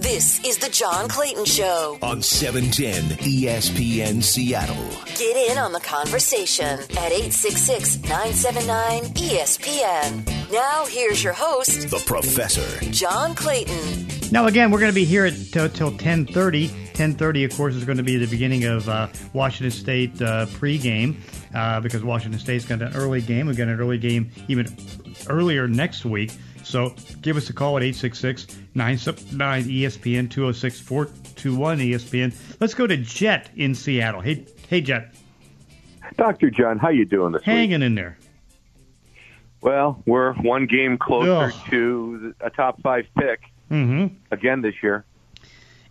This 0.00 0.42
is 0.46 0.56
the 0.56 0.70
John 0.70 1.08
Clayton 1.08 1.44
Show 1.44 1.98
on 2.00 2.22
710 2.22 3.18
ESPN 3.18 4.22
Seattle. 4.22 4.74
Get 5.18 5.36
in 5.50 5.58
on 5.58 5.72
the 5.74 5.80
conversation 5.80 6.80
at 6.80 7.12
866 7.12 7.98
979 8.04 9.02
ESPN. 9.12 10.50
Now, 10.50 10.86
here's 10.86 11.22
your 11.22 11.34
host, 11.34 11.90
The 11.90 12.02
Professor. 12.06 12.82
John 12.86 13.34
Clayton. 13.34 14.06
Now, 14.32 14.46
again, 14.46 14.70
we're 14.70 14.80
going 14.80 14.90
to 14.90 14.94
be 14.94 15.04
here 15.04 15.26
until 15.26 15.68
till 15.68 15.92
10:30. 15.92 16.68
10:30, 16.94 17.44
of 17.44 17.54
course, 17.54 17.74
is 17.74 17.84
going 17.84 17.98
to 17.98 18.02
be 18.02 18.16
the 18.16 18.26
beginning 18.26 18.64
of 18.64 18.88
uh, 18.88 19.08
Washington 19.34 19.70
State 19.70 20.22
uh, 20.22 20.46
pregame 20.46 21.16
uh, 21.54 21.78
because 21.80 22.02
Washington 22.02 22.40
State's 22.40 22.64
got 22.64 22.80
an 22.80 22.94
early 22.94 23.20
game. 23.20 23.48
We've 23.48 23.56
got 23.56 23.68
an 23.68 23.78
early 23.78 23.98
game 23.98 24.30
even 24.48 24.74
earlier 25.28 25.68
next 25.68 26.06
week. 26.06 26.32
So 26.64 26.94
give 27.22 27.36
us 27.36 27.50
a 27.50 27.52
call 27.52 27.76
at 27.76 27.82
866-979 27.82 28.74
ESPN 28.76 30.30
206 30.30 30.80
421 30.80 31.78
ESPN. 31.78 32.34
Let's 32.60 32.74
go 32.74 32.86
to 32.86 32.96
Jet 32.96 33.50
in 33.56 33.74
Seattle. 33.74 34.20
Hey, 34.20 34.46
hey, 34.68 34.80
Jet. 34.80 35.14
Dr. 36.16 36.50
John, 36.50 36.78
how 36.78 36.90
you 36.90 37.04
doing 37.04 37.32
this 37.32 37.40
week? 37.40 37.46
Hanging 37.46 37.82
in 37.82 37.94
there. 37.94 38.18
Well, 39.62 40.02
we're 40.06 40.32
one 40.34 40.66
game 40.66 40.96
closer 40.98 41.52
Ugh. 41.54 41.70
to 41.70 42.34
a 42.40 42.50
top 42.50 42.80
five 42.82 43.06
pick 43.18 43.40
Mm-hmm. 43.70 44.16
again 44.32 44.62
this 44.62 44.74
year. 44.82 45.04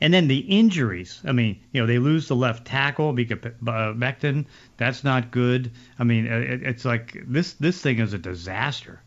And 0.02 0.14
then 0.14 0.28
the 0.28 0.40
injuries. 0.40 1.22
I 1.26 1.32
mean, 1.32 1.62
you 1.72 1.80
know, 1.80 1.88
they 1.88 1.98
lose 1.98 2.28
the 2.28 2.36
left 2.36 2.66
tackle 2.68 3.10
uh, 3.10 3.14
Becton. 3.14 4.46
That's 4.76 5.04
not 5.06 5.32
good. 5.32 5.72
I 5.98 6.04
mean, 6.04 6.30
uh, 6.32 6.42
it's 6.46 6.84
like 6.84 7.18
this. 7.26 7.54
This 7.54 7.82
thing 7.82 8.00
is 8.00 8.12
a 8.14 8.18
disaster. 8.18 9.02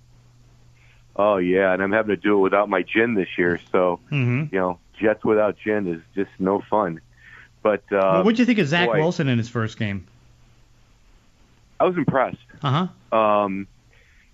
Oh 1.17 1.37
yeah, 1.37 1.73
and 1.73 1.83
I'm 1.83 1.93
having 1.93 2.15
to 2.17 2.21
do 2.21 2.39
it 2.39 2.41
without 2.41 2.69
my 2.69 2.83
gin 2.83 3.15
this 3.15 3.29
year. 3.37 3.61
So 3.71 4.01
Mm-hmm. 4.11 4.55
you 4.55 4.59
know, 4.61 4.79
Jets 4.99 5.25
without 5.25 5.57
gin 5.63 5.87
is 5.89 6.01
just 6.15 6.31
no 6.39 6.63
fun. 6.71 7.01
But 7.63 7.83
uh, 7.93 7.99
well, 8.01 8.25
what'd 8.25 8.39
you 8.39 8.45
think 8.45 8.59
of 8.59 8.67
Zach 8.67 8.89
boy. 8.89 8.99
Wilson 8.99 9.29
in 9.29 9.39
his 9.39 9.49
first 9.49 9.79
game? 9.79 10.07
I 11.81 11.85
was 11.85 11.97
impressed 11.97 12.39
Uh 12.63 12.87
huh. 13.13 13.17
um, 13.19 13.67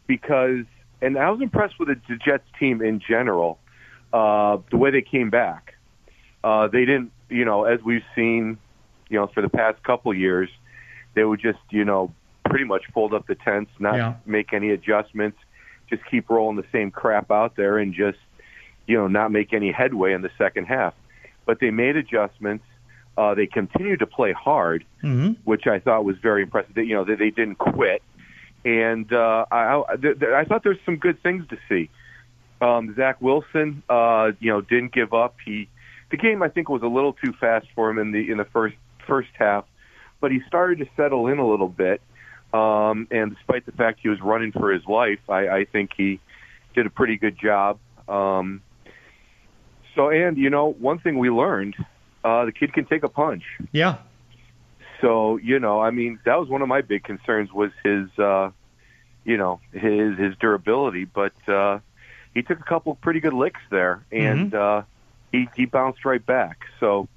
because, 0.06 0.64
and 1.00 1.16
I 1.18 1.30
was 1.30 1.40
impressed 1.40 1.78
with 1.78 1.88
the, 1.88 1.96
the 2.08 2.16
Jets 2.16 2.44
team 2.58 2.82
in 2.82 3.00
general. 3.00 3.58
Uh, 4.12 4.58
the 4.70 4.76
way 4.78 4.90
they 4.90 5.02
came 5.02 5.28
back, 5.30 5.74
uh, 6.42 6.68
they 6.68 6.84
didn't, 6.86 7.12
you 7.28 7.44
know, 7.44 7.64
as 7.64 7.82
we've 7.82 8.04
seen, 8.14 8.58
you 9.10 9.18
know, 9.18 9.26
for 9.26 9.42
the 9.42 9.48
past 9.50 9.82
couple 9.82 10.12
years, 10.14 10.48
they 11.14 11.24
would 11.24 11.40
just, 11.40 11.58
you 11.70 11.84
know, 11.84 12.12
pretty 12.48 12.64
much 12.64 12.84
fold 12.94 13.12
up 13.12 13.26
the 13.26 13.34
tents, 13.34 13.70
not 13.78 13.96
Yeah. 13.96 14.14
make 14.24 14.52
any 14.54 14.70
adjustments, 14.70 15.38
just 15.90 16.04
keep 16.10 16.28
rolling 16.30 16.56
the 16.56 16.66
same 16.72 16.90
crap 16.90 17.30
out 17.30 17.56
there, 17.56 17.78
and 17.78 17.94
just, 17.94 18.18
you 18.86 18.96
know, 18.96 19.06
not 19.08 19.30
make 19.32 19.52
any 19.52 19.72
headway 19.72 20.12
in 20.12 20.22
the 20.22 20.30
second 20.38 20.66
half. 20.66 20.94
But 21.46 21.60
they 21.60 21.70
made 21.70 21.96
adjustments. 21.96 22.64
Uh, 23.16 23.34
they 23.34 23.46
continued 23.46 23.98
to 24.00 24.06
play 24.06 24.32
hard, 24.32 24.84
Mm-hmm. 25.02 25.32
which 25.44 25.66
I 25.66 25.78
thought 25.80 26.04
was 26.04 26.16
very 26.18 26.42
impressive. 26.42 26.74
They, 26.74 26.84
you 26.84 26.94
know, 26.94 27.04
they, 27.04 27.14
they 27.16 27.30
didn't 27.30 27.56
quit, 27.58 28.02
and 28.64 29.12
uh, 29.12 29.46
I, 29.50 29.82
I, 29.88 29.94
I 30.36 30.44
thought 30.44 30.62
there's 30.62 30.78
some 30.84 30.96
good 30.96 31.22
things 31.22 31.46
to 31.48 31.58
see. 31.68 31.90
Um, 32.60 32.94
Zach 32.96 33.20
Wilson, 33.20 33.82
uh, 33.88 34.32
you 34.40 34.50
know, 34.50 34.60
didn't 34.60 34.92
give 34.92 35.14
up. 35.14 35.36
He, 35.44 35.68
the 36.10 36.16
game 36.16 36.42
I 36.42 36.48
think 36.48 36.68
was 36.68 36.82
a 36.82 36.88
little 36.88 37.12
too 37.12 37.32
fast 37.40 37.66
for 37.74 37.90
him 37.90 37.98
in 37.98 38.12
the 38.12 38.30
in 38.30 38.38
the 38.38 38.44
first 38.44 38.76
first 39.06 39.30
half, 39.34 39.64
but 40.20 40.30
he 40.32 40.40
started 40.46 40.78
to 40.78 40.86
settle 40.96 41.28
in 41.28 41.38
a 41.38 41.46
little 41.48 41.68
bit. 41.68 42.00
Um, 42.52 43.06
and 43.10 43.34
despite 43.34 43.66
the 43.66 43.72
fact 43.72 44.00
he 44.02 44.08
was 44.08 44.20
running 44.20 44.52
for 44.52 44.72
his 44.72 44.84
life, 44.86 45.20
I, 45.28 45.48
I 45.48 45.64
think 45.64 45.90
he 45.96 46.20
did 46.74 46.86
a 46.86 46.90
pretty 46.90 47.16
good 47.16 47.38
job. 47.38 47.78
Um, 48.08 48.62
so, 49.94 50.10
and 50.10 50.38
you 50.38 50.48
know, 50.48 50.72
one 50.72 50.98
thing 50.98 51.18
we 51.18 51.28
learned, 51.28 51.74
uh, 52.24 52.46
the 52.46 52.52
kid 52.52 52.72
can 52.72 52.84
take 52.86 53.02
a 53.02 53.08
punch. 53.08 53.44
Yeah. 53.72 53.98
So 55.00 55.36
you 55.36 55.58
know, 55.58 55.80
I 55.80 55.90
mean, 55.90 56.18
that 56.24 56.40
was 56.40 56.48
one 56.48 56.62
of 56.62 56.68
my 56.68 56.80
big 56.80 57.04
concerns 57.04 57.52
was 57.52 57.70
his, 57.84 58.08
uh, 58.18 58.50
you 59.24 59.36
know, 59.36 59.60
his 59.72 60.18
his 60.18 60.36
durability. 60.38 61.04
But 61.04 61.48
uh, 61.48 61.80
he 62.34 62.42
took 62.42 62.58
a 62.60 62.64
couple 62.64 62.92
of 62.92 63.00
pretty 63.00 63.20
good 63.20 63.34
licks 63.34 63.60
there, 63.70 64.04
and 64.10 64.54
uh, 64.54 64.82
he 65.32 65.48
he 65.54 65.66
bounced 65.66 66.04
right 66.04 66.24
back. 66.24 66.64
So, 66.80 67.08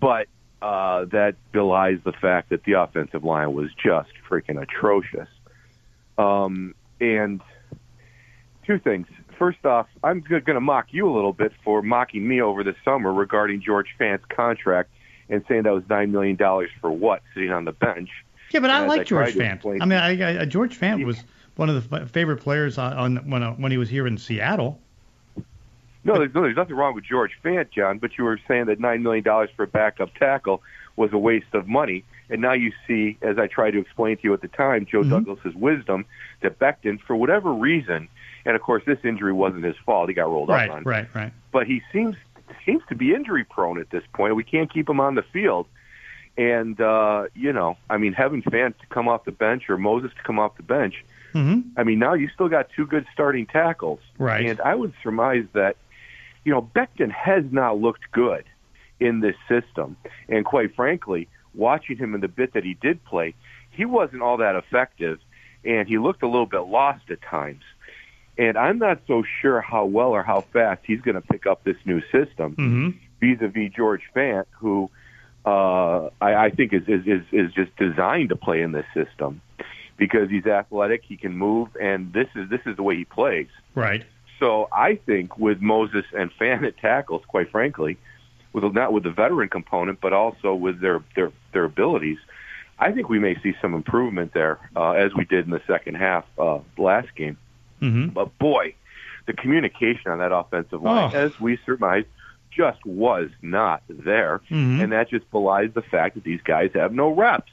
but 0.00 0.28
uh, 0.60 1.04
that 1.06 1.36
belies 1.52 1.98
the 2.04 2.12
fact 2.12 2.50
that 2.50 2.64
the 2.64 2.72
offensive 2.72 3.24
line 3.24 3.52
was 3.54 3.70
just 3.82 4.10
freaking 4.28 4.60
atrocious. 4.60 5.28
Um, 6.16 6.74
and 7.00 7.40
two 8.66 8.78
things. 8.78 9.06
First 9.38 9.64
off, 9.64 9.86
I'm 10.02 10.20
going 10.20 10.44
to 10.44 10.60
mock 10.60 10.86
you 10.90 11.08
a 11.08 11.14
little 11.14 11.32
bit 11.32 11.52
for 11.64 11.80
mocking 11.80 12.26
me 12.26 12.40
over 12.42 12.64
the 12.64 12.74
summer 12.84 13.12
regarding 13.12 13.62
George 13.62 13.94
Fant's 13.98 14.24
contract 14.28 14.90
and 15.28 15.44
saying 15.48 15.62
that 15.62 15.72
was 15.72 15.84
nine 15.88 16.10
million 16.10 16.36
dollars 16.36 16.70
for 16.80 16.90
what 16.90 17.22
sitting 17.34 17.52
on 17.52 17.64
the 17.64 17.72
bench. 17.72 18.10
Yeah, 18.50 18.60
but 18.60 18.70
I 18.70 18.86
like 18.86 19.02
I 19.02 19.04
George 19.04 19.34
Fant. 19.34 19.64
I 19.80 19.84
mean, 19.84 19.98
I, 19.98 20.42
I, 20.42 20.44
George 20.44 20.78
Fant 20.78 21.04
was 21.04 21.22
one 21.56 21.68
of 21.68 21.88
the 21.90 21.96
f- 21.96 22.10
favorite 22.10 22.38
players 22.38 22.78
on, 22.78 22.92
on 22.94 23.30
when 23.30 23.42
uh, 23.42 23.52
when 23.52 23.70
he 23.70 23.78
was 23.78 23.88
here 23.88 24.06
in 24.06 24.16
Seattle. 24.18 24.80
No, 26.08 26.18
there's, 26.18 26.34
no, 26.34 26.42
there's 26.42 26.56
nothing 26.56 26.74
wrong 26.76 26.94
with 26.94 27.04
George 27.04 27.32
Fant, 27.44 27.70
John. 27.70 27.98
But 27.98 28.18
you 28.18 28.24
were 28.24 28.40
saying 28.48 28.66
that 28.66 28.80
nine 28.80 29.02
million 29.02 29.22
dollars 29.24 29.50
for 29.56 29.62
a 29.62 29.66
backup 29.68 30.14
tackle 30.14 30.62
was 30.96 31.12
a 31.12 31.18
waste 31.18 31.54
of 31.54 31.68
money, 31.68 32.04
and 32.28 32.40
now 32.40 32.52
you 32.54 32.72
see, 32.86 33.16
as 33.22 33.38
I 33.38 33.46
tried 33.46 33.70
to 33.72 33.78
explain 33.78 34.16
to 34.16 34.22
you 34.24 34.34
at 34.34 34.40
the 34.40 34.48
time, 34.48 34.84
Joe 34.84 35.02
Mhm. 35.02 35.10
Douglas's 35.10 35.54
wisdom 35.54 36.04
that 36.40 36.58
Becton, 36.58 37.00
for 37.00 37.14
whatever 37.14 37.52
reason, 37.52 38.08
and 38.44 38.56
of 38.56 38.62
course 38.62 38.82
this 38.84 38.98
injury 39.04 39.32
wasn't 39.32 39.64
his 39.64 39.76
fault; 39.86 40.08
he 40.08 40.14
got 40.14 40.26
rolled 40.28 40.48
Right, 40.48 40.68
up 40.68 40.76
on. 40.76 40.82
right, 40.84 41.06
right. 41.14 41.22
Right. 41.24 41.32
But 41.52 41.66
he 41.68 41.82
seems 41.92 42.16
seems 42.66 42.82
to 42.88 42.94
be 42.94 43.14
injury 43.14 43.44
prone 43.44 43.78
at 43.78 43.90
this 43.90 44.02
point. 44.14 44.34
We 44.34 44.42
can't 44.44 44.72
keep 44.72 44.88
him 44.88 45.00
on 45.00 45.14
the 45.14 45.22
field. 45.22 45.66
And 46.36 46.80
uh, 46.80 47.26
you 47.34 47.52
know, 47.52 47.76
I 47.90 47.96
mean, 47.98 48.12
having 48.12 48.42
Fant 48.42 48.78
to 48.78 48.86
come 48.88 49.08
off 49.08 49.24
the 49.24 49.32
bench 49.32 49.68
or 49.68 49.76
Moses 49.76 50.12
to 50.16 50.22
come 50.22 50.38
off 50.38 50.56
the 50.56 50.62
bench, 50.62 51.04
hmm 51.32 51.60
I 51.76 51.82
mean, 51.84 51.98
now 51.98 52.14
you 52.14 52.28
still 52.28 52.48
got 52.48 52.68
two 52.74 52.86
good 52.86 53.06
starting 53.12 53.46
tackles. 53.46 54.00
Right. 54.18 54.46
And 54.46 54.60
I 54.60 54.74
would 54.74 54.92
surmise 55.02 55.44
that, 55.52 55.76
you 56.48 56.54
know, 56.54 56.62
Becton 56.62 57.12
has 57.12 57.44
not 57.50 57.78
looked 57.78 58.10
good 58.10 58.46
in 59.00 59.20
this 59.20 59.36
system. 59.50 59.98
And 60.30 60.46
quite 60.46 60.74
frankly, 60.74 61.28
watching 61.54 61.98
him 61.98 62.14
in 62.14 62.22
the 62.22 62.28
bit 62.28 62.54
that 62.54 62.64
he 62.64 62.72
did 62.72 63.04
play, 63.04 63.34
he 63.70 63.84
wasn't 63.84 64.22
all 64.22 64.38
that 64.38 64.56
effective, 64.56 65.18
and 65.62 65.86
he 65.86 65.98
looked 65.98 66.22
a 66.22 66.26
little 66.26 66.46
bit 66.46 66.60
lost 66.60 67.10
at 67.10 67.20
times. 67.20 67.64
And 68.38 68.56
I'm 68.56 68.78
not 68.78 69.02
so 69.06 69.24
sure 69.42 69.60
how 69.60 69.84
well 69.84 70.08
or 70.08 70.22
how 70.22 70.46
fast 70.54 70.80
he's 70.86 71.02
going 71.02 71.16
to 71.16 71.20
pick 71.20 71.44
up 71.46 71.64
this 71.64 71.76
new 71.84 72.00
system 72.10 72.54
hmm 72.54 72.90
vis-a-vis 73.20 73.72
George 73.74 74.02
Fant, 74.14 74.46
who 74.52 74.88
uh, 75.44 76.08
I, 76.20 76.34
I 76.46 76.50
think 76.50 76.72
is, 76.72 76.82
is 76.86 77.04
is 77.04 77.22
is 77.32 77.52
just 77.52 77.76
designed 77.76 78.28
to 78.30 78.36
play 78.36 78.62
in 78.62 78.70
this 78.72 78.86
system 78.94 79.42
because 79.98 80.30
he's 80.30 80.46
athletic, 80.46 81.02
he 81.04 81.16
can 81.16 81.36
move, 81.36 81.68
and 81.78 82.12
this 82.12 82.28
is 82.36 82.48
this 82.48 82.60
is 82.64 82.76
the 82.76 82.82
way 82.84 82.96
he 82.96 83.04
plays. 83.04 83.48
Right. 83.74 84.06
So 84.38 84.68
I 84.72 84.96
think 84.96 85.36
with 85.38 85.60
Moses 85.60 86.04
and 86.16 86.30
Fant 86.38 86.66
at 86.66 86.76
tackles, 86.78 87.22
quite 87.26 87.50
frankly, 87.50 87.96
with 88.52 88.64
not 88.74 88.92
with 88.92 89.02
the 89.02 89.10
veteran 89.10 89.48
component, 89.48 90.00
but 90.00 90.12
also 90.12 90.54
with 90.54 90.80
their 90.80 91.02
their 91.16 91.32
their 91.52 91.64
abilities, 91.64 92.18
I 92.78 92.92
think 92.92 93.08
we 93.08 93.18
may 93.18 93.34
see 93.42 93.54
some 93.60 93.74
improvement 93.74 94.32
there 94.34 94.58
uh, 94.76 94.92
as 94.92 95.12
we 95.14 95.24
did 95.24 95.44
in 95.44 95.50
the 95.50 95.62
second 95.66 95.96
half 95.96 96.24
uh, 96.38 96.58
last 96.76 97.08
game. 97.16 97.36
hmm 97.80 98.08
But 98.08 98.36
boy, 98.38 98.74
the 99.26 99.32
communication 99.32 100.10
on 100.10 100.18
that 100.18 100.32
offensive 100.32 100.82
line, 100.82 101.10
Oh. 101.14 101.18
as 101.18 101.38
we 101.40 101.58
surmised, 101.66 102.06
just 102.50 102.84
was 102.86 103.28
not 103.42 103.82
there. 103.88 104.40
Mhm. 104.50 104.82
And 104.82 104.92
that 104.92 105.10
just 105.10 105.30
belies 105.30 105.72
the 105.74 105.82
fact 105.82 106.14
that 106.14 106.24
these 106.24 106.40
guys 106.42 106.70
have 106.74 106.92
no 106.92 107.10
reps. 107.12 107.50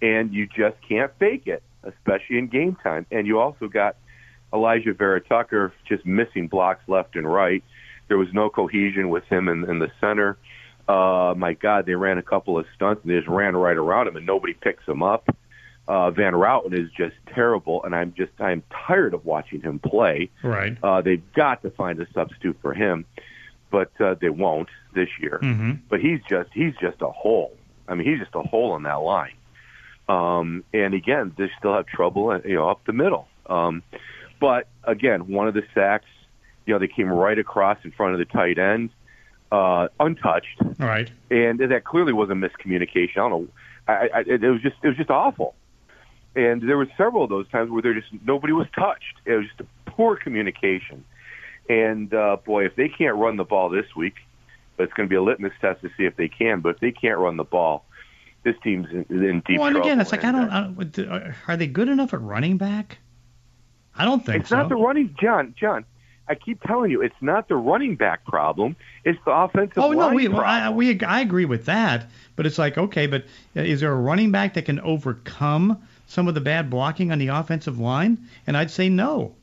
And 0.00 0.32
you 0.34 0.46
just 0.46 0.76
can't 0.88 1.12
fake 1.18 1.46
it, 1.46 1.62
especially 1.84 2.38
in 2.38 2.48
game 2.48 2.76
time. 2.82 3.06
And 3.12 3.26
you 3.26 3.38
also 3.38 3.68
got 3.68 3.96
Alijah 4.52 4.96
Vera 4.96 5.20
Tucker 5.20 5.72
just 5.88 6.04
missing 6.04 6.48
blocks 6.48 6.82
left 6.88 7.16
and 7.16 7.26
right. 7.30 7.62
There 8.08 8.18
was 8.18 8.28
no 8.32 8.50
cohesion 8.50 9.08
with 9.08 9.24
him 9.24 9.48
in, 9.48 9.68
in 9.68 9.78
the 9.78 9.90
center. 10.00 10.36
Uh, 10.88 11.34
my 11.36 11.54
God, 11.54 11.86
they 11.86 11.94
ran 11.94 12.18
a 12.18 12.22
couple 12.22 12.58
of 12.58 12.66
stunts 12.74 13.02
and 13.02 13.10
they 13.10 13.16
just 13.16 13.28
ran 13.28 13.56
right 13.56 13.76
around 13.76 14.08
him 14.08 14.16
and 14.16 14.26
nobody 14.26 14.52
picks 14.52 14.84
him 14.86 15.02
up. 15.02 15.28
Uh, 15.88 16.10
Van 16.10 16.32
Roten 16.32 16.72
is 16.72 16.90
just 16.96 17.14
terrible, 17.34 17.82
and 17.82 17.94
I'm 17.94 18.14
just 18.16 18.30
I'm 18.38 18.62
tired 18.86 19.14
of 19.14 19.24
watching 19.24 19.60
him 19.62 19.80
play. 19.80 20.30
Right. 20.42 20.76
Uh, 20.82 21.00
they've 21.00 21.22
got 21.32 21.62
to 21.62 21.70
find 21.70 22.00
a 22.00 22.06
substitute 22.12 22.56
for 22.62 22.72
him, 22.72 23.04
but 23.70 23.90
uh, 24.00 24.14
they 24.20 24.28
won't 24.28 24.68
this 24.94 25.08
year. 25.20 25.38
hmm 25.42 25.72
But 25.88 26.00
he's 26.00 26.20
just 26.28 26.50
he's 26.54 26.74
just 26.80 27.02
a 27.02 27.10
hole. 27.10 27.56
I 27.88 27.94
mean, 27.94 28.06
he's 28.08 28.20
just 28.20 28.34
a 28.34 28.42
hole 28.42 28.76
in 28.76 28.84
that 28.84 29.00
line. 29.02 29.34
Um, 30.08 30.64
and 30.72 30.94
again, 30.94 31.34
they 31.36 31.50
still 31.58 31.74
have 31.74 31.86
trouble, 31.86 32.40
you 32.44 32.54
know, 32.54 32.68
up 32.68 32.84
the 32.86 32.92
middle. 32.92 33.26
Um, 33.46 33.82
but 34.42 34.66
again, 34.82 35.28
one 35.28 35.46
of 35.46 35.54
the 35.54 35.62
sacks, 35.72 36.08
you 36.66 36.74
know, 36.74 36.80
they 36.80 36.88
came 36.88 37.08
right 37.08 37.38
across 37.38 37.78
in 37.84 37.92
front 37.92 38.14
of 38.14 38.18
the 38.18 38.24
tight 38.24 38.58
end, 38.58 38.90
uh, 39.52 39.86
untouched, 40.00 40.60
All 40.60 40.88
right. 40.88 41.08
and 41.30 41.60
that 41.60 41.84
clearly 41.84 42.12
was 42.12 42.28
a 42.28 42.32
miscommunication. 42.32 43.18
I 43.18 43.28
don't 43.28 43.30
know. 43.30 43.48
I, 43.86 44.08
I, 44.12 44.20
it 44.26 44.42
was 44.42 44.60
just 44.60 44.74
it 44.82 44.88
was 44.88 44.96
just 44.96 45.10
awful. 45.10 45.54
And 46.34 46.68
there 46.68 46.76
were 46.76 46.88
several 46.96 47.22
of 47.22 47.30
those 47.30 47.48
times 47.50 47.70
where 47.70 47.82
there 47.82 47.94
just 47.94 48.08
nobody 48.24 48.52
was 48.52 48.66
touched. 48.74 49.14
It 49.24 49.34
was 49.34 49.46
just 49.46 49.68
poor 49.86 50.16
communication. 50.16 51.04
And 51.68 52.12
uh, 52.12 52.38
boy, 52.44 52.66
if 52.66 52.74
they 52.74 52.88
can't 52.88 53.16
run 53.16 53.36
the 53.36 53.44
ball 53.44 53.68
this 53.68 53.86
week, 53.94 54.14
but 54.76 54.84
it's 54.84 54.92
going 54.94 55.08
to 55.08 55.10
be 55.10 55.16
a 55.16 55.22
litmus 55.22 55.52
test 55.60 55.82
to 55.82 55.90
see 55.96 56.04
if 56.04 56.16
they 56.16 56.26
can. 56.26 56.60
But 56.60 56.70
if 56.70 56.80
they 56.80 56.90
can't 56.90 57.18
run 57.18 57.36
the 57.36 57.44
ball, 57.44 57.84
this 58.42 58.56
team's 58.64 58.88
in, 58.90 59.06
in 59.08 59.42
deep 59.46 59.58
well, 59.58 59.68
and 59.68 59.74
trouble. 59.74 59.88
again, 59.88 60.00
it's 60.00 60.10
like 60.10 60.24
I 60.24 60.32
don't, 60.32 60.50
I 60.50 60.62
don't. 60.66 61.34
Are 61.46 61.56
they 61.56 61.68
good 61.68 61.88
enough 61.88 62.12
at 62.12 62.20
running 62.20 62.56
back? 62.56 62.98
I 63.96 64.04
don't 64.04 64.24
think 64.24 64.40
It's 64.40 64.48
so. 64.50 64.56
not 64.56 64.68
the 64.68 64.76
running, 64.76 65.14
John. 65.20 65.54
John, 65.58 65.84
I 66.28 66.34
keep 66.34 66.62
telling 66.62 66.90
you, 66.90 67.02
it's 67.02 67.14
not 67.20 67.48
the 67.48 67.56
running 67.56 67.96
back 67.96 68.24
problem. 68.24 68.76
It's 69.04 69.18
the 69.24 69.32
offensive 69.32 69.78
Oh 69.82 69.92
no, 69.92 69.98
line 70.06 70.14
we, 70.14 70.28
well. 70.28 70.40
I, 70.40 70.70
we 70.70 71.00
I 71.02 71.20
agree 71.20 71.44
with 71.44 71.66
that, 71.66 72.06
but 72.36 72.46
it's 72.46 72.58
like 72.58 72.78
okay, 72.78 73.06
but 73.06 73.24
is 73.54 73.80
there 73.80 73.92
a 73.92 73.96
running 73.96 74.30
back 74.30 74.54
that 74.54 74.64
can 74.64 74.80
overcome 74.80 75.82
some 76.06 76.28
of 76.28 76.34
the 76.34 76.40
bad 76.40 76.70
blocking 76.70 77.12
on 77.12 77.18
the 77.18 77.28
offensive 77.28 77.78
line? 77.78 78.18
And 78.46 78.56
I'd 78.56 78.70
say 78.70 78.88
no. 78.88 79.34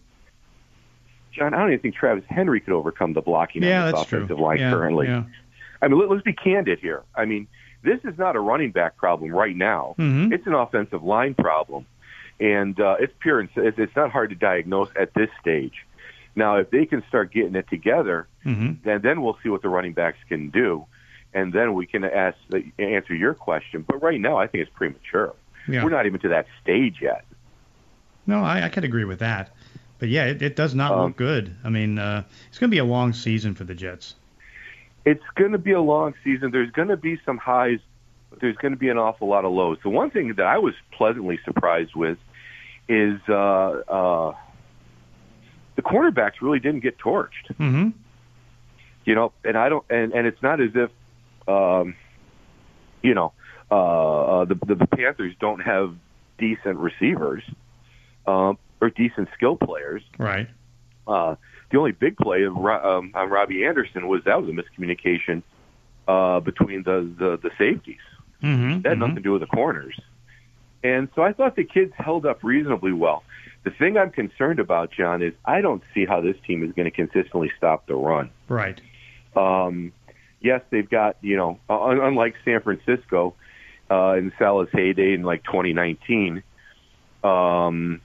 John, 1.32 1.54
I 1.54 1.58
don't 1.60 1.68
even 1.70 1.80
think 1.80 1.96
Travis 1.96 2.24
Henry 2.28 2.60
could 2.60 2.74
overcome 2.74 3.14
the 3.14 3.22
blocking 3.22 3.62
Yeah, 3.64 3.82
on 3.86 3.92
this 3.92 4.00
that's 4.00 4.10
true. 4.10 4.18
offensive 4.20 4.40
line 4.40 4.58
yeah, 4.58 4.72
currently. 4.72 5.08
Yeah. 5.08 5.24
I 5.82 5.88
mean, 5.88 6.00
let, 6.00 6.10
let's 6.10 6.24
be 6.24 6.34
candid 6.34 6.80
here. 6.80 7.04
I 7.16 7.26
mean, 7.26 7.48
this 7.84 8.00
is 8.04 8.18
not 8.18 8.36
a 8.36 8.40
running 8.40 8.72
back 8.72 8.98
problem 8.98 9.32
right 9.32 9.56
now. 9.56 9.96
Mhm. 9.98 10.34
It's 10.34 10.46
an 10.48 10.54
offensive 10.54 11.04
line 11.04 11.36
problem, 11.36 11.86
and 12.40 12.80
uh, 12.80 12.96
it's 13.00 13.14
pure. 13.20 13.40
and 13.40 13.50
It's 13.56 13.96
not 13.96 14.12
hard 14.12 14.30
to 14.30 14.36
diagnose 14.36 14.90
at 15.00 15.14
this 15.14 15.30
stage. 15.42 15.86
Now, 16.36 16.58
if 16.58 16.70
they 16.70 16.86
can 16.86 17.04
start 17.10 17.32
getting 17.32 17.56
it 17.56 17.68
together, 17.70 18.28
hmm 18.44 18.74
then 18.84 19.02
then 19.02 19.22
we'll 19.22 19.38
see 19.44 19.50
what 19.50 19.62
the 19.62 19.70
running 19.70 19.94
backs 19.94 20.18
can 20.30 20.50
do, 20.50 20.86
and 21.34 21.52
then 21.52 21.74
we 21.74 21.86
can 21.86 22.04
ask 22.06 22.38
answer 22.78 23.14
your 23.16 23.34
question. 23.34 23.84
But 23.88 24.02
right 24.02 24.20
now, 24.22 24.38
I 24.38 24.48
think 24.48 24.62
it's 24.64 24.72
premature. 24.76 25.34
Yeah. 25.68 25.84
We're 25.84 25.90
not 25.90 26.06
even 26.06 26.20
to 26.22 26.30
that 26.30 26.48
stage 26.64 26.98
yet. 27.02 27.26
No, 28.26 28.44
I, 28.44 28.64
I 28.66 28.70
could 28.70 28.84
agree 28.84 29.06
with 29.06 29.20
that. 29.20 29.50
But 29.98 30.10
yeah, 30.10 30.26
it, 30.26 30.42
it 30.42 30.56
does 30.56 30.74
not 30.74 30.94
Um, 30.94 31.08
look 31.08 31.18
good. 31.18 31.54
I 31.64 31.70
mean, 31.70 32.00
uh, 32.00 32.24
it's 32.48 32.58
going 32.58 32.70
to 32.70 32.74
be 32.74 32.80
a 32.80 32.86
long 32.86 33.12
season 33.12 33.54
for 33.54 33.66
the 33.66 33.76
Jets. 33.76 34.16
it's 35.06 35.24
going 35.36 35.52
to 35.52 35.58
be 35.58 35.72
a 35.74 35.82
long 35.82 36.14
season. 36.24 36.52
There's 36.52 36.72
going 36.72 36.88
to 36.88 36.98
be 36.98 37.20
some 37.26 37.38
highs, 37.38 37.80
but 38.30 38.40
there's 38.40 38.56
going 38.58 38.72
to 38.74 38.80
be 38.80 38.88
an 38.90 38.98
awful 38.98 39.28
lot 39.28 39.44
of 39.46 39.52
lows. 39.52 39.78
The 39.84 39.90
one 39.90 40.10
thing 40.10 40.36
that 40.36 40.46
I 40.46 40.58
was 40.58 40.74
pleasantly 40.92 41.40
surprised 41.44 41.96
with 41.96 42.18
is 42.90 43.22
uh, 43.30 43.34
uh, 43.34 44.36
the 45.76 45.82
cornerbacks 45.82 46.42
really 46.42 46.60
didn't 46.60 46.82
get 46.82 46.98
torched. 46.98 47.56
hmm 47.58 47.90
You 49.06 49.16
know, 49.16 49.32
and 49.46 49.58
I 49.58 49.70
don't, 49.70 49.86
and, 49.90 50.12
and 50.12 50.28
it's 50.28 50.42
not 50.42 50.60
as 50.60 50.72
if, 50.76 50.90
um, 51.48 51.96
you 53.02 53.14
know, 53.14 53.32
uh, 53.72 54.42
uh, 54.42 54.46
the, 54.46 54.56
the 54.56 54.76
the 54.76 54.88
Panthers 54.88 55.36
don't 55.40 55.60
have 55.60 55.96
decent 56.40 56.78
receivers 56.80 57.44
um, 58.26 58.58
or 58.82 58.90
decent 58.90 59.30
skill 59.36 59.56
players. 59.56 60.02
Right. 60.18 60.50
Uh, 61.08 61.36
the 61.72 61.78
only 61.78 61.92
big 61.92 62.18
play 62.18 62.44
of 62.44 62.58
um, 62.58 63.12
on 63.14 63.30
Robbie 63.30 63.66
Anderson 63.66 64.08
was 64.08 64.24
that 64.26 64.42
was 64.42 64.50
a 64.50 64.54
miscommunication 64.54 65.44
uh, 66.08 66.40
between 66.40 66.82
the, 66.84 67.10
the 67.18 67.38
the 67.38 67.52
safeties. 67.58 68.02
hmm 68.42 68.82
That 68.82 68.90
had 68.90 69.00
nothing 69.00 69.16
to 69.16 69.22
do 69.22 69.34
with 69.34 69.42
the 69.42 69.48
corners. 69.48 70.00
And 70.84 71.10
so 71.16 71.22
I 71.22 71.34
thought 71.34 71.56
the 71.56 71.64
kids 71.64 71.94
held 71.96 72.26
up 72.26 72.44
reasonably 72.44 72.94
well. 72.94 73.24
The 73.64 73.72
thing 73.72 73.98
I'm 73.98 74.12
concerned 74.12 74.60
about, 74.60 74.92
John, 74.92 75.22
is 75.22 75.34
I 75.44 75.62
don't 75.62 75.84
see 75.94 76.06
how 76.06 76.22
this 76.22 76.38
team 76.48 76.64
is 76.64 76.72
going 76.74 76.90
to 76.90 76.96
consistently 76.96 77.52
stop 77.58 77.86
the 77.88 77.96
run. 77.96 78.30
Right. 78.48 78.80
Um, 79.36 79.92
yes, 80.40 80.62
they've 80.70 80.90
got 80.90 81.18
you 81.22 81.36
know, 81.36 81.60
un- 81.70 82.00
unlike 82.00 82.36
San 82.46 82.62
Francisco 82.62 83.36
uh, 83.92 84.14
in 84.14 84.32
Saleh's 84.40 84.70
heyday 84.72 85.14
in 85.14 85.24
like 85.24 85.44
2019, 85.44 86.44
um, 87.24 88.02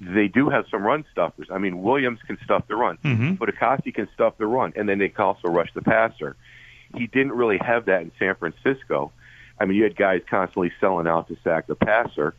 they 0.00 0.28
do 0.28 0.48
have 0.48 0.64
some 0.70 0.82
run 0.82 1.04
stuffers. 1.12 1.48
I 1.50 1.58
mean, 1.58 1.82
Williams 1.82 2.20
can 2.26 2.38
stuff 2.44 2.66
the 2.66 2.76
run, 2.76 2.96
hmm 3.02 3.32
but 3.34 3.48
Akasi 3.48 3.94
can 3.94 4.08
stuff 4.14 4.38
the 4.38 4.46
run, 4.46 4.72
and 4.74 4.88
then 4.88 4.98
they 4.98 5.08
can 5.08 5.24
also 5.24 5.48
rush 5.48 5.72
the 5.74 5.82
passer. 5.82 6.36
He 6.96 7.06
didn't 7.06 7.32
really 7.32 7.58
have 7.58 7.86
that 7.86 8.02
in 8.02 8.12
San 8.18 8.34
Francisco. 8.36 9.12
I 9.58 9.64
mean, 9.64 9.76
you 9.76 9.84
had 9.84 9.96
guys 9.96 10.22
constantly 10.28 10.72
selling 10.80 11.06
out 11.06 11.28
to 11.28 11.36
sack 11.44 11.66
the 11.66 11.74
passer, 11.74 12.34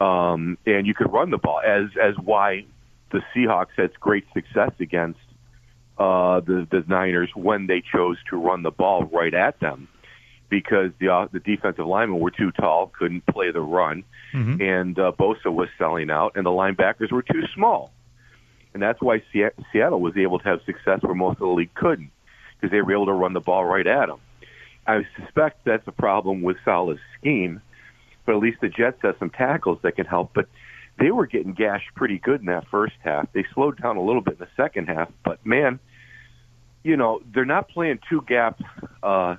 um, 0.00 0.58
and 0.66 0.86
you 0.86 0.94
could 0.94 1.12
run 1.12 1.30
the 1.30 1.38
ball. 1.38 1.60
As 1.64 1.88
as 2.00 2.16
why 2.18 2.64
the 3.10 3.22
Seahawks 3.34 3.76
had 3.76 3.98
great 4.00 4.24
success 4.34 4.72
against 4.80 5.20
uh, 5.98 6.40
the 6.40 6.66
the 6.70 6.84
Niners 6.88 7.30
when 7.34 7.66
they 7.66 7.80
chose 7.80 8.16
to 8.30 8.36
run 8.36 8.62
the 8.62 8.70
ball 8.70 9.04
right 9.04 9.34
at 9.34 9.60
them, 9.60 9.88
because 10.48 10.90
the 10.98 11.08
uh, 11.08 11.28
the 11.32 11.40
defensive 11.40 11.86
linemen 11.86 12.20
were 12.20 12.30
too 12.30 12.50
tall, 12.52 12.92
couldn't 12.98 13.26
play 13.26 13.50
the 13.50 13.60
run, 13.60 14.04
hmm 14.32 14.60
and 14.60 14.98
uh, 14.98 15.12
Bosa 15.18 15.52
was 15.52 15.68
selling 15.78 16.10
out, 16.10 16.32
and 16.36 16.44
the 16.44 16.50
linebackers 16.50 17.12
were 17.12 17.22
too 17.22 17.44
small, 17.54 17.92
and 18.74 18.82
that's 18.82 19.00
why 19.00 19.22
Se- 19.32 19.50
Seattle 19.72 20.00
was 20.00 20.16
able 20.16 20.38
to 20.38 20.44
have 20.44 20.60
success 20.64 21.00
where 21.02 21.14
most 21.14 21.34
of 21.34 21.40
the 21.40 21.46
league 21.46 21.74
couldn't, 21.74 22.10
because 22.56 22.70
they 22.70 22.80
were 22.82 22.92
able 22.92 23.06
to 23.06 23.12
run 23.12 23.32
the 23.32 23.40
ball 23.40 23.64
right 23.64 23.86
at 23.86 24.06
them. 24.06 24.20
I 24.88 25.06
suspect 25.20 25.64
that's 25.64 25.86
a 25.86 25.92
problem 25.92 26.42
with 26.42 26.56
Saleh's 26.64 26.98
scheme, 27.20 27.60
but 28.24 28.34
at 28.34 28.40
least 28.40 28.60
the 28.60 28.68
Jets 28.68 28.98
have 29.02 29.16
some 29.18 29.30
tackles 29.30 29.78
that 29.82 29.92
can 29.96 30.06
help. 30.06 30.30
But 30.34 30.48
they 30.98 31.10
were 31.10 31.26
getting 31.26 31.52
gashed 31.52 31.94
pretty 31.94 32.18
good 32.18 32.40
in 32.40 32.46
that 32.46 32.66
first 32.68 32.94
half. 33.04 33.30
They 33.32 33.44
slowed 33.54 33.80
down 33.80 33.96
a 33.98 34.02
little 34.02 34.22
bit 34.22 34.34
in 34.34 34.40
the 34.40 34.48
second 34.56 34.88
half, 34.88 35.10
but 35.24 35.44
man, 35.46 35.78
you 36.82 36.96
know 36.96 37.20
they're 37.32 37.44
not 37.44 37.68
playing 37.68 37.98
two 38.08 38.22
gap 38.26 38.60
uh, 39.02 39.36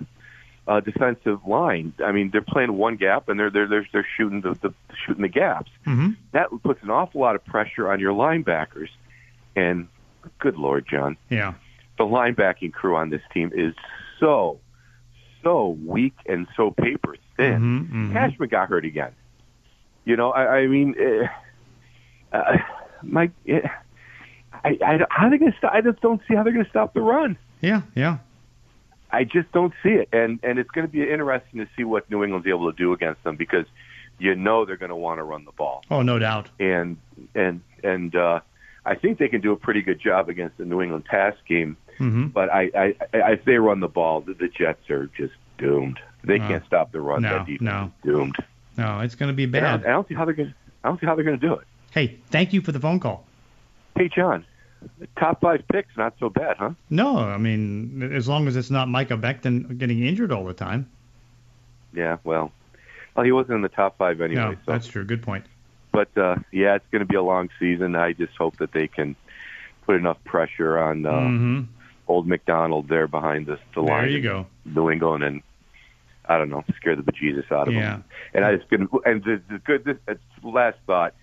uh, 0.67 0.79
defensive 0.81 1.45
line. 1.47 1.93
I 2.05 2.11
mean, 2.11 2.29
they're 2.31 2.41
playing 2.41 2.73
one 2.73 2.95
gap 2.95 3.27
and 3.27 3.39
they're 3.39 3.49
they're 3.49 3.67
they're, 3.67 3.87
they're 3.91 4.07
shooting 4.17 4.41
the, 4.41 4.53
the 4.61 4.73
shooting 5.05 5.23
the 5.23 5.29
gaps. 5.29 5.71
hmm 5.83 6.11
That 6.31 6.49
puts 6.63 6.83
an 6.83 6.91
awful 6.91 7.21
lot 7.21 7.35
of 7.35 7.43
pressure 7.43 7.91
on 7.91 7.99
your 7.99 8.13
linebackers. 8.13 8.89
And 9.55 9.87
good 10.37 10.57
lord, 10.57 10.85
John, 10.87 11.17
Yeah. 11.29 11.55
the 11.97 12.03
linebacking 12.05 12.71
crew 12.71 12.95
on 12.95 13.09
this 13.09 13.21
team 13.33 13.51
is 13.53 13.73
so 14.19 14.59
so 15.43 15.77
weak 15.85 16.13
and 16.25 16.47
so 16.55 16.71
paper 16.71 17.15
thin. 17.37 17.61
Mhm, 17.61 17.89
mhm. 18.09 18.13
Cashman 18.13 18.49
got 18.49 18.69
hurt 18.69 18.85
again. 18.85 19.11
You 20.05 20.15
know, 20.15 20.31
I, 20.31 20.57
I 20.61 20.67
mean, 20.67 20.95
uh, 20.99 22.35
uh, 22.37 22.57
Mike, 23.03 23.31
uh, 23.51 23.59
I, 24.63 24.77
I, 24.85 24.99
how 25.09 25.27
are 25.27 25.29
they 25.29 25.37
going 25.37 25.51
to 25.51 25.57
stop? 25.57 25.73
I 25.73 25.81
just 25.81 26.01
don't 26.01 26.21
see 26.27 26.35
how 26.35 26.43
they're 26.43 26.53
going 26.53 26.65
to 26.65 26.69
stop 26.71 26.93
the 26.93 27.01
run. 27.01 27.37
Yeah. 27.61 27.81
Yeah. 27.95 28.17
I 29.11 29.23
just 29.23 29.51
don't 29.51 29.73
see 29.81 29.89
it, 29.89 30.09
and 30.13 30.39
and 30.43 30.59
it's 30.59 30.69
going 30.69 30.85
to 30.85 30.91
be 30.91 31.01
interesting 31.01 31.59
to 31.61 31.67
see 31.75 31.83
what 31.83 32.09
New 32.11 32.23
England's 32.23 32.47
able 32.47 32.71
to 32.71 32.77
do 32.77 32.93
against 32.93 33.23
them 33.23 33.37
because 33.37 33.65
you 34.19 34.35
know 34.35 34.65
they're 34.65 34.77
going 34.77 34.89
to 34.89 34.95
want 34.95 35.17
to 35.17 35.23
run 35.23 35.45
the 35.45 35.51
ball, 35.51 35.83
Oh, 35.89 36.03
no 36.03 36.19
doubt. 36.19 36.49
and 36.59 36.97
and 37.33 37.61
and 37.83 38.15
uh, 38.15 38.41
I 38.85 38.93
think 38.93 39.17
they 39.17 39.27
can 39.27 39.41
do 39.41 39.51
a 39.51 39.55
pretty 39.55 39.81
good 39.81 39.99
job 39.99 40.29
against 40.29 40.57
the 40.59 40.65
New 40.65 40.79
England 40.81 41.05
pass 41.05 41.33
game. 41.47 41.75
Hmm 41.99 42.27
But 42.27 42.49
I, 42.49 42.71
I, 42.75 42.95
I 43.13 43.31
if 43.33 43.45
they 43.45 43.57
run 43.57 43.79
the 43.81 43.87
ball, 43.87 44.21
the, 44.21 44.33
the 44.33 44.47
Jets 44.47 44.89
are 44.89 45.07
just 45.15 45.33
doomed. 45.57 45.99
They 46.23 46.39
No. 46.39 46.47
can't 46.47 46.65
stop 46.65 46.91
the 46.91 46.99
run. 47.01 47.21
No, 47.21 47.29
that 47.37 47.45
defense 47.45 47.61
no. 47.61 47.91
is 48.03 48.11
doomed. 48.11 48.35
No, 48.77 48.99
it's 49.01 49.15
going 49.15 49.29
to 49.29 49.33
be 49.35 49.43
And 49.43 49.55
I, 49.57 49.59
bad. 49.59 49.81
don't, 49.81 49.89
I 49.89 49.91
don't 49.93 50.07
see 50.07 50.15
how 50.15 50.25
they're 50.25 50.33
going. 50.33 50.53
I 50.83 50.87
don't 50.87 50.99
see 50.99 51.05
how 51.05 51.15
they're 51.15 51.23
going 51.25 51.39
to 51.39 51.47
do 51.47 51.53
it. 51.55 51.67
Hey, 51.91 52.19
thank 52.29 52.51
you 52.53 52.61
for 52.61 52.71
the 52.71 52.79
phone 52.79 52.99
call. 52.99 53.25
Hey, 53.95 54.09
John, 54.09 54.45
top 55.17 55.41
five 55.41 55.63
picks, 55.71 55.95
not 55.97 56.13
so 56.19 56.29
bad, 56.29 56.55
huh? 56.57 56.71
No, 56.89 57.17
I 57.19 57.37
mean, 57.37 58.01
as 58.13 58.27
long 58.29 58.47
as 58.47 58.55
it's 58.55 58.69
not 58.69 58.87
Mekhi 58.87 59.19
Becton 59.19 59.77
getting 59.77 60.01
injured 60.03 60.31
all 60.31 60.45
the 60.45 60.53
time. 60.53 60.89
Yeah, 61.93 62.17
well, 62.23 62.51
well, 63.15 63.25
he 63.25 63.31
wasn't 63.31 63.55
in 63.55 63.61
the 63.61 63.69
top 63.69 63.97
five 63.97 64.21
anyway. 64.21 64.41
no, 64.41 64.53
so. 64.53 64.71
that's 64.71 64.87
true. 64.87 65.03
Good 65.03 65.23
point. 65.23 65.45
but 65.91 66.15
uh, 66.17 66.35
yeah, 66.51 66.75
it's 66.75 66.85
going 66.91 66.99
to 67.01 67.05
be 67.05 67.15
a 67.15 67.23
long 67.23 67.49
season. 67.59 67.95
I 67.95 68.13
just 68.13 68.35
hope 68.37 68.57
that 68.57 68.71
they 68.71 68.87
can 68.87 69.15
put 69.85 69.95
enough 69.95 70.23
pressure 70.23 70.77
on 70.79 71.05
uh, 71.05 71.27
hmm 71.27 71.61
old 72.09 72.27
McDonald 72.27 72.89
there 72.89 73.07
behind 73.07 73.45
the, 73.45 73.55
the 73.75 73.81
There 73.81 73.83
line. 73.83 74.09
you 74.09 74.21
go. 74.21 74.45
New 74.65 74.89
England, 74.89 75.23
and 75.23 75.41
I 76.27 76.37
don't 76.37 76.49
know, 76.49 76.63
scare 76.75 76.95
the 76.97 77.03
bejesus 77.03 77.49
out 77.51 77.67
of 77.69 77.73
Yeah. 77.73 77.91
them. 77.91 78.03
And 78.33 78.43
I 78.43 78.55
just 78.57 78.69
going 78.69 78.87
and 79.05 79.23
the, 79.23 79.41
the 79.49 79.59
good. 79.59 79.85
This 79.85 80.17
last 80.43 80.77
thought. 80.85 81.13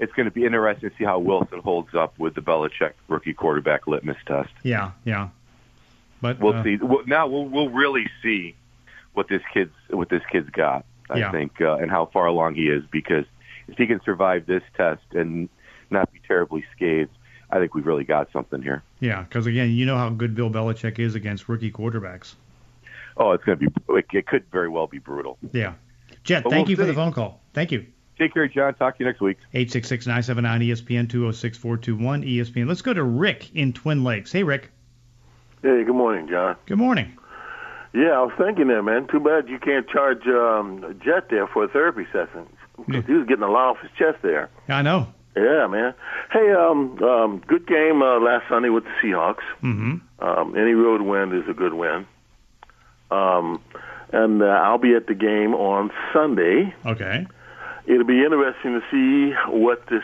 It's 0.00 0.12
going 0.14 0.24
to 0.26 0.32
be 0.32 0.44
interesting 0.44 0.90
to 0.90 0.96
see 0.96 1.04
how 1.04 1.20
Wilson 1.20 1.60
holds 1.60 1.94
up 1.94 2.18
with 2.18 2.34
the 2.34 2.40
Belichick 2.40 2.94
rookie 3.06 3.32
quarterback 3.32 3.86
litmus 3.86 4.16
test. 4.26 4.50
Yeah, 4.64 4.90
yeah. 5.04 5.28
But 6.20 6.40
We'll 6.40 6.54
uh, 6.56 6.64
see. 6.64 6.76
Well, 6.78 7.04
now 7.06 7.28
we'll 7.28 7.44
we'll 7.46 7.68
really 7.70 8.06
see 8.20 8.56
what 9.12 9.28
this 9.28 9.40
kid's 9.52 9.70
what 9.90 10.08
this 10.08 10.22
kid's 10.32 10.50
got. 10.50 10.84
I 11.08 11.18
Yeah. 11.18 11.30
think, 11.30 11.60
uh, 11.60 11.76
and 11.76 11.92
how 11.92 12.06
far 12.06 12.26
along 12.26 12.56
he 12.56 12.68
is. 12.68 12.82
Because 12.90 13.24
if 13.68 13.78
he 13.78 13.86
can 13.86 14.00
survive 14.04 14.46
this 14.46 14.64
test 14.76 15.04
and 15.12 15.48
not 15.90 16.12
be 16.12 16.20
terribly 16.26 16.64
scathed, 16.74 17.10
I 17.50 17.60
think 17.60 17.72
we've 17.74 17.86
really 17.86 18.04
got 18.04 18.32
something 18.32 18.62
here. 18.62 18.82
Yeah, 19.04 19.22
because 19.22 19.44
again, 19.44 19.70
you 19.70 19.84
know 19.84 19.98
how 19.98 20.08
good 20.08 20.34
Bill 20.34 20.48
Belichick 20.48 20.98
is 20.98 21.14
against 21.14 21.46
rookie 21.46 21.70
quarterbacks. 21.70 22.36
Oh, 23.18 23.32
it's 23.32 23.44
going 23.44 23.58
to 23.58 23.68
be. 23.68 23.74
It, 23.90 24.06
it 24.14 24.26
could 24.26 24.44
very 24.50 24.70
well 24.70 24.86
be 24.86 24.98
brutal. 24.98 25.36
Yeah. 25.52 25.74
Jet, 26.22 26.42
But 26.42 26.50
thank 26.50 26.68
we'll 26.68 26.70
you 26.70 26.76
for 26.76 26.86
the 26.86 26.94
phone 26.94 27.12
call. 27.12 27.42
Thank 27.52 27.70
you. 27.70 27.84
Take 28.18 28.32
care, 28.32 28.48
John. 28.48 28.72
Talk 28.74 28.96
to 28.96 29.04
you 29.04 29.10
next 29.10 29.20
week. 29.20 29.36
866-979 29.52 30.68
ESPN 30.68 31.06
206-421 31.08 32.26
ESPN. 32.26 32.66
Let's 32.66 32.80
go 32.80 32.94
to 32.94 33.04
Rick 33.04 33.54
in 33.54 33.74
Twin 33.74 34.04
Lakes. 34.04 34.32
Hey, 34.32 34.42
Rick. 34.42 34.70
Hey, 35.60 35.84
good 35.84 35.94
morning, 35.94 36.26
John. 36.26 36.56
Good 36.64 36.78
morning. 36.78 37.14
Yeah, 37.92 38.12
I 38.12 38.22
was 38.22 38.32
thinking 38.38 38.68
there, 38.68 38.82
man. 38.82 39.06
Too 39.08 39.20
bad 39.20 39.50
you 39.50 39.58
can't 39.58 39.86
charge 39.86 40.26
um, 40.28 40.98
Jet 41.04 41.28
there 41.28 41.46
for 41.46 41.64
a 41.64 41.68
therapy 41.68 42.06
session. 42.10 42.46
Because 42.86 43.04
he 43.04 43.12
was 43.12 43.26
getting 43.26 43.44
a 43.44 43.50
lot 43.50 43.72
off 43.72 43.80
his 43.82 43.90
chest 43.98 44.22
there. 44.22 44.48
I 44.66 44.80
know. 44.80 45.08
Yeah, 45.36 45.66
man. 45.66 45.94
Hey, 46.30 46.52
um, 46.52 47.02
um, 47.02 47.42
good 47.46 47.66
game 47.66 48.02
uh, 48.02 48.20
last 48.20 48.48
Sunday 48.48 48.68
with 48.68 48.84
the 48.84 48.90
Seahawks. 49.02 49.42
Mm-hmm. 49.62 49.96
Um, 50.24 50.56
any 50.56 50.72
road 50.72 51.02
win 51.02 51.32
is 51.32 51.48
a 51.48 51.54
good 51.54 51.74
win. 51.74 52.06
Um, 53.10 53.60
and 54.12 54.42
uh, 54.42 54.46
I'll 54.46 54.78
be 54.78 54.94
at 54.94 55.06
the 55.08 55.14
game 55.14 55.54
on 55.54 55.90
Sunday. 56.12 56.72
Okay. 56.86 57.26
It'll 57.86 58.06
be 58.06 58.22
interesting 58.24 58.80
to 58.80 58.82
see 58.90 59.34
what 59.50 59.84
the 59.86 60.00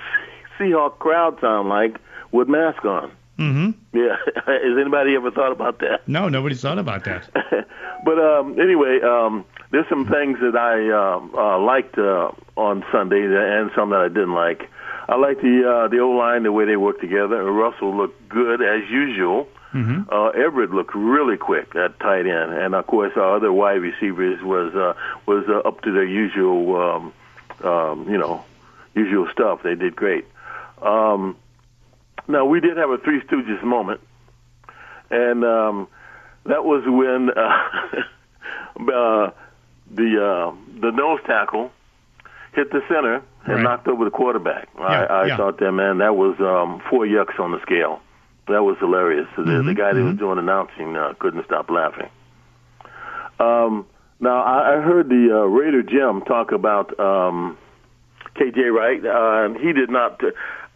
Seahawk 0.58 0.98
crowd 0.98 1.38
sound 1.40 1.68
like 1.68 1.98
with 2.32 2.48
mask 2.48 2.84
on. 2.84 3.12
Mm-hmm. 3.38 3.70
Yeah, 3.96 4.16
has 4.46 4.78
anybody 4.78 5.14
ever 5.14 5.30
thought 5.30 5.52
about 5.52 5.78
that? 5.78 6.06
No, 6.06 6.28
nobody's 6.28 6.60
thought 6.60 6.78
about 6.78 7.04
that. 7.04 7.28
but 8.04 8.18
um, 8.18 8.60
anyway, 8.60 9.00
um, 9.02 9.46
there's 9.70 9.88
some 9.88 10.06
things 10.06 10.38
that 10.40 10.56
I 10.56 10.90
uh, 10.90 11.20
uh, 11.40 11.58
liked 11.58 11.96
uh, 11.96 12.32
on 12.56 12.84
Sunday 12.92 13.22
and 13.24 13.70
some 13.74 13.90
that 13.90 14.00
I 14.00 14.08
didn't 14.08 14.34
like. 14.34 14.68
I 15.10 15.16
like 15.16 15.40
the 15.40 15.68
uh, 15.68 15.88
the 15.88 15.98
O 15.98 16.10
line, 16.10 16.44
the 16.44 16.52
way 16.52 16.66
they 16.66 16.76
work 16.76 17.00
together. 17.00 17.42
Russell 17.42 17.96
looked 17.96 18.28
good 18.28 18.62
as 18.62 18.88
usual. 18.88 19.48
Mm-hmm. 19.74 20.02
Uh, 20.08 20.28
Everett 20.28 20.70
looked 20.70 20.94
really 20.94 21.36
quick 21.36 21.74
at 21.74 21.98
tight 21.98 22.28
end, 22.28 22.52
and 22.52 22.76
of 22.76 22.86
course 22.86 23.12
our 23.16 23.34
other 23.34 23.52
wide 23.52 23.82
receivers 23.82 24.40
was 24.40 24.72
uh, 24.76 24.94
was 25.26 25.46
uh, 25.48 25.66
up 25.68 25.80
to 25.82 25.90
their 25.90 26.04
usual, 26.04 26.76
um, 26.76 27.12
um, 27.68 28.08
you 28.08 28.18
know, 28.18 28.44
usual 28.94 29.28
stuff. 29.32 29.64
They 29.64 29.74
did 29.74 29.96
great. 29.96 30.26
Um, 30.80 31.36
now 32.28 32.44
we 32.44 32.60
did 32.60 32.76
have 32.76 32.90
a 32.90 32.98
Three 32.98 33.20
Stooges 33.22 33.64
moment, 33.64 34.00
and 35.10 35.44
um, 35.44 35.88
that 36.44 36.64
was 36.64 36.84
when 36.86 37.30
uh, 37.30 37.66
uh, 38.94 39.30
the 39.90 40.24
uh, 40.24 40.80
the 40.80 40.92
nose 40.92 41.18
tackle 41.26 41.72
hit 42.52 42.70
the 42.70 42.82
center 42.86 43.24
and 43.46 43.54
Right. 43.56 43.62
knocked 43.62 43.88
over 43.88 44.04
the 44.04 44.10
quarterback. 44.10 44.68
Yeah, 44.78 44.84
I, 44.84 45.04
I 45.04 45.26
yeah. 45.26 45.36
thought 45.36 45.58
that 45.60 45.72
man, 45.72 45.98
that 45.98 46.16
was 46.16 46.36
um, 46.40 46.82
four 46.90 47.06
yucks 47.06 47.38
on 47.40 47.52
the 47.52 47.60
scale. 47.62 48.00
That 48.48 48.62
was 48.64 48.76
hilarious. 48.78 49.26
The, 49.36 49.42
Mm-hmm, 49.42 49.66
the 49.68 49.74
guy 49.74 49.92
that 49.92 50.02
was 50.02 50.16
doing 50.16 50.38
announcing 50.38 50.96
uh, 50.96 51.14
couldn't 51.18 51.44
stop 51.46 51.70
laughing. 51.70 52.08
Um, 53.38 53.86
now 54.20 54.42
I, 54.42 54.76
I 54.76 54.80
heard 54.80 55.08
the 55.08 55.28
uh, 55.32 55.44
Raider 55.46 55.82
Jim 55.82 56.22
talk 56.22 56.52
about 56.52 56.98
um, 57.00 57.56
KJ 58.36 58.72
Wright. 58.72 59.04
Uh, 59.04 59.58
he 59.58 59.72
did 59.72 59.90
not. 59.90 60.20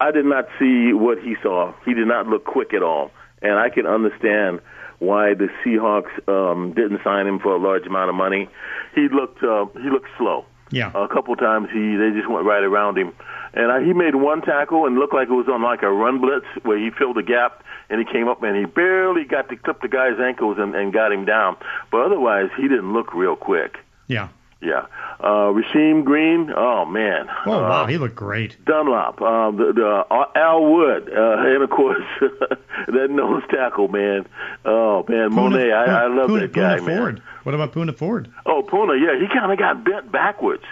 I 0.01 0.11
did 0.11 0.25
not 0.25 0.47
see 0.59 0.93
what 0.93 1.19
he 1.19 1.37
saw. 1.43 1.73
He 1.85 1.95
did 1.95 2.07
not 2.09 2.27
look 2.27 2.45
quick 2.45 2.73
at 2.75 2.83
all, 2.83 3.11
and 3.43 3.59
I 3.59 3.69
can 3.71 3.87
understand 3.87 4.61
why 4.99 5.35
the 5.35 5.49
Seahawks 5.65 6.13
um, 6.29 6.73
didn't 6.73 7.01
sign 7.05 7.27
him 7.27 7.39
for 7.39 7.55
a 7.55 7.59
large 7.59 7.87
amount 7.87 8.09
of 8.09 8.15
money. 8.17 8.49
He 8.95 9.09
looked. 9.09 9.43
Uh, 9.43 9.67
he 9.83 9.91
looked 9.91 10.09
slow. 10.17 10.45
Yeah. 10.71 10.91
A 10.95 11.09
couple 11.09 11.37
times 11.37 11.69
he 11.73 11.97
they 11.97 12.11
just 12.11 12.29
went 12.29 12.47
right 12.47 12.63
around 12.63 12.99
him, 12.99 13.13
and 13.53 13.71
uh, 13.71 13.79
he 13.79 13.93
made 13.93 14.15
one 14.15 14.43
tackle 14.43 14.87
and 14.87 14.97
looked 14.97 15.15
like 15.15 15.29
it 15.29 15.35
was 15.35 15.49
on 15.49 15.63
like 15.63 15.83
a 15.83 15.91
run 15.91 16.21
blitz 16.21 16.47
where 16.63 16.79
he 16.79 16.91
filled 16.91 17.17
the 17.17 17.23
gap 17.23 17.63
and 17.91 18.01
he 18.01 18.11
came 18.11 18.29
up 18.29 18.43
and 18.43 18.57
he 18.57 18.65
barely 18.65 19.25
got 19.25 19.49
to 19.49 19.57
clip 19.57 19.81
the 19.83 19.89
guy's 19.89 20.19
ankles 20.19 20.57
and, 20.59 20.75
and 20.75 20.93
got 20.93 21.13
him 21.13 21.25
down. 21.25 21.57
But 21.91 22.07
otherwise, 22.07 22.51
he 22.57 22.63
didn't 22.63 22.93
look 22.93 23.15
real 23.15 23.37
quick. 23.37 23.79
Yeah. 24.09 24.29
Yeah. 24.61 24.87
Uh, 25.21 25.53
Rasheem 25.53 26.05
Green, 26.05 26.51
oh 26.57 26.87
man. 26.87 27.29
Oh 27.47 27.53
uh, 27.53 27.61
wow, 27.61 27.87
he 27.87 27.99
looked 27.99 28.17
great. 28.17 28.57
Dunlap, 28.65 29.21
uh, 29.21 29.51
the, 29.51 29.73
the 29.75 30.05
uh, 30.11 30.27
Al 30.35 30.65
Wood, 30.65 31.11
uh, 31.11 31.37
and 31.39 31.63
of 31.63 31.71
course 31.71 32.03
that 32.21 33.09
nose 33.11 33.43
tackle, 33.51 33.89
man. 33.89 34.27
Oh 34.65 35.05
man, 35.07 35.33
Mone, 35.33 35.55
I, 35.55 36.05
I 36.05 36.07
love 36.07 36.31
Poona, 36.31 36.41
that 36.41 36.53
guy, 36.53 36.79
Poona 36.79 36.87
man. 36.87 36.99
Ford. 36.99 37.23
What 37.45 37.55
about 37.55 37.73
Poona 37.73 37.97
Ford? 37.97 38.31
Oh, 38.47 38.63
Poona, 38.67 38.99
yeah, 39.01 39.19
he 39.21 39.29
kind 39.33 39.53
of 39.53 39.59
got 39.59 39.85
bent 39.85 40.11
backwards, 40.11 40.65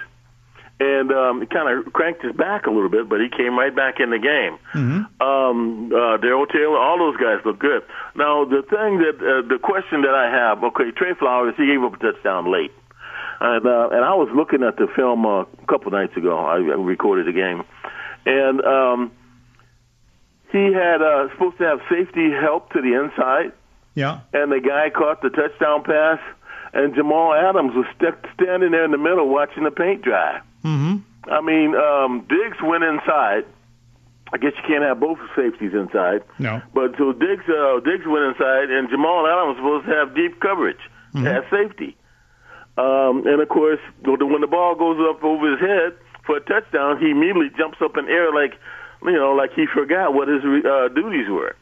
and 0.81 1.13
um, 1.13 1.41
he 1.41 1.47
kind 1.47 1.69
of 1.87 1.93
cranked 1.93 2.23
his 2.25 2.33
back 2.35 2.67
a 2.67 2.71
little 2.71 2.89
bit, 2.89 3.09
but 3.09 3.21
he 3.21 3.29
came 3.29 3.57
right 3.59 3.75
back 3.75 4.01
in 4.01 4.11
the 4.11 4.19
game. 4.19 4.59
Mm-hmm. 4.75 5.23
Um, 5.23 5.93
uh, 5.93 6.17
Darrell 6.17 6.47
Taylor, 6.47 6.79
all 6.79 6.99
those 6.99 7.17
guys 7.19 7.39
look 7.45 7.59
good. 7.59 7.83
Now, 8.17 8.45
the 8.45 8.63
thing 8.63 8.99
that 8.99 9.17
uh, 9.21 9.47
the 9.49 9.59
question 9.63 10.03
that 10.03 10.15
I 10.15 10.31
have, 10.31 10.65
okay, 10.65 10.91
Trey 10.97 11.15
Flowers, 11.15 11.55
he 11.57 11.67
gave 11.67 11.83
up 11.85 11.95
a 11.95 11.99
touchdown 12.13 12.51
late. 12.51 12.73
And 13.41 13.67
uh, 13.67 13.89
and 13.93 14.05
I 14.05 14.15
was 14.15 14.29
looking 14.35 14.63
at 14.63 14.77
the 14.77 14.87
film 14.95 15.27
uh, 15.27 15.41
a 15.43 15.67
couple 15.69 15.91
nights 15.91 16.17
ago. 16.17 16.39
I 16.39 16.55
I 16.57 16.59
recorded 16.79 17.27
the 17.27 17.33
game, 17.33 17.65
and 18.25 18.61
um, 18.65 19.13
he 20.53 20.73
had 20.73 21.03
uh, 21.03 21.29
supposed 21.33 21.59
to 21.59 21.65
have 21.65 21.81
safety 21.91 22.31
help 22.31 22.71
to 22.73 22.81
the 22.81 22.95
inside, 23.03 23.53
Yeah. 23.95 24.21
and 24.33 24.53
the 24.53 24.61
guy 24.61 24.91
caught 24.91 25.23
the 25.23 25.31
touchdown 25.31 25.83
pass, 25.83 26.21
and 26.73 26.95
Jamal 26.95 27.35
Adams 27.35 27.73
was 27.75 27.87
st- 27.99 28.15
standing 28.35 28.71
there 28.73 28.85
in 28.85 28.91
the 28.91 28.99
middle 28.99 29.29
watching 29.29 29.65
the 29.65 29.71
paint 29.71 30.03
dry. 30.03 30.41
Mm-hmm. 30.65 30.97
I 31.31 31.41
mean, 31.41 31.75
um, 31.75 32.27
Diggs 32.29 32.59
went 32.63 32.83
inside. 32.85 33.45
I 34.33 34.39
guess 34.39 34.53
you 34.57 34.63
can't 34.67 34.83
have 34.83 34.99
both 34.99 35.19
safeties 35.37 35.75
inside. 35.75 36.23
No. 36.39 36.63
But 36.73 36.97
so 36.97 37.13
Diggs, 37.13 37.45
uh, 37.49 37.81
Diggs 37.81 38.07
went 38.07 38.25
inside, 38.25 38.71
and 38.71 38.89
Jamal 38.89 39.27
Adams 39.27 39.61
was 39.61 39.83
supposed 39.85 39.87
to 39.87 39.95
have 39.95 40.15
deep 40.17 40.41
coverage 40.41 40.81
as 41.15 41.45
safety. 41.51 41.97
Um, 42.79 43.27
and 43.27 43.43
of 43.43 43.49
course, 43.51 43.81
when 44.03 44.41
the- 44.41 44.47
ball 44.47 44.75
goes 44.75 44.99
up 45.11 45.23
over 45.23 45.51
his 45.51 45.61
head 45.61 45.93
for 46.25 46.37
a 46.37 46.41
touchdown, 46.41 46.99
he 46.99 47.11
immediately 47.11 47.51
jumps 47.59 47.79
up 47.83 47.99
in 47.99 48.09
air 48.09 48.33
like, 48.33 48.55
you 49.05 49.13
know, 49.13 49.33
like 49.33 49.53
he 49.53 49.67
forgot 49.67 50.15
what 50.15 50.29
his 50.29 50.43
uh, 50.43 50.89
duties 50.89 51.29
were. 51.29 51.55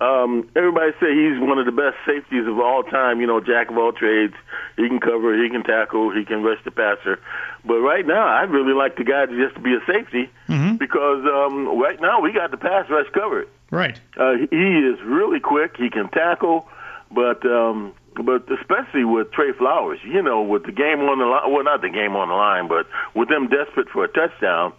Um, 0.00 0.48
everybody 0.56 0.92
say 0.98 1.12
he's 1.12 1.38
one 1.38 1.58
of 1.58 1.66
the 1.66 1.72
best 1.72 1.96
safeties 2.06 2.46
of 2.46 2.58
all 2.58 2.82
time. 2.82 3.20
You 3.20 3.26
know, 3.26 3.40
jack 3.40 3.70
of 3.70 3.76
all 3.76 3.92
trades. 3.92 4.34
He 4.76 4.88
can 4.88 4.98
cover, 5.00 5.36
he 5.36 5.50
can 5.50 5.62
tackle, 5.62 6.10
he 6.14 6.24
can 6.24 6.42
rush 6.42 6.58
the 6.64 6.70
passer. 6.70 7.20
But 7.66 7.80
right 7.80 8.06
now, 8.06 8.26
I'd 8.26 8.48
really 8.50 8.72
like 8.72 8.96
the 8.96 9.04
guy 9.04 9.26
just 9.26 9.36
to 9.36 9.48
just 9.48 9.62
be 9.62 9.74
a 9.74 9.80
safety 9.86 10.30
Mm-hmm. 10.48 10.76
because 10.76 11.24
um, 11.26 11.78
right 11.78 12.00
now 12.00 12.20
we 12.20 12.32
got 12.32 12.50
the 12.50 12.56
pass 12.56 12.88
rush 12.88 13.06
covered. 13.12 13.48
Right. 13.70 14.00
Uh, 14.16 14.32
he 14.50 14.56
is 14.78 14.98
really 15.04 15.38
quick. 15.38 15.76
He 15.76 15.90
can 15.90 16.08
tackle, 16.08 16.66
but 17.12 17.44
um, 17.44 17.92
but 18.16 18.48
especially 18.50 19.04
with 19.04 19.30
Trey 19.32 19.52
Flowers, 19.52 20.00
you 20.04 20.22
know, 20.22 20.42
with 20.42 20.64
the 20.64 20.72
game 20.72 21.00
on 21.00 21.18
the 21.18 21.26
line. 21.26 21.52
Well, 21.52 21.62
not 21.62 21.82
the 21.82 21.90
game 21.90 22.16
on 22.16 22.28
the 22.28 22.34
line, 22.34 22.66
but 22.68 22.86
with 23.14 23.28
them 23.28 23.48
desperate 23.48 23.88
for 23.90 24.04
a 24.04 24.08
touchdown, 24.08 24.72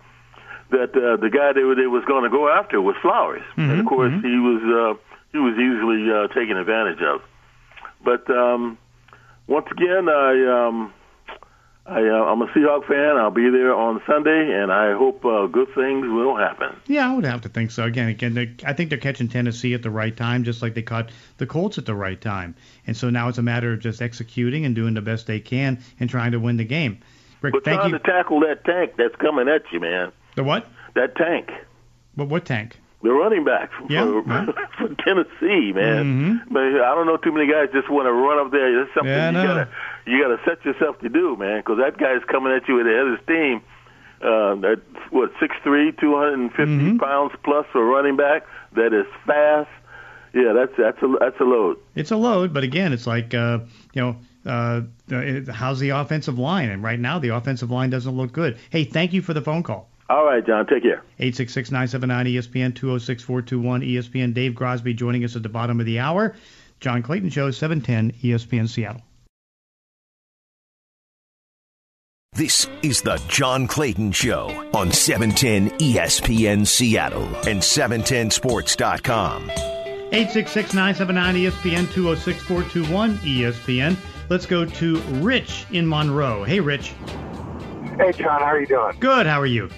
that 0.72 0.92
uh, 0.98 1.16
the 1.22 1.30
guy 1.30 1.54
they, 1.54 1.64
were- 1.64 1.76
they 1.76 1.88
was 1.88 2.04
going 2.06 2.24
to 2.24 2.30
go 2.30 2.50
after 2.50 2.82
was 2.82 2.96
Flowers, 3.02 3.44
and 3.56 3.80
of 3.80 3.86
course 3.86 4.12
he 4.24 4.36
was 4.40 4.62
uh, 4.98 5.00
he 5.32 5.38
was 5.38 5.56
easily 5.56 6.12
uh, 6.12 6.28
taken 6.34 6.58
advantage 6.58 7.02
of. 7.02 7.22
But 8.04 8.30
um, 8.30 8.78
once 9.48 9.68
again, 9.72 10.10
I. 10.10 10.68
Um, 10.68 10.94
I, 11.84 12.00
uh, 12.08 12.26
I'm 12.26 12.40
a 12.44 12.46
Seahawk 12.48 12.88
fan. 12.88 13.18
I'll 13.18 13.32
be 13.32 13.50
there 13.50 13.74
on 13.74 14.02
Sunday, 14.06 14.54
and 14.54 14.72
I 14.72 14.94
hope 14.94 15.26
uh, 15.26 15.48
good 15.48 15.68
things 15.74 16.06
will 16.08 16.38
happen. 16.38 16.76
Yeah, 16.86 17.12
I 17.12 17.16
would 17.16 17.26
have 17.26 17.42
to 17.42 17.50
think 17.50 17.72
so. 17.72 17.84
Again, 17.86 18.08
again, 18.08 18.56
I 18.64 18.74
think 18.74 18.90
they're 18.90 19.00
catching 19.00 19.28
Tennessee 19.28 19.74
at 19.74 19.82
the 19.82 19.90
right 19.90 20.16
time, 20.16 20.44
just 20.44 20.62
like 20.62 20.76
they 20.76 20.84
caught 20.84 21.10
the 21.38 21.48
Colts 21.48 21.80
at 21.80 21.88
the 21.88 21.96
right 21.96 22.22
time. 22.22 22.56
And 22.86 22.96
so 22.96 23.10
now 23.10 23.30
it's 23.30 23.40
a 23.40 23.42
matter 23.44 23.74
of 23.74 23.80
just 23.80 24.00
executing 24.00 24.64
and 24.64 24.76
doing 24.76 24.94
the 24.94 25.02
best 25.02 25.26
they 25.26 25.40
can 25.40 25.82
and 26.00 26.08
trying 26.08 26.34
to 26.34 26.40
win 26.40 26.58
the 26.58 26.66
game. 26.66 27.00
Rick, 27.42 27.54
But 27.56 27.64
trying 27.64 27.92
you. 27.92 27.98
to 27.98 28.04
tackle 28.04 28.42
that 28.42 28.64
tank 28.64 28.94
that's 28.96 29.16
coming 29.16 29.50
at 29.50 29.64
you, 29.74 29.80
man. 29.80 30.12
the 30.36 30.44
what? 30.44 30.68
That 30.94 31.16
tank. 31.16 31.50
What, 32.14 32.28
what 32.30 32.46
tank? 32.46 32.78
The 33.04 33.10
running 33.12 33.44
back 33.44 33.72
for, 33.74 33.92
Yeah, 33.92 34.06
for, 34.06 34.54
for 34.88 34.96
Tennessee, 35.04 35.74
man. 35.74 36.44
But 36.52 36.62
I 36.62 36.94
don't 36.96 37.08
know 37.08 37.18
too 37.18 37.32
many 37.32 37.50
guys 37.52 37.70
just 37.74 37.90
want 37.90 38.06
to 38.08 38.14
run 38.14 38.46
up 38.46 38.52
there. 38.52 38.78
That's 38.80 38.94
something 38.94 39.12
Yeah, 39.12 39.30
you 39.32 39.48
gotta 39.48 39.70
you 40.06 40.22
gotta 40.22 40.40
set 40.46 40.64
yourself 40.66 41.00
to 41.00 41.10
do, 41.10 41.36
man. 41.36 41.60
Because 41.60 41.78
that 41.80 41.98
guy's 41.98 42.24
coming 42.30 42.54
at 42.54 42.68
you 42.68 42.76
with 42.76 42.86
the 42.86 42.92
head 42.92 43.08
of 43.08 43.18
his 43.18 43.28
team. 43.28 43.62
Uh, 44.22 44.54
that 44.62 44.82
what 45.10 45.32
six 45.40 45.56
three, 45.64 45.92
two 46.00 46.16
hundred 46.16 46.34
and 46.40 46.50
fifty 46.52 46.72
Mm-hmm. 46.72 46.98
pounds 46.98 47.34
plus 47.44 47.66
for 47.72 47.84
running 47.84 48.18
back. 48.18 48.44
That 48.76 48.94
is 48.94 49.08
fast. 49.26 49.70
Yeah, 50.34 50.54
that's 50.54 50.72
that's 50.78 51.02
a 51.02 51.16
that's 51.20 51.40
a 51.40 51.44
load. 51.44 51.78
It's 51.96 52.12
a 52.12 52.16
load, 52.18 52.54
but 52.54 52.64
again, 52.64 52.94
it's 52.94 53.08
like 53.08 53.34
uh, 53.34 53.60
you 53.94 54.02
know, 54.02 54.16
uh, 54.46 54.82
uh, 55.12 55.52
how's 55.52 55.80
the 55.80 55.90
offensive 55.90 56.38
line? 56.40 56.70
And 56.70 56.82
right 56.84 57.00
now, 57.00 57.18
the 57.20 57.30
offensive 57.30 57.70
line 57.72 57.90
doesn't 57.90 58.16
look 58.16 58.32
good. 58.32 58.58
Hey, 58.70 58.84
thank 58.86 59.12
you 59.12 59.22
for 59.24 59.34
the 59.34 59.42
phone 59.42 59.64
call. 59.64 59.90
All 60.12 60.26
right, 60.26 60.46
John. 60.46 60.68
Take 60.68 60.84
care. 60.84 61.04
866-979 61.22 62.34
ESPN 62.34 62.74
206-421 62.74 63.94
ESPN 63.94 64.34
Dave 64.34 64.52
Grosby 64.52 64.94
joining 64.94 65.24
us 65.24 65.38
at 65.38 65.44
the 65.44 65.48
bottom 65.48 65.80
of 65.80 65.86
the 65.86 66.00
hour. 66.00 66.36
John 66.82 67.02
Clayton 67.02 67.30
Show 67.30 67.50
710 67.50 68.20
ESPN 68.22 68.68
Seattle. 68.68 69.02
This 72.34 72.68
is 72.82 73.02
the 73.02 73.22
John 73.30 73.68
Clayton 73.68 74.12
Show 74.12 74.70
on 74.74 74.92
710 74.92 75.80
ESPN 75.80 76.68
Seattle 76.68 77.28
and 77.48 77.62
710sports.com. 77.62 79.48
866-979 80.12 81.52
ESPN 81.52 81.86
206-421 81.86 83.16
ESPN. 83.20 83.96
Let's 84.28 84.46
go 84.46 84.66
to 84.66 84.98
Rich 85.22 85.68
in 85.72 85.88
Monroe. 85.88 86.44
Hey, 86.44 86.60
Rich. 86.60 86.94
Hey, 87.98 88.12
John, 88.12 88.42
how 88.42 88.48
are 88.48 88.60
you 88.60 88.68
doing? 88.68 88.98
Good. 89.00 89.26
How 89.26 89.40
are 89.40 89.46
you? 89.46 89.70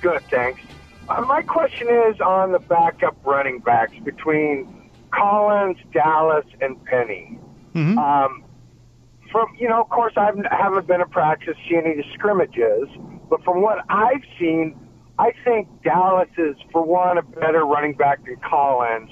Good, 0.00 0.22
thanks. 0.30 0.62
Uh, 1.08 1.22
my 1.22 1.42
question 1.42 1.88
is 2.08 2.20
on 2.20 2.52
the 2.52 2.58
backup 2.58 3.16
running 3.24 3.58
backs 3.60 3.96
between 4.04 4.90
Collins, 5.12 5.76
Dallas, 5.92 6.44
and 6.60 6.82
Penny. 6.84 7.38
Mhm. 7.74 7.98
Um, 7.98 8.44
from 9.30 9.48
you 9.58 9.68
know, 9.68 9.80
of 9.80 9.88
course, 9.88 10.12
I've, 10.16 10.38
I 10.50 10.56
haven't 10.56 10.86
been 10.86 11.00
at 11.00 11.10
practice, 11.10 11.56
see 11.68 11.76
any 11.76 12.02
scrimmages, 12.14 12.88
but 13.28 13.42
from 13.44 13.60
what 13.62 13.78
I've 13.88 14.22
seen, 14.38 14.74
I 15.18 15.32
think 15.44 15.68
Dallas 15.82 16.28
is, 16.38 16.56
for 16.72 16.82
one, 16.82 17.18
a 17.18 17.22
better 17.22 17.64
running 17.64 17.94
back 17.94 18.24
than 18.24 18.36
Collins, 18.36 19.10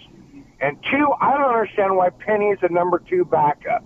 and 0.61 0.77
two, 0.91 1.13
I 1.21 1.37
don't 1.37 1.53
understand 1.55 1.97
why 1.97 2.11
Penny 2.11 2.47
is 2.47 2.59
a 2.63 2.73
number 2.73 2.99
two 3.09 3.25
backup. 3.25 3.85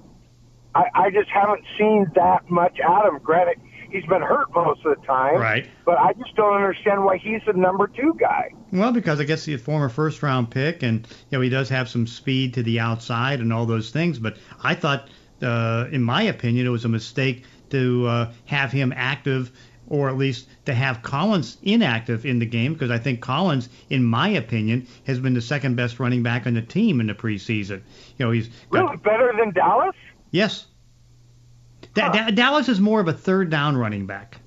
I, 0.75 0.85
I 0.94 1.11
just 1.11 1.28
haven't 1.28 1.64
seen 1.78 2.11
that 2.14 2.49
much 2.50 2.78
out 2.80 3.06
of 3.06 3.14
him. 3.14 3.21
Granted, 3.23 3.59
he's 3.92 4.04
been 4.06 4.22
hurt 4.22 4.52
most 4.54 4.84
of 4.84 4.99
the 4.99 5.06
time. 5.06 5.37
Right. 5.37 5.68
But 5.84 5.99
I 5.99 6.12
just 6.14 6.34
don't 6.34 6.54
understand 6.54 7.04
why 7.04 7.18
he's 7.18 7.40
the 7.46 7.52
number 7.52 7.87
two 7.87 8.16
guy. 8.18 8.50
Well, 8.72 8.92
because 8.92 9.20
I 9.20 9.25
guess 9.25 9.44
he's 9.44 9.61
a 9.61 9.64
former 9.64 9.88
first 9.88 10.22
round 10.22 10.50
pick, 10.50 10.82
and 10.82 11.06
you 11.30 11.38
know 11.38 11.40
he 11.42 11.49
does 11.50 11.68
have 11.68 11.88
some 11.88 12.06
speed 12.06 12.54
to 12.54 12.62
the 12.62 12.80
outside 12.80 13.40
and 13.40 13.52
all 13.52 13.66
those 13.66 13.90
things. 13.90 14.18
But 14.18 14.37
I 14.62 14.75
thought, 14.75 15.08
uh, 15.42 15.87
in 15.92 16.02
my 16.02 16.22
opinion, 16.22 16.66
it 16.66 16.70
was 16.70 16.84
a 16.84 16.88
mistake 16.88 17.44
to 17.70 18.06
uh, 18.06 18.32
have 18.46 18.70
him 18.72 18.92
active, 18.96 19.50
or 19.88 20.08
at 20.08 20.16
least 20.16 20.49
to 20.66 20.75
have 20.75 21.02
Collins 21.02 21.58
inactive 21.62 22.25
in 22.26 22.38
the 22.38 22.46
game, 22.46 22.72
because 22.75 22.90
I 22.90 22.99
think 22.99 23.20
Collins, 23.20 23.68
in 23.90 24.04
my 24.04 24.28
opinion, 24.28 24.87
has 25.06 25.18
been 25.20 25.34
the 25.34 25.40
second 25.40 25.76
best 25.76 25.99
running 26.00 26.22
back 26.22 26.46
on 26.46 26.54
the 26.54 26.62
team 26.62 27.00
in 27.00 27.06
the 27.06 27.14
preseason. 27.14 27.82
You 28.18 28.26
know, 28.26 28.30
he's 28.30 28.49
got, 28.70 28.84
Really 28.84 28.96
better 28.99 29.32
than 29.38 29.52
Dallas? 29.52 29.96
yes. 30.30 30.66
Da- 31.94 32.11
Da- 32.11 32.30
Dallas 32.30 32.68
is 32.68 32.80
more 32.80 33.00
of 33.00 33.08
a 33.08 33.12
third 33.12 33.50
down 33.50 33.76
running 33.76 34.06
back. 34.06 34.38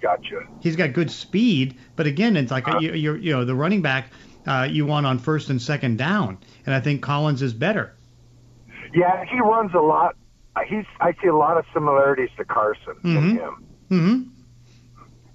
Gotcha. 0.00 0.46
he's 0.60 0.76
got 0.76 0.92
good 0.92 1.10
speed, 1.10 1.76
but 1.96 2.06
again, 2.06 2.36
it's 2.36 2.52
like 2.52 2.66
you, 2.80 2.92
you're, 2.92 3.16
you 3.16 3.32
know 3.32 3.44
the 3.44 3.54
running 3.54 3.82
back 3.82 4.06
uh, 4.46 4.66
you 4.70 4.86
want 4.86 5.04
on 5.06 5.18
first 5.18 5.50
and 5.50 5.60
second 5.60 5.98
down, 5.98 6.38
and 6.66 6.74
I 6.74 6.78
think 6.80 7.02
Collins 7.02 7.42
is 7.42 7.52
better. 7.52 7.94
Yeah, 8.94 9.24
he 9.24 9.40
runs 9.40 9.74
a 9.74 9.80
lot. 9.80 10.14
Uh, 10.54 10.60
He's 10.68 10.84
I 11.00 11.14
see 11.20 11.26
a 11.26 11.34
lot 11.36 11.58
of 11.58 11.64
similarities 11.74 12.30
to 12.36 12.44
Carson 12.44 12.94
in 13.02 13.10
Mhm. 13.10 13.32
him. 13.32 13.64
hmm 13.88 14.22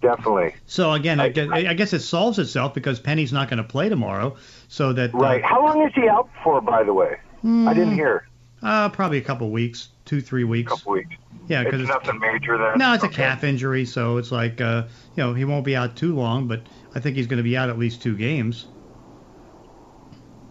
Definitely. 0.02 0.56
So 0.66 0.92
again, 0.94 1.20
I, 1.20 1.26
I- 1.26 1.30
guess, 1.30 1.50
I 1.52 1.74
guess 1.74 1.94
it 1.94 2.00
solves 2.00 2.40
itself 2.40 2.74
because 2.74 3.00
Penny's 3.02 3.32
not 3.34 3.50
going 3.50 3.58
to 3.62 3.64
play 3.68 3.90
tomorrow, 3.90 4.36
so 4.70 4.94
that 4.94 5.14
uh, 5.14 5.18
Right. 5.18 5.44
How 5.44 5.66
long 5.66 5.86
is 5.86 5.94
he 5.94 6.08
out 6.08 6.30
for, 6.44 6.62
by 6.62 6.84
the 6.84 6.94
way? 6.94 7.18
I 7.44 7.74
didn't 7.74 7.96
hear. 7.96 8.28
Uh, 8.64 8.90
probably 8.90 9.18
a 9.18 9.22
couple 9.22 9.52
weeks, 9.52 9.90
two 10.06 10.22
three 10.22 10.44
A 10.44 10.48
weeks. 10.48 10.70
couple 10.70 10.94
weeks. 10.94 11.16
Yeah, 11.48 11.64
because 11.64 11.82
It's 11.82 11.90
because 11.90 12.04
nothing 12.04 12.20
major 12.20 12.58
then. 12.58 12.80
no, 12.80 12.94
it's 12.94 13.04
a 13.04 13.10
calf 13.10 13.44
injury, 13.44 13.86
so 13.86 14.18
it's 14.18 14.32
like 14.32 14.62
uh, 14.62 14.84
you 15.16 15.24
know 15.24 15.34
he 15.34 15.46
won't 15.46 15.66
be 15.66 15.76
out 15.76 15.96
too 15.96 16.16
long, 16.16 16.48
but 16.48 16.64
I 16.96 17.00
think 17.00 17.16
he's 17.16 17.28
going 17.28 17.38
to 17.38 17.44
be 17.44 17.58
out 17.58 17.70
at 17.70 17.78
least 17.78 18.02
two 18.02 18.16
games. 18.18 18.68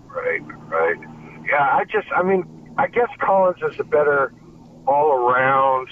Right, 0.07 0.41
right. 0.69 0.97
Yeah, 1.49 1.63
I 1.63 1.85
just, 1.85 2.07
I 2.15 2.23
mean, 2.23 2.75
I 2.79 2.87
guess 2.87 3.09
Collins 3.21 3.59
is 3.63 3.79
a 3.79 3.85
better 3.85 4.33
all-around 4.87 5.89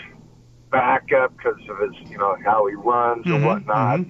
backup 0.71 1.37
because 1.37 1.59
of 1.69 1.79
his, 1.79 2.11
you 2.11 2.19
know, 2.19 2.37
how 2.45 2.67
he 2.67 2.75
runs 2.75 3.27
Mhm, 3.27 3.35
and 3.35 3.45
whatnot. 3.45 4.01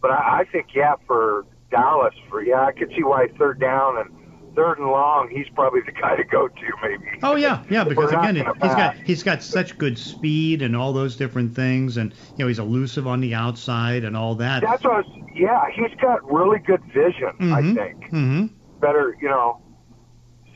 But 0.00 0.12
I, 0.12 0.40
I 0.40 0.44
think, 0.50 0.68
yeah, 0.74 0.94
for 1.06 1.44
Dallas, 1.70 2.14
for 2.30 2.42
yeah, 2.42 2.64
I 2.64 2.72
could 2.72 2.90
see 2.96 3.02
why 3.02 3.28
third 3.38 3.60
down 3.60 3.98
and 3.98 4.10
third 4.58 4.78
and 4.78 4.88
long, 4.88 5.28
he's 5.30 5.46
probably 5.54 5.80
the 5.86 5.92
guy 5.92 6.16
to 6.16 6.24
go 6.24 6.48
to, 6.48 6.62
maybe. 6.82 7.04
Oh 7.22 7.36
yeah, 7.36 7.62
yeah. 7.70 7.84
Because 7.84 8.10
again, 8.12 8.34
he's 8.34 8.74
got 8.74 8.96
he's 8.96 9.22
got 9.22 9.42
such 9.42 9.78
good 9.78 9.96
speed 9.98 10.62
and 10.62 10.74
all 10.76 10.92
those 10.92 11.16
different 11.16 11.54
things, 11.54 11.96
and 11.96 12.12
you 12.36 12.44
know 12.44 12.48
he's 12.48 12.58
elusive 12.58 13.06
on 13.06 13.20
the 13.20 13.34
outside 13.34 14.02
and 14.04 14.16
all 14.16 14.34
that. 14.36 14.62
That's 14.62 14.82
what 14.82 14.92
I 14.94 14.96
was, 14.98 15.06
yeah, 15.34 15.64
he's 15.74 15.94
got 16.00 16.28
really 16.30 16.58
good 16.58 16.82
vision, 16.86 17.30
I 17.38 17.62
Mhm, 17.62 17.74
think. 17.74 18.10
mhm. 18.10 18.50
Better, 18.80 19.16
you 19.22 19.28
know. 19.28 19.60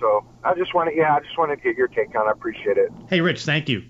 So 0.01 0.25
I 0.43 0.55
just 0.55 0.75
want 0.75 0.91
to, 0.91 0.97
yeah, 0.97 1.15
I 1.15 1.21
just 1.21 1.39
wanted 1.39 1.57
to 1.57 1.63
get 1.63 1.77
your 1.77 1.87
take 1.87 2.09
on 2.17 2.27
it. 2.27 2.29
I 2.29 2.33
appreciate 2.33 2.77
it. 2.77 2.91
Hey, 3.09 3.21
Rich, 3.21 3.45
thank 3.45 3.69
you. 3.69 3.85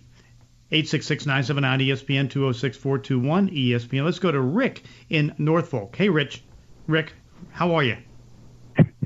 866-979 0.71 1.81
ESPN 1.81 2.29
206-421 2.29 3.51
ESPN. 3.51 4.05
Let's 4.05 4.19
go 4.19 4.31
to 4.33 4.41
Rick 4.41 4.83
in 5.09 5.35
Norfolk. 5.39 5.97
Hey, 5.97 6.09
Rich. 6.09 6.45
Rick, 6.87 7.15
how 7.51 7.75
are 7.75 7.83
you? 7.83 7.97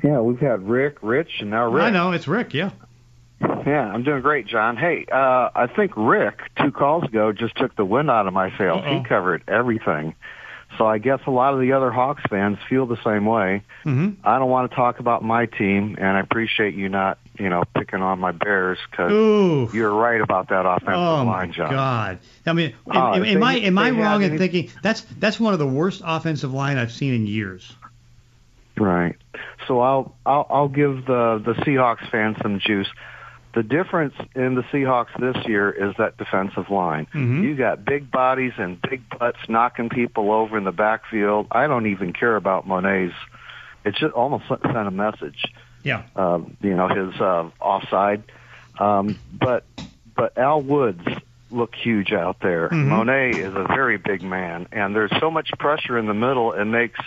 Yeah, 0.06 0.20
we've 0.20 0.38
had 0.38 0.68
Rick, 0.68 0.98
Rich, 1.02 1.40
and 1.40 1.50
now 1.50 1.68
Rick. 1.68 1.82
I 1.84 1.90
know 1.90 2.12
it's 2.12 2.28
Rick. 2.28 2.54
Yeah. 2.54 2.70
Yeah, 3.40 3.90
I'm 3.92 4.04
doing 4.04 4.22
great, 4.22 4.46
John. 4.46 4.76
Hey, 4.76 5.04
uh, 5.10 5.50
I 5.54 5.66
think 5.66 5.92
Rick 5.96 6.38
two 6.62 6.70
calls 6.70 7.02
ago 7.04 7.32
just 7.32 7.56
took 7.56 7.75
the 7.75 7.84
wind 7.84 8.08
out 8.10 8.26
of 8.26 8.33
my 8.33 8.57
sails. 8.57 8.85
He 8.87 9.02
covered 9.02 9.42
everything. 9.48 10.14
So 10.78 10.87
I 10.87 10.98
guess 10.98 11.20
a 11.26 11.31
lot 11.31 11.54
of 11.54 11.61
the 11.61 11.72
other 11.72 11.90
Hawks 11.90 12.22
fans 12.28 12.59
feel 12.68 12.87
the 12.87 12.96
same 13.04 13.24
way. 13.24 13.62
hmm 13.83 14.11
I 14.24 14.38
don't 14.38 14.50
want 14.50 14.70
to 14.70 14.76
talk 14.76 15.00
about 15.00 15.22
my 15.24 15.46
team, 15.46 15.96
and 15.98 16.16
I 16.16 16.20
appreciate 16.20 16.74
you 16.74 16.88
not, 16.88 17.18
you 17.38 17.48
know, 17.48 17.62
picking 17.76 18.02
on 18.02 18.18
my 18.20 18.33
Bears 18.33 18.78
because 18.90 19.72
you're 19.74 19.92
right 19.94 20.20
about 20.20 20.48
that 20.50 20.66
offensive 20.66 20.94
Oh 20.94 21.24
line, 21.24 21.52
John. 21.52 21.70
God! 21.70 22.18
I 22.46 22.52
mean, 22.52 22.74
am, 22.90 22.96
Oh, 22.96 23.14
am, 23.14 23.22
they- 23.22 23.37
I 23.46 23.54
am 23.59 23.78
I 23.78 23.90
wrong 23.90 24.22
had 24.22 24.33
in 24.33 24.37
any- 24.37 24.38
thinking 24.38 24.70
that's 24.83 25.00
that's 25.18 25.38
one 25.40 25.52
of 25.52 25.59
the 25.59 25.66
worst 25.66 26.02
offensive 26.04 26.52
line 26.54 26.78
I've 26.78 26.92
seen 26.92 27.14
in 27.14 27.26
years? 27.26 27.74
Right. 28.78 29.16
So 29.66 29.80
I'll 29.80 30.14
I'll 30.24 30.46
I'll 30.50 30.68
give 30.68 31.06
the 31.06 31.42
the 31.44 31.54
Seahawks 31.64 32.08
fans 32.10 32.36
some 32.42 32.58
juice. 32.58 32.88
The 33.54 33.62
difference 33.62 34.12
in 34.34 34.54
the 34.54 34.62
Seahawks 34.64 35.18
this 35.18 35.46
year 35.46 35.70
is 35.70 35.94
that 35.96 36.18
defensive 36.18 36.68
line. 36.68 37.06
Mhm. 37.14 37.42
You 37.42 37.54
got 37.56 37.84
big 37.86 38.10
bodies 38.10 38.52
and 38.58 38.80
big 38.82 39.02
butts 39.18 39.38
knocking 39.48 39.88
people 39.88 40.30
over 40.30 40.58
in 40.58 40.64
the 40.64 40.72
backfield. 40.72 41.46
I 41.50 41.66
don't 41.66 41.86
even 41.86 42.12
care 42.12 42.36
about 42.36 42.66
Mone's. 42.66 43.14
It 43.84 43.96
should 43.96 44.10
almost 44.12 44.46
sent 44.48 44.62
a 44.76 44.90
message. 44.90 45.42
Yeah. 45.82 46.02
Um, 46.16 46.56
you 46.60 46.74
know 46.76 46.88
his 46.88 47.18
uh, 47.20 47.48
offside, 47.60 48.24
um, 48.78 49.18
but 49.32 49.64
but 50.16 50.36
Al 50.36 50.60
Woods 50.60 51.06
look 51.50 51.74
huge 51.74 52.12
out 52.12 52.40
there. 52.40 52.68
Mhm. 52.68 52.88
Monet 52.88 53.30
is 53.30 53.54
a 53.54 53.64
very 53.68 53.96
big 53.96 54.22
man, 54.22 54.66
and 54.72 54.94
there's 54.94 55.12
so 55.20 55.30
much 55.30 55.50
pressure 55.58 55.96
in 55.96 56.06
the 56.06 56.14
middle. 56.14 56.52
It 56.52 56.64
makes 56.64 56.98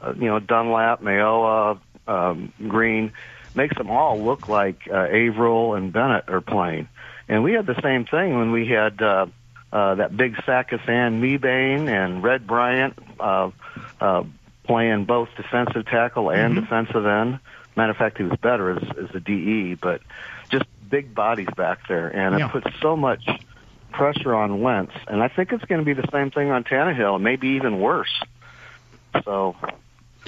uh, 0.00 0.12
you 0.16 0.26
know 0.26 0.38
Dunlap, 0.38 1.02
Mayowa, 1.02 1.78
um, 2.06 2.52
Green 2.68 3.12
makes 3.54 3.76
them 3.76 3.90
all 3.90 4.22
look 4.22 4.48
like 4.48 4.82
uh, 4.90 4.94
Avril 4.96 5.74
and 5.74 5.92
Bennett 5.92 6.28
are 6.28 6.40
playing. 6.42 6.88
And 7.28 7.42
we 7.42 7.52
had 7.54 7.66
the 7.66 7.80
same 7.82 8.04
thing 8.04 8.38
when 8.38 8.52
we 8.52 8.68
had 8.68 9.00
uh, 9.02 9.26
uh, 9.72 9.94
that 9.96 10.16
big 10.16 10.36
Sakathan 10.36 11.20
Mebane 11.20 11.88
and 11.88 12.22
Red 12.22 12.46
Bryant 12.46 12.98
uh, 13.18 13.50
uh, 14.00 14.24
playing 14.64 15.06
both 15.06 15.28
defensive 15.36 15.86
tackle 15.86 16.30
and 16.30 16.54
Mhm. 16.56 16.60
defensive 16.62 17.06
end. 17.06 17.38
Matter 17.76 17.90
of 17.92 17.96
fact, 17.96 18.18
he 18.18 18.24
was 18.24 18.38
better 18.40 18.70
as, 18.70 18.82
as 18.98 19.14
a 19.14 19.20
DE, 19.20 19.74
but 19.74 20.00
just 20.50 20.64
big 20.88 21.14
bodies 21.14 21.48
back 21.56 21.78
there, 21.88 22.08
and 22.08 22.34
it 22.34 22.38
Yeah. 22.38 22.48
puts 22.48 22.68
so 22.80 22.96
much 22.96 23.26
pressure 23.92 24.34
on 24.34 24.60
Wentz. 24.60 24.92
And 25.08 25.22
I 25.22 25.28
think 25.28 25.52
it's 25.52 25.64
going 25.64 25.80
to 25.80 25.84
be 25.84 25.92
the 25.94 26.08
same 26.12 26.30
thing 26.30 26.50
on 26.50 26.62
Tannehill, 26.64 27.20
maybe 27.20 27.48
even 27.48 27.80
worse. 27.80 28.22
So 29.24 29.56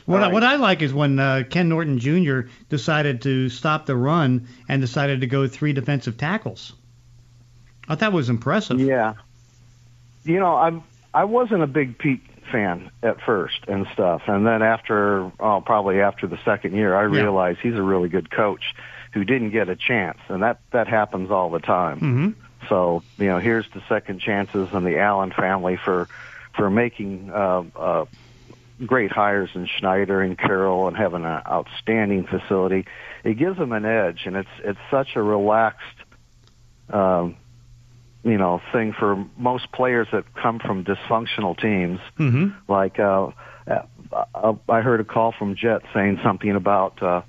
What 0.09 0.23
I, 0.23 0.27
Right. 0.27 0.33
what 0.33 0.43
I 0.43 0.57
like 0.57 0.81
is 0.81 0.95
when 0.95 1.19
uh, 1.19 1.43
Ken 1.51 1.69
Norton 1.69 1.99
Jr. 1.99 2.49
decided 2.71 3.21
to 3.23 3.51
stop 3.51 3.85
the 3.85 3.95
run 3.95 4.49
and 4.67 4.81
decided 4.81 5.21
to 5.21 5.27
go 5.27 5.47
three 5.47 5.75
defensive 5.75 6.17
tackles. 6.17 6.73
I 7.89 7.95
thought 7.95 8.13
it 8.13 8.17
was 8.17 8.31
impressive. 8.31 8.81
Yeah. 8.81 9.15
You 10.25 10.41
know, 10.41 10.57
I'm 10.57 10.83
I 11.13 11.25
wasn't 11.25 11.63
a 11.63 11.67
big 11.67 11.99
Pete 11.99 12.23
fan 12.51 12.91
at 13.03 13.21
first 13.21 13.59
and 13.69 13.87
stuff, 13.93 14.23
and 14.27 14.47
then 14.47 14.63
after 14.63 15.31
oh, 15.41 15.61
probably 15.61 16.01
after 16.01 16.27
the 16.27 16.39
second 16.43 16.75
year, 16.75 16.97
I 16.97 17.03
Yeah. 17.03 17.23
realized 17.23 17.59
he's 17.63 17.75
a 17.75 17.83
really 17.83 18.09
good 18.09 18.31
coach 18.31 18.75
who 19.13 19.25
didn't 19.25 19.51
get 19.51 19.69
a 19.69 19.77
chance, 19.77 20.19
and 20.29 20.43
that 20.43 20.61
that 20.71 20.89
happens 20.89 21.31
all 21.31 21.51
the 21.51 21.61
time. 21.61 21.99
hmm 21.99 22.29
So 22.71 23.03
you 23.19 23.27
know, 23.27 23.41
here's 23.41 23.67
the 23.75 23.83
second 23.91 24.21
chances 24.23 24.69
and 24.73 24.87
the 24.87 24.99
Allen 24.99 25.33
family 25.33 25.77
for 25.77 26.09
for 26.55 26.71
making 26.71 27.31
uh, 27.31 27.65
uh, 27.77 28.05
great 28.87 29.11
hires 29.11 29.51
in 29.55 29.67
Schneider 29.67 30.21
and 30.21 30.39
Carroll 30.39 30.89
and 30.89 30.97
having 30.97 31.25
an 31.25 31.43
outstanding 31.47 32.27
facility. 32.27 32.87
It 33.25 33.35
gives 33.39 33.59
them 33.59 33.73
an 33.73 33.85
edge, 33.85 34.23
and 34.27 34.37
it's 34.37 34.49
it's 34.63 34.79
such 34.91 35.17
a 35.17 35.23
relaxed, 35.23 35.83
um, 36.91 37.37
you 38.23 38.39
know, 38.39 38.61
thing 38.73 38.93
for 38.93 39.25
most 39.37 39.71
players 39.73 40.09
that 40.13 40.33
come 40.35 40.59
from 40.59 40.85
dysfunctional 40.85 41.59
teams. 41.61 42.01
hmm 42.17 42.49
Like 42.69 42.99
uh, 42.99 43.31
uh, 43.67 44.55
I 44.69 44.81
heard 44.81 45.01
a 45.01 45.05
call 45.05 45.33
from 45.33 45.55
Jet 45.57 45.83
saying 45.95 46.21
something 46.23 46.51
about. 46.55 47.03
Uh, 47.03 47.23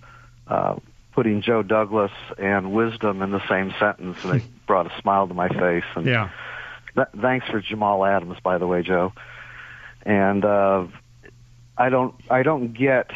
uh, 0.48 0.76
putting 1.14 1.42
Joe 1.42 1.62
Douglas 1.64 2.12
and 2.38 2.72
wisdom 2.72 3.22
in 3.22 3.32
the 3.32 3.46
same 3.50 3.74
sentence, 3.80 4.16
and 4.24 4.36
it 4.38 4.44
brought 4.68 4.86
a 4.88 5.02
smile 5.02 5.28
to 5.28 5.34
my 5.34 5.50
face. 5.50 5.84
And 5.96 6.06
Yeah. 6.06 6.30
th- 6.96 7.08
thanks 7.20 7.46
for 7.48 7.60
Jamal 7.60 8.06
Adams, 8.06 8.38
by 8.42 8.58
the 8.58 8.66
way, 8.66 8.84
Joe. 8.84 9.12
And 10.06 10.46
uh, 10.46 10.86
I 11.80 11.90
don't, 11.90 12.14
I 12.30 12.44
don't 12.44 12.74
get 12.74 13.10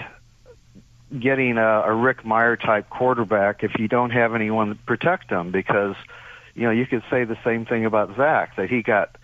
getting 1.19 1.57
a, 1.57 1.81
a 1.85 1.93
Rick 1.93 2.25
Meyer 2.25 2.55
type 2.55 2.89
quarterback 2.89 3.63
if 3.63 3.77
you 3.77 3.87
don't 3.87 4.09
have 4.09 4.33
anyone 4.33 4.69
to 4.69 4.75
protect 4.75 5.29
him, 5.29 5.51
because 5.51 5.95
you 6.55 6.63
know 6.63 6.71
you 6.71 6.87
could 6.87 7.03
say 7.11 7.23
the 7.25 7.37
same 7.43 7.65
thing 7.65 7.85
about 7.85 8.15
Zach 8.15 8.55
that 8.55 8.69
he 8.69 8.81
got, 8.81 9.15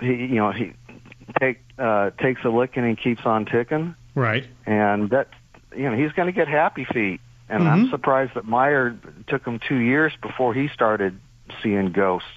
he, 0.00 0.14
you 0.14 0.36
know, 0.36 0.50
he 0.50 0.72
take 1.38 1.60
uh, 1.78 2.10
takes 2.20 2.42
a 2.44 2.48
licking 2.48 2.84
and 2.84 2.98
he 2.98 3.02
keeps 3.02 3.24
on 3.26 3.44
ticking, 3.44 3.94
Right. 4.14 4.46
and 4.66 5.10
that, 5.10 5.28
you 5.76 5.88
know, 5.88 5.96
he's 5.96 6.12
going 6.12 6.26
to 6.26 6.32
get 6.32 6.48
happy 6.48 6.84
feet. 6.84 7.20
And 7.48 7.68
I'm 7.68 7.86
Mhm. 7.86 7.90
surprised 7.90 8.32
that 8.34 8.46
Meyer 8.46 8.96
took 9.26 9.46
him 9.46 9.58
two 9.58 9.76
years 9.76 10.12
before 10.22 10.54
he 10.54 10.68
started 10.68 11.20
seeing 11.62 11.92
ghosts. 11.92 12.28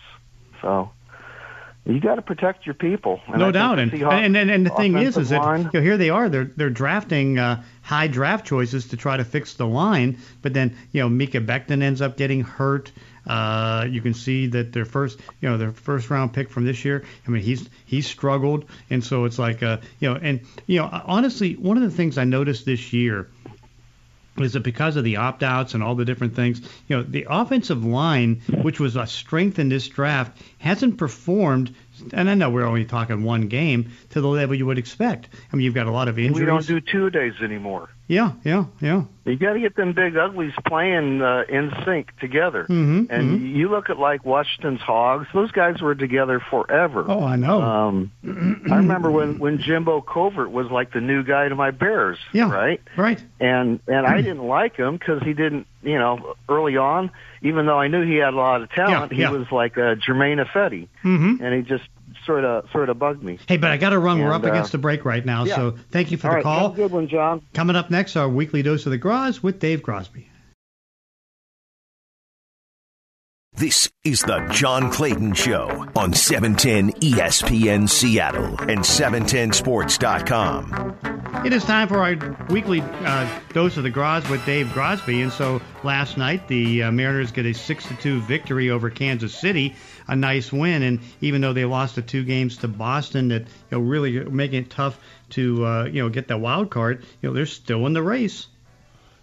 So 0.61 0.91
you 1.87 1.99
got 1.99 2.15
to 2.15 2.21
protect 2.21 2.65
your 2.65 2.75
people. 2.75 3.21
And 3.27 3.39
no 3.39 3.45
think 3.45 3.53
doubt. 3.53 3.79
And, 3.79 3.93
and 3.93 4.37
and 4.37 4.51
and 4.51 4.65
the 4.65 4.69
thing 4.71 4.97
is, 4.97 5.17
is 5.17 5.29
that 5.29 5.41
line- 5.41 5.63
you 5.63 5.79
know, 5.79 5.81
here 5.81 5.97
they 5.97 6.09
are. 6.09 6.29
They're 6.29 6.51
they're 6.55 6.69
drafting 6.69 7.39
uh, 7.39 7.63
high 7.81 8.07
draft 8.07 8.45
choices 8.45 8.89
to 8.89 8.97
try 8.97 9.17
to 9.17 9.23
fix 9.23 9.53
the 9.53 9.67
line, 9.67 10.19
but 10.41 10.53
then 10.53 10.77
you 10.91 11.01
know 11.01 11.09
Mekhi 11.09 11.45
Becton 11.45 11.81
ends 11.81 12.01
up 12.01 12.17
getting 12.17 12.41
hurt. 12.41 12.91
Uh, 13.25 13.85
you 13.89 14.01
can 14.01 14.13
see 14.13 14.47
that 14.47 14.71
their 14.71 14.85
first, 14.85 15.19
you 15.41 15.49
know, 15.49 15.57
their 15.57 15.71
first 15.71 16.09
round 16.09 16.31
pick 16.31 16.49
from 16.49 16.65
this 16.65 16.85
year. 16.85 17.03
I 17.27 17.29
mean, 17.29 17.41
he's 17.41 17.69
he's 17.85 18.07
struggled, 18.07 18.65
and 18.89 19.03
so 19.03 19.25
it's 19.25 19.37
like, 19.37 19.61
uh, 19.63 19.77
you 19.99 20.09
know, 20.09 20.19
and 20.21 20.41
you 20.65 20.79
know, 20.79 20.89
honestly, 21.05 21.55
one 21.55 21.75
of 21.77 21.83
the 21.83 21.91
things 21.91 22.17
I 22.17 22.23
noticed 22.23 22.65
this 22.65 22.93
year 22.93 23.27
is 24.45 24.53
that 24.53 24.61
because 24.61 24.95
of 24.95 25.03
the 25.03 25.17
opt 25.17 25.43
outs 25.43 25.73
and 25.73 25.83
all 25.83 25.95
the 25.95 26.05
different 26.05 26.35
things, 26.35 26.61
you 26.87 26.97
know, 26.97 27.03
the 27.03 27.27
offensive 27.29 27.83
line, 27.83 28.41
which 28.61 28.79
was 28.79 28.95
a 28.95 29.07
strength 29.07 29.59
in 29.59 29.69
this 29.69 29.87
draft, 29.87 30.41
hasn't 30.59 30.97
performed. 30.97 31.73
And 32.13 32.29
I 32.29 32.35
know 32.35 32.49
we're 32.49 32.65
only 32.65 32.85
talking 32.85 33.23
one 33.23 33.47
game 33.47 33.91
to 34.11 34.21
the 34.21 34.27
level 34.27 34.55
you 34.55 34.65
would 34.65 34.77
expect. 34.77 35.29
I 35.51 35.55
mean, 35.55 35.65
you've 35.65 35.73
got 35.73 35.87
a 35.87 35.91
lot 35.91 36.07
of 36.07 36.19
injuries. 36.19 36.39
We 36.39 36.45
don't 36.45 36.67
do 36.67 36.79
two 36.79 37.09
days 37.09 37.33
anymore. 37.41 37.89
Yeah, 38.07 38.31
yeah, 38.43 38.65
yeah. 38.79 39.03
You 39.25 39.35
got 39.35 39.53
to 39.53 39.59
get 39.59 39.75
them 39.75 39.91
big 39.91 40.15
uglies 40.15 40.53
playing 40.65 41.21
uh, 41.21 41.43
in 41.49 41.73
sync 41.83 42.17
together. 42.19 42.63
Mm-hmm, 42.63 43.11
and 43.11 43.39
mm-hmm. 43.39 43.45
you 43.57 43.69
look 43.69 43.89
at 43.89 43.99
like 43.99 44.23
Washington's 44.23 44.79
Hogs; 44.79 45.27
those 45.33 45.51
guys 45.51 45.81
were 45.81 45.95
together 45.95 46.41
forever. 46.49 47.03
Oh, 47.07 47.23
I 47.23 47.35
know. 47.35 47.61
Um, 47.61 48.11
I 48.71 48.77
remember 48.77 49.11
when 49.11 49.39
when 49.39 49.59
Jimbo 49.59 50.01
Covert 50.01 50.49
was 50.51 50.71
like 50.71 50.93
the 50.93 51.01
new 51.01 51.23
guy 51.23 51.49
to 51.49 51.55
my 51.55 51.71
Bears. 51.71 52.17
Yeah, 52.31 52.49
right. 52.49 52.81
Right. 52.95 53.21
And 53.41 53.81
and 53.87 54.07
I 54.07 54.21
didn't 54.21 54.47
like 54.47 54.77
him 54.77 54.95
because 54.95 55.21
he 55.23 55.33
didn't, 55.33 55.67
you 55.83 55.99
know, 55.99 56.35
early 56.47 56.77
on, 56.77 57.11
even 57.41 57.65
though 57.65 57.79
I 57.79 57.89
knew 57.89 58.05
he 58.05 58.15
had 58.15 58.33
a 58.33 58.37
lot 58.37 58.61
of 58.61 58.69
talent, 58.71 59.11
Yeah, 59.11 59.19
yeah. 59.19 59.31
he 59.31 59.37
was 59.37 59.51
like 59.51 59.75
a 59.75 59.97
Germain 59.97 60.37
Ifedi, 60.37 60.87
Mm-hmm. 61.03 61.43
and 61.43 61.53
he 61.53 61.61
just 61.63 61.83
sort 62.27 62.45
of 62.45 62.69
sort 62.71 62.89
of 62.89 62.99
bugged 62.99 63.23
me. 63.23 63.39
Hey, 63.47 63.57
but 63.57 63.71
I 63.71 63.77
got 63.77 63.89
to 63.89 63.99
run. 63.99 64.19
We're 64.19 64.33
up 64.33 64.43
uh, 64.43 64.49
against 64.49 64.71
the 64.71 64.77
break 64.77 65.03
right 65.05 65.25
now, 65.25 65.45
yeah. 65.45 65.55
so 65.55 65.75
thank 65.89 66.11
you 66.11 66.17
for 66.17 66.27
All 66.27 66.33
the 66.33 66.35
right, 66.35 66.43
call. 66.43 66.69
have 66.69 66.73
a 66.73 66.75
good 66.75 66.91
one, 66.91 67.07
John. 67.07 67.41
Coming 67.55 67.75
up 67.75 67.89
next, 67.89 68.15
our 68.15 68.29
weekly 68.29 68.61
dose 68.61 68.85
of 68.85 68.91
the 68.91 68.99
Groz 68.99 69.41
with 69.41 69.59
Dave 69.59 69.81
Grosby. 69.81 70.25
This 73.53 73.89
is 74.03 74.21
the 74.21 74.47
John 74.51 74.91
Clayton 74.91 75.33
Show 75.33 75.87
on 75.95 76.11
E 76.11 76.15
710 76.15 76.91
ESPN 77.01 77.89
Seattle 77.89 78.55
and 78.69 78.81
710sports.com. 78.81 81.16
It 81.45 81.53
is 81.53 81.63
time 81.63 81.87
for 81.87 81.99
our 81.99 82.15
weekly 82.49 82.81
uh, 82.81 83.39
dose 83.53 83.77
of 83.77 83.83
the 83.83 83.89
Groz 83.89 84.27
with 84.29 84.45
Dave 84.45 84.67
Grosby. 84.67 85.21
And 85.23 85.31
so 85.31 85.61
last 85.83 86.17
night, 86.17 86.47
the 86.47 86.83
uh, 86.83 86.91
Mariners 86.91 87.31
get 87.31 87.45
a 87.45 87.53
6 87.53 87.87
to 87.87 87.95
2 87.95 88.21
victory 88.21 88.69
over 88.69 88.89
Kansas 88.89 89.33
City, 89.33 89.75
a 90.07 90.15
nice 90.15 90.51
win. 90.51 90.81
And 90.83 90.99
even 91.21 91.39
though 91.39 91.53
they 91.53 91.63
lost 91.63 91.95
the 91.95 92.01
two 92.01 92.25
games 92.25 92.57
to 92.57 92.67
Boston, 92.67 93.29
that 93.29 93.43
you 93.43 93.47
know 93.71 93.79
really 93.79 94.19
making 94.25 94.63
it 94.63 94.69
tough 94.69 94.99
to 95.31 95.65
uh, 95.65 95.83
you 95.85 96.01
know 96.01 96.09
get 96.09 96.27
that 96.27 96.39
wild 96.39 96.69
card, 96.69 97.05
you 97.21 97.29
know 97.29 97.33
they're 97.33 97.45
still 97.45 97.85
in 97.85 97.93
the 97.93 98.03
race. 98.03 98.47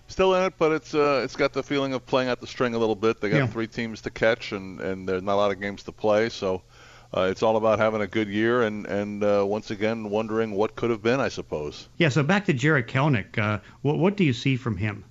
Still 0.07 0.35
in 0.35 0.44
it, 0.44 0.55
but 0.59 0.72
it's 0.72 0.94
uh, 0.94 1.20
it's 1.24 1.37
got 1.37 1.53
the 1.53 1.62
feeling 1.62 1.92
of 1.92 2.07
playing 2.07 2.29
out 2.31 2.40
the 2.40 2.46
string 2.46 2.74
a 2.74 2.79
little 2.79 2.94
bit. 2.96 3.20
They 3.20 3.29
got 3.31 3.37
Yeah. 3.38 3.46
three 3.48 3.66
teams 3.66 4.00
to 4.03 4.11
catch, 4.11 4.53
and 4.53 4.81
and 4.81 5.07
there's 5.09 5.22
not 5.22 5.35
a 5.35 5.37
lot 5.37 5.50
of 5.50 5.61
games 5.61 5.83
to 5.85 5.92
play, 5.92 6.29
so 6.31 6.62
uh, 7.16 7.22
it's 7.31 7.42
all 7.42 7.57
about 7.57 7.79
having 7.79 8.00
a 8.00 8.07
good 8.07 8.29
year 8.29 8.62
and 8.62 8.87
and 8.87 9.22
uh, 9.22 9.44
once 9.46 9.70
again 9.70 10.11
wondering 10.11 10.53
what 10.53 10.77
could 10.77 10.90
have 10.90 11.03
been, 11.03 11.20
I 11.20 11.29
suppose. 11.29 11.88
Yeah. 11.98 12.09
So 12.09 12.22
back 12.22 12.44
to 12.46 12.53
Jarred 12.53 12.88
Kelenic. 12.88 13.38
Uh, 13.38 13.61
what 13.83 13.98
what 13.98 14.16
do 14.16 14.24
you 14.24 14.33
see 14.33 14.57
from 14.57 14.77
him? 14.77 15.05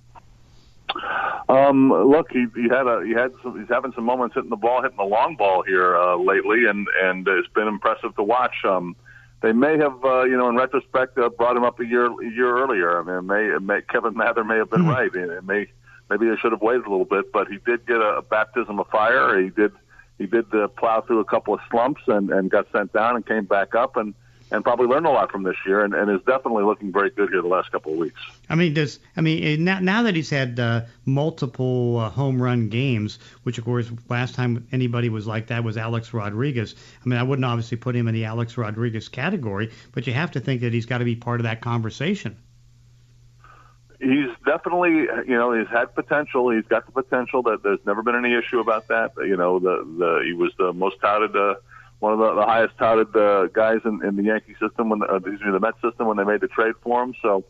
Um, 1.48 1.90
look, 1.90 2.30
he, 2.30 2.46
he 2.54 2.68
had 2.68 2.86
a 2.86 3.04
he 3.04 3.12
had 3.12 3.32
some, 3.42 3.58
he's 3.58 3.68
having 3.68 3.92
some 3.92 4.04
moments 4.04 4.34
hitting 4.34 4.50
the 4.50 4.56
ball, 4.56 4.82
hitting 4.82 4.96
the 4.96 5.04
long 5.04 5.36
ball 5.36 5.62
here 5.62 5.96
uh, 5.96 6.16
lately, 6.16 6.66
and 6.66 6.86
and 7.02 7.26
it's 7.28 7.48
been 7.48 7.68
impressive 7.68 8.14
to 8.16 8.22
watch. 8.22 8.64
Um, 8.64 8.96
they 9.42 9.52
may 9.52 9.76
have, 9.76 10.02
uh, 10.04 10.24
you 10.24 10.38
know, 10.38 10.48
in 10.48 10.56
retrospect, 10.56 11.18
uh, 11.18 11.28
brought 11.28 11.54
him 11.56 11.64
up 11.64 11.78
a 11.80 11.84
year 11.84 12.06
a 12.06 12.30
year 12.30 12.56
earlier. 12.56 12.98
I 12.98 13.02
mean, 13.02 13.16
it 13.16 13.22
may, 13.22 13.44
it 13.56 13.62
may 13.62 13.82
Kevin 13.82 14.16
Mather 14.16 14.42
may 14.42 14.56
have 14.56 14.70
been 14.70 14.86
right. 14.86 15.14
It, 15.14 15.30
it 15.30 15.44
may 15.44 15.68
maybe 16.08 16.28
they 16.28 16.36
should 16.36 16.52
have 16.52 16.62
waited 16.62 16.86
a 16.86 16.90
little 16.90 17.04
bit, 17.04 17.30
but 17.30 17.48
he 17.48 17.58
did 17.58 17.86
get 17.86 17.96
a, 17.96 18.16
a 18.16 18.22
baptism 18.22 18.80
of 18.80 18.86
fire. 18.88 19.38
He 19.42 19.50
did 19.50 19.72
he 20.18 20.26
did 20.26 20.52
uh, 20.54 20.68
plow 20.68 21.00
through 21.00 21.20
a 21.20 21.24
couple 21.24 21.54
of 21.54 21.60
slumps 21.70 22.02
and 22.06 22.30
and 22.30 22.50
got 22.50 22.70
sent 22.72 22.92
down 22.92 23.16
and 23.16 23.26
came 23.26 23.44
back 23.44 23.74
up 23.74 23.96
and 23.96 24.14
and 24.50 24.62
probably 24.62 24.86
learned 24.86 25.06
a 25.06 25.10
lot 25.10 25.32
from 25.32 25.42
this 25.42 25.56
year 25.66 25.84
and, 25.84 25.94
and 25.94 26.10
is 26.10 26.20
definitely 26.26 26.62
looking 26.64 26.92
very 26.92 27.10
good 27.10 27.30
here 27.30 27.42
the 27.42 27.48
last 27.48 27.72
couple 27.72 27.92
of 27.92 27.98
weeks. 27.98 28.20
I 28.48 28.54
mean, 28.54 28.74
does 28.74 29.00
I 29.16 29.20
mean 29.20 29.42
eh, 29.42 29.56
now, 29.58 29.80
now 29.80 30.02
that 30.02 30.14
he's 30.14 30.30
had 30.30 30.60
uh, 30.60 30.82
multiple 31.04 31.98
uh, 31.98 32.10
home 32.10 32.40
run 32.40 32.68
games, 32.68 33.18
which 33.42 33.58
of 33.58 33.64
course 33.64 33.90
last 34.08 34.34
time 34.34 34.66
anybody 34.70 35.08
was 35.08 35.26
like 35.26 35.48
that 35.48 35.64
was 35.64 35.76
Alex 35.76 36.12
Rodriguez. 36.12 36.74
I 37.04 37.08
mean, 37.08 37.18
I 37.18 37.22
wouldn't 37.22 37.44
obviously 37.44 37.78
put 37.78 37.96
him 37.96 38.06
in 38.08 38.14
the 38.14 38.26
Alex 38.26 38.56
Rodriguez 38.56 39.08
category, 39.08 39.72
but 39.92 40.06
you 40.06 40.12
have 40.12 40.32
to 40.32 40.40
think 40.40 40.60
that 40.60 40.72
he's 40.72 40.86
got 40.86 40.98
to 40.98 41.04
be 41.04 41.16
part 41.16 41.40
of 41.40 41.44
that 41.44 41.60
conversation. 41.60 42.36
He's 44.04 44.30
definitely 44.44 45.08
you 45.26 45.36
know 45.36 45.52
he's 45.52 45.68
had 45.68 45.94
potential. 45.94 46.50
He's 46.50 46.66
got 46.66 46.86
the 46.86 46.92
potential 46.92 47.42
that 47.44 47.62
there's 47.62 47.80
never 47.86 48.02
been 48.02 48.14
any 48.14 48.34
issue 48.34 48.60
about 48.60 48.88
that. 48.88 49.12
You 49.16 49.36
know 49.36 49.58
the 49.58 49.84
the 49.98 50.22
he 50.24 50.32
was 50.34 50.52
the 50.58 50.72
most 50.72 51.00
touted 51.00 51.34
uh 51.34 51.54
one 52.00 52.12
of 52.12 52.18
the, 52.18 52.34
the 52.34 52.44
highest 52.44 52.76
touted 52.76 53.16
uh, 53.16 53.46
guys 53.46 53.78
in, 53.84 54.04
in 54.04 54.16
the 54.16 54.24
Yankee 54.24 54.54
system 54.60 54.90
when 54.90 55.02
uh, 55.02 55.16
excuse 55.16 55.40
me 55.40 55.52
the 55.52 55.60
Met 55.60 55.74
system 55.82 56.06
when 56.06 56.16
they 56.16 56.24
made 56.24 56.40
the 56.40 56.48
trade 56.48 56.74
for 56.82 57.02
him. 57.02 57.14
So 57.22 57.44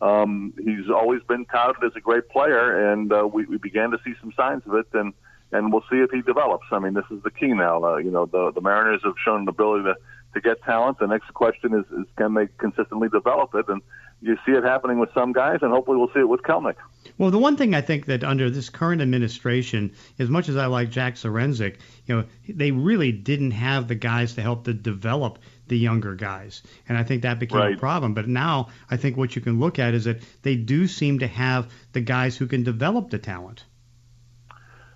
um 0.00 0.52
he's 0.58 0.90
always 0.90 1.22
been 1.24 1.44
touted 1.46 1.82
as 1.82 1.92
a 1.96 2.00
great 2.00 2.28
player 2.28 2.92
and 2.92 3.12
uh, 3.12 3.26
we 3.26 3.44
we 3.46 3.58
began 3.58 3.90
to 3.90 3.98
see 4.04 4.14
some 4.20 4.32
signs 4.36 4.62
of 4.66 4.74
it 4.74 4.86
and 4.92 5.12
and 5.52 5.72
we'll 5.72 5.84
see 5.90 5.98
if 5.98 6.10
he 6.10 6.22
develops. 6.22 6.66
I 6.70 6.78
mean 6.78 6.94
this 6.94 7.06
is 7.10 7.22
the 7.22 7.30
key 7.30 7.52
now 7.52 7.82
uh, 7.82 7.96
you 7.96 8.10
know 8.10 8.26
the 8.26 8.52
the 8.52 8.60
Mariners 8.60 9.02
have 9.04 9.14
shown 9.24 9.42
an 9.42 9.48
ability 9.48 9.84
to 9.84 9.96
to 10.36 10.40
get 10.40 10.62
talent. 10.62 10.98
The 10.98 11.06
next 11.06 11.32
question 11.34 11.74
is, 11.74 11.84
is 11.98 12.06
can 12.16 12.34
they 12.34 12.46
consistently 12.58 13.08
develop 13.08 13.54
it? 13.54 13.66
And 13.68 13.82
you 14.20 14.36
see 14.46 14.52
it 14.52 14.64
happening 14.64 14.98
with 14.98 15.10
some 15.14 15.32
guys, 15.32 15.58
and 15.62 15.70
hopefully 15.72 15.98
we'll 15.98 16.12
see 16.12 16.20
it 16.20 16.28
with 16.28 16.42
Kelenic. 16.42 16.76
Well, 17.18 17.30
the 17.30 17.38
one 17.38 17.56
thing 17.56 17.74
I 17.74 17.80
think 17.80 18.06
that 18.06 18.24
under 18.24 18.50
this 18.50 18.70
current 18.70 19.00
administration, 19.00 19.92
as 20.18 20.28
much 20.28 20.48
as 20.48 20.56
I 20.56 20.66
like 20.66 20.90
Jack 20.90 21.14
Zduriencik, 21.14 21.76
you 22.06 22.16
know, 22.16 22.24
they 22.48 22.70
really 22.70 23.12
didn't 23.12 23.52
have 23.52 23.88
the 23.88 23.94
guys 23.94 24.34
to 24.34 24.42
help 24.42 24.64
to 24.64 24.74
develop 24.74 25.38
the 25.68 25.78
younger 25.78 26.14
guys, 26.14 26.62
and 26.88 26.96
I 26.96 27.02
think 27.02 27.22
that 27.22 27.38
became 27.38 27.74
a 27.74 27.76
problem. 27.76 28.14
But 28.14 28.28
now 28.28 28.68
I 28.90 28.96
think 28.96 29.16
what 29.16 29.36
you 29.36 29.42
can 29.42 29.60
look 29.60 29.78
at 29.78 29.94
is 29.94 30.04
that 30.04 30.22
they 30.42 30.56
do 30.56 30.86
seem 30.86 31.18
to 31.20 31.26
have 31.26 31.70
the 31.92 32.00
guys 32.00 32.36
who 32.36 32.46
can 32.46 32.62
develop 32.62 33.10
the 33.10 33.18
talent. 33.18 33.64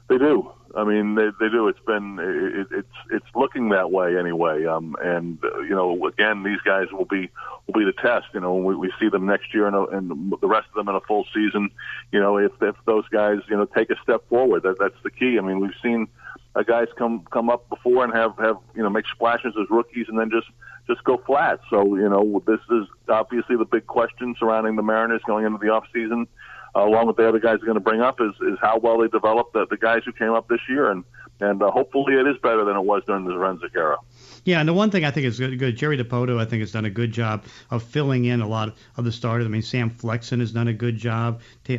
They 0.08 0.18
do. 0.18 0.52
I 0.76 0.84
mean, 0.84 1.16
they 1.16 1.30
they 1.40 1.48
do. 1.48 1.68
It's 1.68 1.80
been 1.86 2.18
it, 2.20 2.66
it's 2.70 2.96
it's 3.10 3.26
looking 3.34 3.70
that 3.70 3.90
way 3.90 4.16
anyway. 4.16 4.64
Um, 4.66 4.96
and 5.02 5.38
uh, 5.44 5.60
you 5.60 5.74
know, 5.74 6.06
again, 6.06 6.42
these 6.42 6.60
guys 6.64 6.86
will 6.92 7.06
be 7.06 7.28
will 7.66 7.80
be 7.80 7.84
the 7.84 7.92
test. 7.92 8.26
You 8.34 8.40
know, 8.40 8.54
we, 8.54 8.76
we 8.76 8.92
see 9.00 9.08
them 9.08 9.26
next 9.26 9.52
year 9.52 9.66
and, 9.66 9.76
and 9.88 10.32
the 10.40 10.48
rest 10.48 10.68
of 10.68 10.74
them 10.74 10.88
in 10.88 10.94
a 10.94 11.00
full 11.00 11.26
season. 11.34 11.70
You 12.12 12.20
know, 12.20 12.36
if 12.36 12.52
if 12.60 12.76
those 12.86 13.08
guys 13.08 13.38
you 13.48 13.56
know 13.56 13.64
take 13.64 13.90
a 13.90 13.96
step 14.02 14.28
forward, 14.28 14.62
that 14.62 14.78
that's 14.78 15.02
the 15.02 15.10
key. 15.10 15.38
I 15.38 15.42
mean, 15.42 15.60
we've 15.60 15.70
seen 15.82 16.08
uh, 16.54 16.62
guys 16.62 16.88
come 16.96 17.24
come 17.30 17.50
up 17.50 17.68
before 17.68 18.04
and 18.04 18.12
have 18.12 18.36
have 18.38 18.56
you 18.74 18.82
know 18.82 18.90
make 18.90 19.06
splashes 19.12 19.54
as 19.60 19.68
rookies 19.70 20.06
and 20.08 20.18
then 20.18 20.30
just 20.30 20.48
just 20.86 21.04
go 21.04 21.16
flat. 21.26 21.60
So 21.70 21.96
you 21.96 22.08
know, 22.08 22.42
this 22.46 22.60
is 22.70 22.86
obviously 23.08 23.56
the 23.56 23.64
big 23.64 23.86
question 23.86 24.34
surrounding 24.38 24.76
the 24.76 24.82
Mariners 24.82 25.22
going 25.26 25.46
into 25.46 25.58
the 25.58 25.70
off 25.70 25.84
season. 25.92 26.26
Uh, 26.74 26.86
along 26.86 27.06
with 27.06 27.16
the 27.16 27.28
other 27.28 27.40
guys 27.40 27.56
are 27.56 27.66
going 27.66 27.74
to 27.74 27.80
bring 27.80 28.00
up 28.00 28.20
is, 28.20 28.32
is 28.42 28.58
how 28.60 28.78
well 28.78 28.98
they 28.98 29.08
develop 29.08 29.52
the, 29.52 29.66
the 29.70 29.76
guys 29.76 30.02
who 30.04 30.12
came 30.12 30.32
up 30.32 30.48
this 30.48 30.60
year, 30.68 30.90
and 30.90 31.04
and 31.40 31.62
uh, 31.62 31.70
hopefully 31.70 32.14
it 32.14 32.26
is 32.26 32.36
better 32.42 32.64
than 32.64 32.76
it 32.76 32.84
was 32.84 33.02
during 33.06 33.24
the 33.24 33.32
Zduriencik 33.32 33.74
era. 33.74 33.96
Yeah, 34.44 34.60
and 34.60 34.68
the 34.68 34.74
one 34.74 34.90
thing 34.90 35.04
I 35.04 35.10
think 35.10 35.26
is 35.26 35.38
good, 35.38 35.58
good 35.58 35.76
Jerry 35.76 35.96
Dipoto, 35.96 36.38
I 36.38 36.44
think, 36.44 36.60
has 36.60 36.72
done 36.72 36.84
a 36.84 36.90
good 36.90 37.12
job 37.12 37.44
of 37.70 37.82
filling 37.82 38.26
in 38.26 38.40
a 38.40 38.48
lot 38.48 38.74
of 38.96 39.04
the 39.04 39.12
starters. 39.12 39.46
I 39.46 39.48
mean, 39.48 39.62
Sam 39.62 39.90
Flexen 39.90 40.40
has 40.40 40.52
done 40.52 40.68
a 40.68 40.72
good 40.72 40.96
job. 40.96 41.40
Ta- 41.64 41.78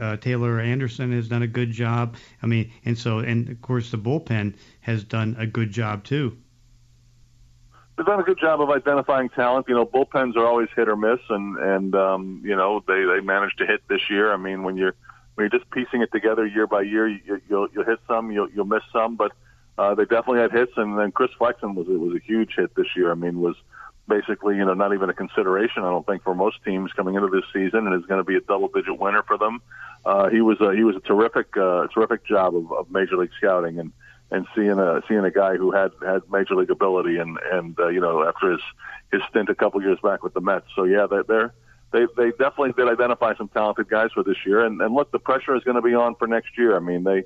uh, 0.00 0.16
Taylor 0.16 0.60
Anderson 0.60 1.12
has 1.12 1.28
done 1.28 1.42
a 1.42 1.46
good 1.46 1.70
job. 1.70 2.16
I 2.42 2.46
mean, 2.46 2.72
and 2.84 2.98
so, 2.98 3.20
and 3.20 3.48
of 3.48 3.62
course, 3.62 3.90
the 3.90 3.98
bullpen 3.98 4.54
has 4.80 5.04
done 5.04 5.36
a 5.38 5.46
good 5.46 5.70
job 5.70 6.04
too. 6.04 6.36
They've 7.98 8.06
done 8.06 8.20
a 8.20 8.22
good 8.22 8.38
job 8.38 8.60
of 8.60 8.70
identifying 8.70 9.28
talent. 9.30 9.66
You 9.68 9.74
know, 9.74 9.84
bullpens 9.84 10.36
are 10.36 10.46
always 10.46 10.68
hit 10.76 10.88
or 10.88 10.94
miss, 10.94 11.18
and 11.28 11.58
and 11.58 11.94
um, 11.96 12.40
you 12.44 12.54
know 12.54 12.80
they 12.86 13.02
they 13.04 13.18
managed 13.20 13.58
to 13.58 13.66
hit 13.66 13.80
this 13.88 14.02
year. 14.08 14.32
I 14.32 14.36
mean, 14.36 14.62
when 14.62 14.76
you're 14.76 14.94
when 15.34 15.48
you're 15.50 15.58
just 15.58 15.68
piecing 15.72 16.02
it 16.02 16.12
together 16.12 16.46
year 16.46 16.68
by 16.68 16.82
year, 16.82 17.08
you, 17.08 17.40
you'll 17.48 17.66
you'll 17.74 17.84
hit 17.84 17.98
some, 18.06 18.30
you'll 18.30 18.48
you'll 18.50 18.66
miss 18.66 18.84
some, 18.92 19.16
but 19.16 19.32
uh, 19.78 19.96
they 19.96 20.04
definitely 20.04 20.38
had 20.38 20.52
hits. 20.52 20.70
And 20.76 20.96
then 20.96 21.10
Chris 21.10 21.32
Flexen 21.36 21.74
was 21.74 21.88
it 21.88 21.98
was 21.98 22.14
a 22.14 22.24
huge 22.24 22.52
hit 22.56 22.72
this 22.76 22.86
year. 22.94 23.10
I 23.10 23.14
mean, 23.14 23.40
was 23.40 23.56
basically 24.06 24.54
you 24.54 24.64
know 24.64 24.74
not 24.74 24.94
even 24.94 25.10
a 25.10 25.14
consideration. 25.14 25.82
I 25.82 25.90
don't 25.90 26.06
think 26.06 26.22
for 26.22 26.36
most 26.36 26.62
teams 26.64 26.92
coming 26.92 27.16
into 27.16 27.30
this 27.30 27.46
season, 27.52 27.88
and 27.88 28.00
is 28.00 28.06
going 28.06 28.20
to 28.20 28.24
be 28.24 28.36
a 28.36 28.40
double 28.40 28.68
digit 28.68 28.96
winner 28.96 29.24
for 29.24 29.36
them. 29.36 29.60
Uh, 30.04 30.28
he 30.28 30.40
was 30.40 30.60
a 30.60 30.72
he 30.72 30.84
was 30.84 30.94
a 30.94 31.00
terrific 31.00 31.56
uh, 31.56 31.88
terrific 31.92 32.24
job 32.24 32.54
of, 32.54 32.70
of 32.70 32.92
major 32.92 33.16
league 33.16 33.32
scouting 33.36 33.80
and 33.80 33.90
and 34.30 34.46
seeing 34.54 34.78
a 34.78 35.00
seeing 35.08 35.24
a 35.24 35.30
guy 35.30 35.56
who 35.56 35.72
had 35.72 35.92
had 36.04 36.22
major 36.30 36.54
league 36.54 36.70
ability 36.70 37.18
and 37.18 37.38
and 37.52 37.78
uh, 37.78 37.88
you 37.88 38.00
know 38.00 38.26
after 38.26 38.52
his 38.52 38.60
his 39.12 39.22
stint 39.30 39.48
a 39.48 39.54
couple 39.54 39.82
years 39.82 39.98
back 40.02 40.22
with 40.22 40.34
the 40.34 40.40
Mets. 40.40 40.66
So 40.76 40.84
yeah, 40.84 41.06
they're, 41.10 41.22
they're 41.22 41.54
they 41.92 42.06
they 42.16 42.30
definitely 42.30 42.72
did 42.72 42.88
identify 42.88 43.34
some 43.36 43.48
talented 43.48 43.88
guys 43.88 44.10
for 44.12 44.22
this 44.22 44.36
year. 44.44 44.64
And 44.64 44.80
and 44.80 44.94
look, 44.94 45.10
the 45.12 45.18
pressure 45.18 45.56
is 45.56 45.64
going 45.64 45.76
to 45.76 45.82
be 45.82 45.94
on 45.94 46.14
for 46.16 46.26
next 46.26 46.58
year. 46.58 46.76
I 46.76 46.80
mean, 46.80 47.04
they 47.04 47.24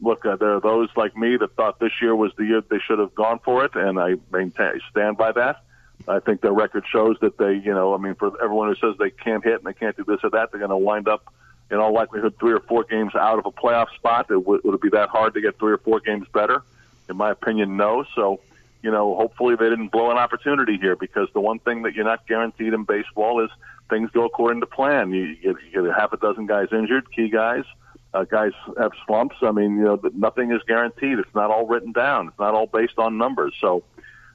look 0.00 0.26
uh, 0.26 0.36
there 0.36 0.56
are 0.56 0.60
those 0.60 0.88
like 0.96 1.16
me 1.16 1.36
that 1.36 1.54
thought 1.54 1.78
this 1.78 1.92
year 2.02 2.16
was 2.16 2.32
the 2.36 2.44
year 2.44 2.62
they 2.68 2.78
should 2.78 2.98
have 2.98 3.14
gone 3.14 3.40
for 3.44 3.64
it, 3.64 3.74
and 3.74 3.98
I 3.98 4.14
maintain 4.32 4.80
stand 4.90 5.16
by 5.16 5.32
that. 5.32 5.62
I 6.08 6.18
think 6.18 6.40
their 6.40 6.52
record 6.52 6.84
shows 6.90 7.16
that 7.20 7.36
they, 7.36 7.52
you 7.52 7.74
know, 7.74 7.94
I 7.94 7.98
mean, 7.98 8.14
for 8.14 8.32
everyone 8.42 8.68
who 8.68 8.74
says 8.76 8.98
they 8.98 9.10
can't 9.10 9.44
hit 9.44 9.56
and 9.56 9.64
they 9.64 9.74
can't 9.74 9.94
do 9.96 10.04
this 10.04 10.20
or 10.22 10.30
that, 10.30 10.50
they're 10.50 10.58
going 10.58 10.70
to 10.70 10.76
wind 10.76 11.08
up 11.08 11.32
in 11.70 11.78
all 11.78 11.92
likelihood, 11.92 12.34
three 12.38 12.52
or 12.52 12.60
four 12.60 12.84
games 12.84 13.14
out 13.14 13.38
of 13.38 13.46
a 13.46 13.52
playoff 13.52 13.94
spot. 13.94 14.30
It 14.30 14.44
would, 14.46 14.64
would 14.64 14.74
it 14.74 14.80
be 14.80 14.90
that 14.90 15.08
hard 15.08 15.34
to 15.34 15.40
get 15.40 15.58
three 15.58 15.72
or 15.72 15.78
four 15.78 16.00
games 16.00 16.26
better? 16.32 16.62
In 17.08 17.16
my 17.16 17.30
opinion, 17.30 17.76
no. 17.76 18.04
So, 18.14 18.40
you 18.82 18.90
know, 18.90 19.14
hopefully 19.14 19.56
they 19.56 19.68
didn't 19.68 19.88
blow 19.88 20.10
an 20.10 20.16
opportunity 20.16 20.78
here 20.78 20.96
because 20.96 21.28
the 21.32 21.40
one 21.40 21.58
thing 21.58 21.82
that 21.82 21.94
you're 21.94 22.04
not 22.04 22.26
guaranteed 22.26 22.72
in 22.72 22.84
baseball 22.84 23.44
is 23.44 23.50
things 23.88 24.10
go 24.12 24.24
according 24.24 24.60
to 24.60 24.66
plan. 24.66 25.12
You, 25.12 25.34
get, 25.36 25.56
you 25.64 25.70
get 25.72 25.84
a 25.84 25.94
half 25.94 26.12
a 26.12 26.16
dozen 26.16 26.46
guys 26.46 26.68
injured, 26.72 27.10
key 27.12 27.28
guys. 27.28 27.64
Uh, 28.12 28.24
guys 28.24 28.52
have 28.76 28.92
slumps. 29.06 29.36
I 29.40 29.52
mean, 29.52 29.76
you 29.76 29.84
know, 29.84 30.00
nothing 30.14 30.50
is 30.50 30.62
guaranteed. 30.66 31.20
It's 31.20 31.34
not 31.34 31.50
all 31.50 31.66
written 31.66 31.92
down. 31.92 32.28
It's 32.28 32.38
not 32.40 32.54
all 32.54 32.66
based 32.66 32.98
on 32.98 33.18
numbers. 33.18 33.54
So, 33.60 33.84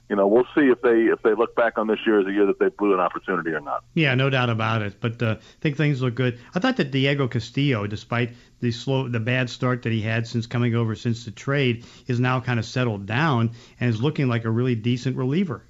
you 0.08 0.14
know, 0.14 0.26
we'll 0.26 0.46
see 0.54 0.68
if 0.68 0.80
they 0.82 1.06
if 1.06 1.22
they 1.22 1.34
look 1.34 1.56
back 1.56 1.78
on 1.78 1.88
this 1.88 1.98
year 2.06 2.20
as 2.20 2.26
a 2.26 2.32
year 2.32 2.46
that 2.46 2.58
they 2.58 2.68
blew 2.68 2.94
an 2.94 3.00
opportunity 3.00 3.50
or 3.50 3.60
not. 3.60 3.84
Yeah, 3.94 4.14
no 4.14 4.30
doubt 4.30 4.50
about 4.50 4.82
it. 4.82 5.00
But 5.00 5.20
uh, 5.20 5.36
I 5.38 5.60
think 5.60 5.76
things 5.76 6.00
look 6.00 6.14
good. 6.14 6.38
I 6.54 6.60
thought 6.60 6.76
that 6.76 6.92
Diego 6.92 7.26
Castillo, 7.26 7.86
despite 7.86 8.30
the 8.60 8.70
slow, 8.70 9.08
the 9.08 9.20
bad 9.20 9.50
start 9.50 9.82
that 9.82 9.92
he 9.92 10.00
had 10.00 10.26
since 10.26 10.46
coming 10.46 10.74
over 10.74 10.94
since 10.94 11.24
the 11.24 11.32
trade, 11.32 11.84
is 12.06 12.20
now 12.20 12.40
kind 12.40 12.60
of 12.60 12.64
settled 12.64 13.06
down 13.06 13.52
and 13.80 13.90
is 13.90 14.00
looking 14.00 14.28
like 14.28 14.44
a 14.44 14.50
really 14.50 14.76
decent 14.76 15.16
reliever. 15.16 15.62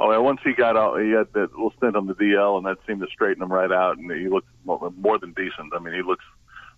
Oh 0.00 0.10
yeah, 0.10 0.18
once 0.18 0.40
he 0.42 0.54
got 0.54 0.76
out, 0.76 1.00
he 1.00 1.10
had 1.10 1.32
that 1.34 1.52
little 1.52 1.72
stint 1.76 1.96
on 1.96 2.06
the 2.06 2.14
DL, 2.14 2.56
and 2.56 2.66
that 2.66 2.78
seemed 2.86 3.00
to 3.00 3.06
straighten 3.08 3.42
him 3.42 3.52
right 3.52 3.70
out, 3.70 3.98
and 3.98 4.10
he 4.10 4.28
looked 4.28 4.48
more 4.64 5.18
than 5.18 5.32
decent. 5.34 5.72
I 5.74 5.78
mean, 5.78 5.94
he 5.94 6.02
looks 6.02 6.24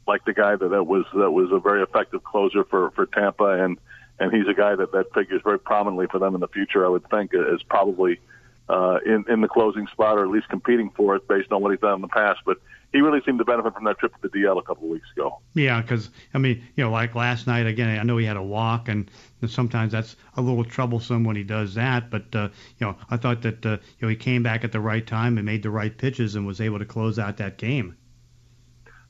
like 0.07 0.25
the 0.25 0.35
guy 0.35 0.57
that, 0.57 0.69
that 0.69 0.85
was 0.85 1.05
that 1.15 1.31
was 1.31 1.51
a 1.53 1.59
very 1.59 1.83
effective 1.83 2.25
closer 2.25 2.65
for 2.65 2.91
for 2.91 3.07
Tampa, 3.07 3.65
and 3.65 3.79
and 4.19 4.33
he's 4.33 4.49
a 4.49 4.55
guy 4.55 4.75
that 4.75 4.93
that 4.93 5.13
figures 5.15 5.43
very 5.45 5.59
prominently 5.59 6.07
for 6.11 6.19
them 6.19 6.35
in 6.35 6.41
the 6.41 6.49
future. 6.49 6.85
I 6.85 6.89
would 6.89 7.09
think 7.11 7.33
is 7.35 7.63
probably 7.63 8.21
uh, 8.69 8.99
in 9.05 9.25
in 9.29 9.41
the 9.41 9.49
closing 9.49 9.87
spot 9.89 10.19
or 10.19 10.25
at 10.25 10.31
least 10.31 10.49
competing 10.49 10.91
for 10.97 11.17
it 11.17 11.29
based 11.29 11.53
on 11.53 11.63
what 11.63 11.71
he's 11.71 11.81
done 11.81 11.97
in 11.97 12.01
the 12.01 12.09
past. 12.09 12.41
But 12.45 12.59
he 12.93 13.01
really 13.01 13.21
seemed 13.25 13.39
to 13.39 13.45
benefit 13.45 13.75
from 13.75 13.85
that 13.85 13.99
trip 13.99 14.15
to 14.15 14.29
the 14.29 14.29
DL 14.29 14.59
a 14.59 14.63
couple 14.63 14.85
of 14.85 14.91
weeks 14.91 15.09
ago. 15.15 15.41
Yeah, 15.55 15.81
because 15.83 16.11
I 16.35 16.39
mean, 16.39 16.65
you 16.77 16.85
know, 16.85 16.91
like 16.91 17.15
last 17.15 17.47
night 17.47 17.67
again, 17.67 17.99
I 17.99 18.03
know 18.03 18.17
he 18.17 18.25
had 18.25 18.37
a 18.37 18.43
walk, 18.43 18.89
and 18.89 19.11
sometimes 19.47 19.93
that's 19.93 20.17
a 20.37 20.41
little 20.41 20.65
troublesome 20.65 21.25
when 21.25 21.37
he 21.37 21.45
does 21.45 21.75
that. 21.75 22.11
But 22.11 22.35
uh, 22.35 22.49
you 22.79 22.87
know, 22.87 22.97
I 23.11 23.17
thought 23.17 23.43
that 23.43 23.65
uh, 23.65 23.79
you 23.99 24.03
know 24.03 24.09
he 24.09 24.17
came 24.17 24.43
back 24.43 24.65
at 24.65 24.73
the 24.73 24.81
right 24.81 25.07
time 25.07 25.37
and 25.37 25.45
made 25.45 25.63
the 25.63 25.71
right 25.71 25.97
pitches 25.97 26.35
and 26.35 26.47
was 26.47 26.61
able 26.61 26.79
to 26.79 26.87
close 26.87 27.19
out 27.19 27.37
that 27.37 27.59
game. 27.59 27.97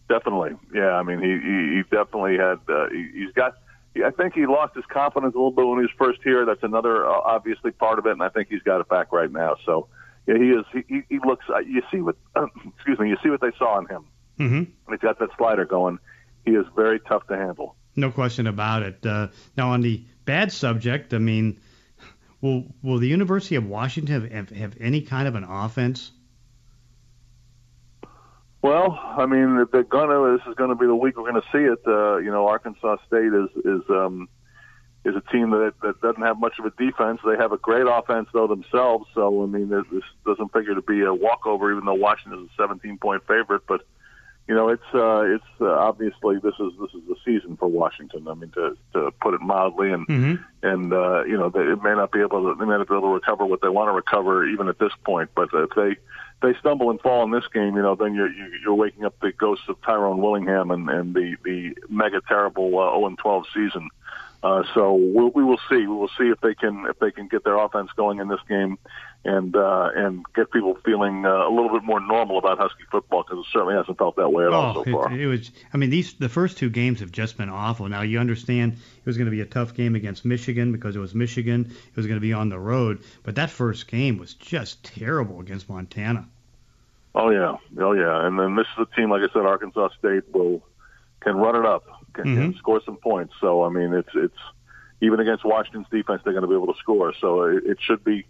Definitely, 0.08 0.52
yeah. 0.74 0.92
I 0.92 1.02
mean, 1.02 1.20
he 1.20 1.30
he, 1.30 1.76
he 1.76 1.82
definitely 1.82 2.36
had. 2.36 2.58
Uh, 2.68 2.88
he, 2.90 3.10
he's 3.14 3.32
got 3.32 3.56
I 4.04 4.10
think 4.10 4.34
he 4.34 4.46
lost 4.46 4.74
his 4.74 4.84
confidence 4.86 5.34
a 5.34 5.38
little 5.38 5.50
bit 5.50 5.66
when 5.66 5.78
he 5.78 5.82
was 5.82 5.90
first 5.98 6.20
here. 6.22 6.44
That's 6.44 6.62
another 6.62 7.06
uh, 7.06 7.12
obviously 7.12 7.70
part 7.70 7.98
of 7.98 8.06
it, 8.06 8.12
and 8.12 8.22
I 8.22 8.28
think 8.28 8.48
he's 8.48 8.62
got 8.62 8.80
it 8.80 8.88
back 8.88 9.12
right 9.12 9.30
now. 9.30 9.56
So 9.64 9.88
yeah, 10.26 10.36
he 10.38 10.50
is. 10.50 10.64
He, 10.88 11.02
he 11.08 11.18
looks. 11.24 11.44
Uh, 11.48 11.58
you 11.58 11.82
see 11.90 12.00
what? 12.00 12.16
Uh, 12.34 12.46
excuse 12.74 12.98
me. 12.98 13.08
You 13.08 13.16
see 13.22 13.30
what 13.30 13.40
they 13.40 13.52
saw 13.58 13.78
in 13.78 13.86
him. 13.86 14.04
Mm-hmm. 14.38 14.92
He's 14.92 15.00
got 15.00 15.18
that 15.18 15.30
slider 15.38 15.64
going. 15.64 15.98
He 16.44 16.52
is 16.52 16.66
very 16.74 17.00
tough 17.00 17.26
to 17.28 17.36
handle. 17.36 17.76
No 17.94 18.10
question 18.10 18.46
about 18.46 18.82
it. 18.82 19.04
Uh, 19.06 19.28
now 19.56 19.70
on 19.70 19.80
the 19.80 20.04
bad 20.24 20.52
subject, 20.52 21.14
I 21.14 21.18
mean, 21.18 21.60
will 22.40 22.64
will 22.82 22.98
the 22.98 23.08
University 23.08 23.56
of 23.56 23.66
Washington 23.66 24.28
have, 24.30 24.50
have 24.50 24.76
any 24.80 25.00
kind 25.02 25.26
of 25.26 25.34
an 25.34 25.44
offense? 25.44 26.12
Well, 28.66 28.98
I 29.00 29.26
mean, 29.26 29.64
they're 29.70 29.84
gonna, 29.84 30.36
this 30.36 30.44
is 30.48 30.56
going 30.56 30.70
to 30.70 30.74
be 30.74 30.86
the 30.86 30.96
week 30.96 31.16
we're 31.16 31.30
going 31.30 31.40
to 31.40 31.48
see 31.52 31.64
it. 31.72 31.78
Uh, 31.86 32.16
you 32.16 32.32
know, 32.32 32.48
Arkansas 32.48 32.96
State 33.06 33.32
is 33.32 33.48
is 33.64 33.88
um, 33.88 34.28
is 35.04 35.14
a 35.14 35.20
team 35.30 35.50
that 35.50 35.74
that 35.82 36.00
doesn't 36.00 36.22
have 36.22 36.40
much 36.40 36.54
of 36.58 36.64
a 36.64 36.70
defense. 36.70 37.20
They 37.24 37.36
have 37.36 37.52
a 37.52 37.58
great 37.58 37.86
offense 37.88 38.26
though 38.32 38.48
themselves. 38.48 39.06
So 39.14 39.44
I 39.44 39.46
mean, 39.46 39.68
this 39.68 40.02
doesn't 40.26 40.52
figure 40.52 40.74
to 40.74 40.82
be 40.82 41.02
a 41.02 41.14
walkover, 41.14 41.70
even 41.70 41.84
though 41.84 41.94
Washington 41.94 42.42
is 42.42 42.50
a 42.58 42.62
17 42.62 42.98
point 42.98 43.22
favorite. 43.28 43.62
But 43.68 43.82
you 44.48 44.54
know, 44.56 44.70
it's 44.70 44.90
uh, 44.92 45.20
it's 45.20 45.60
uh, 45.60 45.66
obviously 45.66 46.38
this 46.42 46.54
is 46.58 46.72
this 46.80 46.90
is 46.92 47.06
the 47.06 47.14
season 47.24 47.56
for 47.56 47.68
Washington. 47.68 48.26
I 48.26 48.34
mean, 48.34 48.50
to 48.50 48.76
to 48.94 49.12
put 49.20 49.34
it 49.34 49.42
mildly, 49.42 49.92
and 49.92 50.08
mm-hmm. 50.08 50.42
and 50.66 50.92
uh, 50.92 51.22
you 51.22 51.38
know, 51.38 51.50
they, 51.50 51.60
it 51.60 51.84
may 51.84 51.94
not 51.94 52.10
be 52.10 52.18
able 52.18 52.42
to 52.42 52.56
they 52.58 52.66
may 52.66 52.78
not 52.78 52.88
be 52.88 52.94
able 52.96 53.10
to 53.10 53.14
recover 53.14 53.46
what 53.46 53.60
they 53.60 53.68
want 53.68 53.90
to 53.90 53.92
recover 53.92 54.44
even 54.44 54.66
at 54.66 54.80
this 54.80 54.92
point. 55.04 55.30
But 55.36 55.50
if 55.52 55.70
they 55.76 55.98
they 56.42 56.54
stumble 56.60 56.90
and 56.90 57.00
fall 57.00 57.24
in 57.24 57.30
this 57.30 57.46
game, 57.52 57.76
you 57.76 57.82
know, 57.82 57.94
then 57.94 58.14
you're 58.14 58.30
you're 58.30 58.74
waking 58.74 59.04
up 59.04 59.18
the 59.20 59.32
ghosts 59.32 59.64
of 59.68 59.80
Tyrone 59.82 60.20
Willingham 60.20 60.70
and 60.70 60.88
and 60.88 61.14
the 61.14 61.36
the 61.44 61.76
mega 61.88 62.20
terrible 62.28 62.78
uh, 62.78 62.90
0 62.92 63.06
and 63.06 63.18
12 63.18 63.44
season. 63.54 63.88
Uh, 64.42 64.62
so 64.74 64.92
we'll, 64.92 65.30
we 65.30 65.42
will 65.42 65.60
see. 65.68 65.78
We 65.78 65.86
will 65.86 66.10
see 66.18 66.24
if 66.24 66.40
they 66.40 66.54
can 66.54 66.86
if 66.88 66.98
they 66.98 67.10
can 67.10 67.26
get 67.26 67.42
their 67.42 67.56
offense 67.56 67.90
going 67.96 68.20
in 68.20 68.28
this 68.28 68.40
game, 68.48 68.78
and 69.26 69.56
uh, 69.56 69.90
and 69.94 70.24
get 70.34 70.52
people 70.52 70.78
feeling 70.84 71.26
uh, 71.26 71.48
a 71.48 71.50
little 71.50 71.68
bit 71.68 71.82
more 71.82 72.00
normal 72.00 72.38
about 72.38 72.58
Husky 72.58 72.84
football 72.90 73.24
because 73.24 73.44
it 73.44 73.50
certainly 73.52 73.74
hasn't 73.74 73.98
felt 73.98 74.16
that 74.16 74.30
way 74.30 74.44
at 74.44 74.50
oh, 74.50 74.54
all 74.54 74.74
so 74.74 74.84
far. 74.84 75.12
It, 75.12 75.20
it 75.20 75.26
was. 75.26 75.50
I 75.72 75.76
mean, 75.76 75.90
these 75.90 76.14
the 76.14 76.28
first 76.28 76.58
two 76.58 76.70
games 76.70 77.00
have 77.00 77.10
just 77.10 77.36
been 77.36 77.48
awful. 77.48 77.88
Now 77.88 78.02
you 78.02 78.20
understand 78.20 78.74
it 78.74 79.06
was 79.06 79.16
going 79.16 79.26
to 79.26 79.32
be 79.32 79.40
a 79.40 79.46
tough 79.46 79.74
game 79.74 79.96
against 79.96 80.24
Michigan 80.24 80.70
because 80.70 80.94
it 80.94 81.00
was 81.00 81.14
Michigan. 81.14 81.66
It 81.70 81.96
was 81.96 82.06
going 82.06 82.16
to 82.16 82.22
be 82.22 82.32
on 82.32 82.48
the 82.48 82.58
road, 82.58 83.02
but 83.24 83.34
that 83.34 83.50
first 83.50 83.88
game 83.88 84.18
was 84.18 84.34
just 84.34 84.84
terrible 84.84 85.40
against 85.40 85.68
Montana. 85.68 86.28
Oh 87.14 87.30
yeah, 87.30 87.56
oh 87.80 87.92
yeah, 87.92 88.26
and 88.26 88.38
then 88.38 88.54
this 88.54 88.66
is 88.78 88.86
a 88.90 88.96
team, 88.96 89.10
like 89.10 89.22
I 89.22 89.32
said, 89.32 89.44
Arkansas 89.44 89.88
State 89.98 90.32
will 90.32 90.62
can 91.20 91.36
run 91.36 91.56
it 91.56 91.66
up, 91.66 91.84
can, 92.12 92.24
mm-hmm. 92.24 92.40
can 92.42 92.54
score 92.58 92.80
some 92.84 92.96
points. 92.96 93.34
So 93.40 93.64
I 93.64 93.70
mean, 93.70 93.92
it's 93.92 94.10
it's 94.14 94.38
even 95.00 95.18
against 95.18 95.44
Washington's 95.44 95.88
defense, 95.90 96.22
they're 96.24 96.32
going 96.32 96.42
to 96.42 96.48
be 96.48 96.54
able 96.54 96.72
to 96.72 96.78
score. 96.78 97.12
So 97.20 97.42
it, 97.42 97.64
it 97.66 97.78
should 97.80 98.04
be 98.04 98.24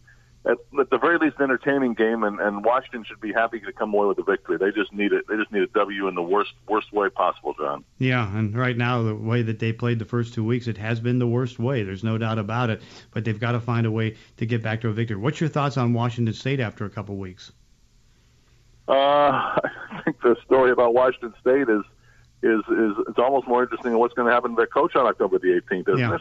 at, 0.46 0.58
at 0.78 0.90
the 0.90 0.98
very 0.98 1.18
least 1.18 1.36
entertaining 1.40 1.94
game, 1.94 2.22
and, 2.22 2.40
and 2.40 2.64
Washington 2.64 3.04
should 3.04 3.20
be 3.20 3.32
happy 3.32 3.58
to 3.60 3.72
come 3.72 3.92
away 3.92 4.06
with 4.06 4.18
a 4.18 4.22
victory. 4.22 4.58
They 4.58 4.70
just 4.70 4.92
need 4.92 5.12
it. 5.12 5.26
They 5.28 5.36
just 5.36 5.50
need 5.50 5.62
a 5.62 5.66
W 5.68 6.06
in 6.08 6.14
the 6.14 6.22
worst 6.22 6.52
worst 6.68 6.92
way 6.92 7.08
possible, 7.08 7.54
John. 7.58 7.84
Yeah, 7.98 8.36
and 8.36 8.56
right 8.56 8.76
now 8.76 9.02
the 9.02 9.14
way 9.14 9.42
that 9.42 9.58
they 9.58 9.72
played 9.72 9.98
the 9.98 10.04
first 10.04 10.34
two 10.34 10.44
weeks, 10.44 10.68
it 10.68 10.78
has 10.78 11.00
been 11.00 11.18
the 11.18 11.26
worst 11.26 11.58
way. 11.58 11.82
There's 11.82 12.04
no 12.04 12.16
doubt 12.16 12.38
about 12.38 12.70
it. 12.70 12.82
But 13.10 13.24
they've 13.24 13.38
got 13.38 13.52
to 13.52 13.60
find 13.60 13.86
a 13.86 13.90
way 13.90 14.16
to 14.36 14.46
get 14.46 14.62
back 14.62 14.82
to 14.82 14.88
a 14.88 14.92
victory. 14.92 15.16
What's 15.16 15.40
your 15.40 15.50
thoughts 15.50 15.76
on 15.76 15.92
Washington 15.92 16.34
State 16.34 16.60
after 16.60 16.84
a 16.84 16.90
couple 16.90 17.16
weeks? 17.16 17.52
Uh, 18.88 18.92
I 18.94 20.02
think 20.04 20.20
the 20.22 20.36
story 20.44 20.70
about 20.70 20.94
Washington 20.94 21.34
State 21.40 21.68
is 21.68 21.82
is 22.42 22.60
is 22.68 22.92
it's 23.08 23.18
almost 23.18 23.48
more 23.48 23.62
interesting 23.62 23.90
than 23.90 23.98
what's 23.98 24.14
going 24.14 24.28
to 24.28 24.32
happen 24.34 24.52
to 24.52 24.56
their 24.56 24.66
coach 24.66 24.94
on 24.94 25.06
October 25.06 25.38
the 25.38 25.60
18th, 25.60 25.88
isn't 25.88 25.98
yeah. 25.98 26.14
it? 26.14 26.20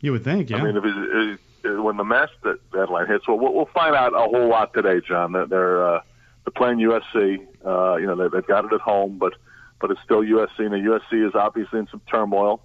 You 0.00 0.12
would 0.12 0.22
think, 0.22 0.50
yeah. 0.50 0.58
I 0.58 0.62
mean, 0.62 0.76
if 0.76 0.84
it, 0.84 0.94
it, 0.96 1.40
when 1.64 1.96
the 1.96 2.04
match 2.04 2.30
that 2.42 2.58
deadline 2.70 3.06
hits, 3.06 3.26
well, 3.26 3.38
we'll 3.38 3.68
find 3.74 3.94
out 3.94 4.14
a 4.14 4.28
whole 4.28 4.48
lot 4.48 4.72
today, 4.74 5.00
John. 5.06 5.32
That 5.32 5.48
they're 5.48 5.96
uh, 5.96 6.00
they're 6.44 6.52
playing 6.52 6.78
USC. 6.78 7.46
Uh, 7.64 7.96
you 7.96 8.06
know, 8.06 8.16
they, 8.16 8.28
they've 8.28 8.46
got 8.46 8.64
it 8.64 8.72
at 8.72 8.80
home, 8.80 9.18
but 9.18 9.34
but 9.80 9.90
it's 9.90 10.00
still 10.04 10.22
USC. 10.22 10.58
And 10.58 10.72
USC 10.72 11.26
is 11.26 11.34
obviously 11.34 11.78
in 11.80 11.88
some 11.90 12.00
turmoil. 12.10 12.60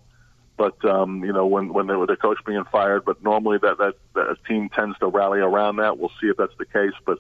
But 0.57 0.83
um, 0.83 1.23
you 1.23 1.31
know, 1.31 1.47
when 1.47 1.73
when 1.73 1.88
they 1.88 1.95
were 1.95 2.05
their 2.05 2.17
coach 2.17 2.38
being 2.45 2.65
fired, 2.71 3.05
but 3.05 3.23
normally 3.23 3.57
that 3.62 3.77
that 3.77 3.93
that 4.15 4.38
team 4.47 4.69
tends 4.69 4.97
to 4.99 5.07
rally 5.07 5.39
around 5.39 5.77
that. 5.77 5.97
We'll 5.97 6.12
see 6.21 6.27
if 6.27 6.38
that's 6.38 6.57
the 6.57 6.65
case, 6.65 6.93
but 7.05 7.19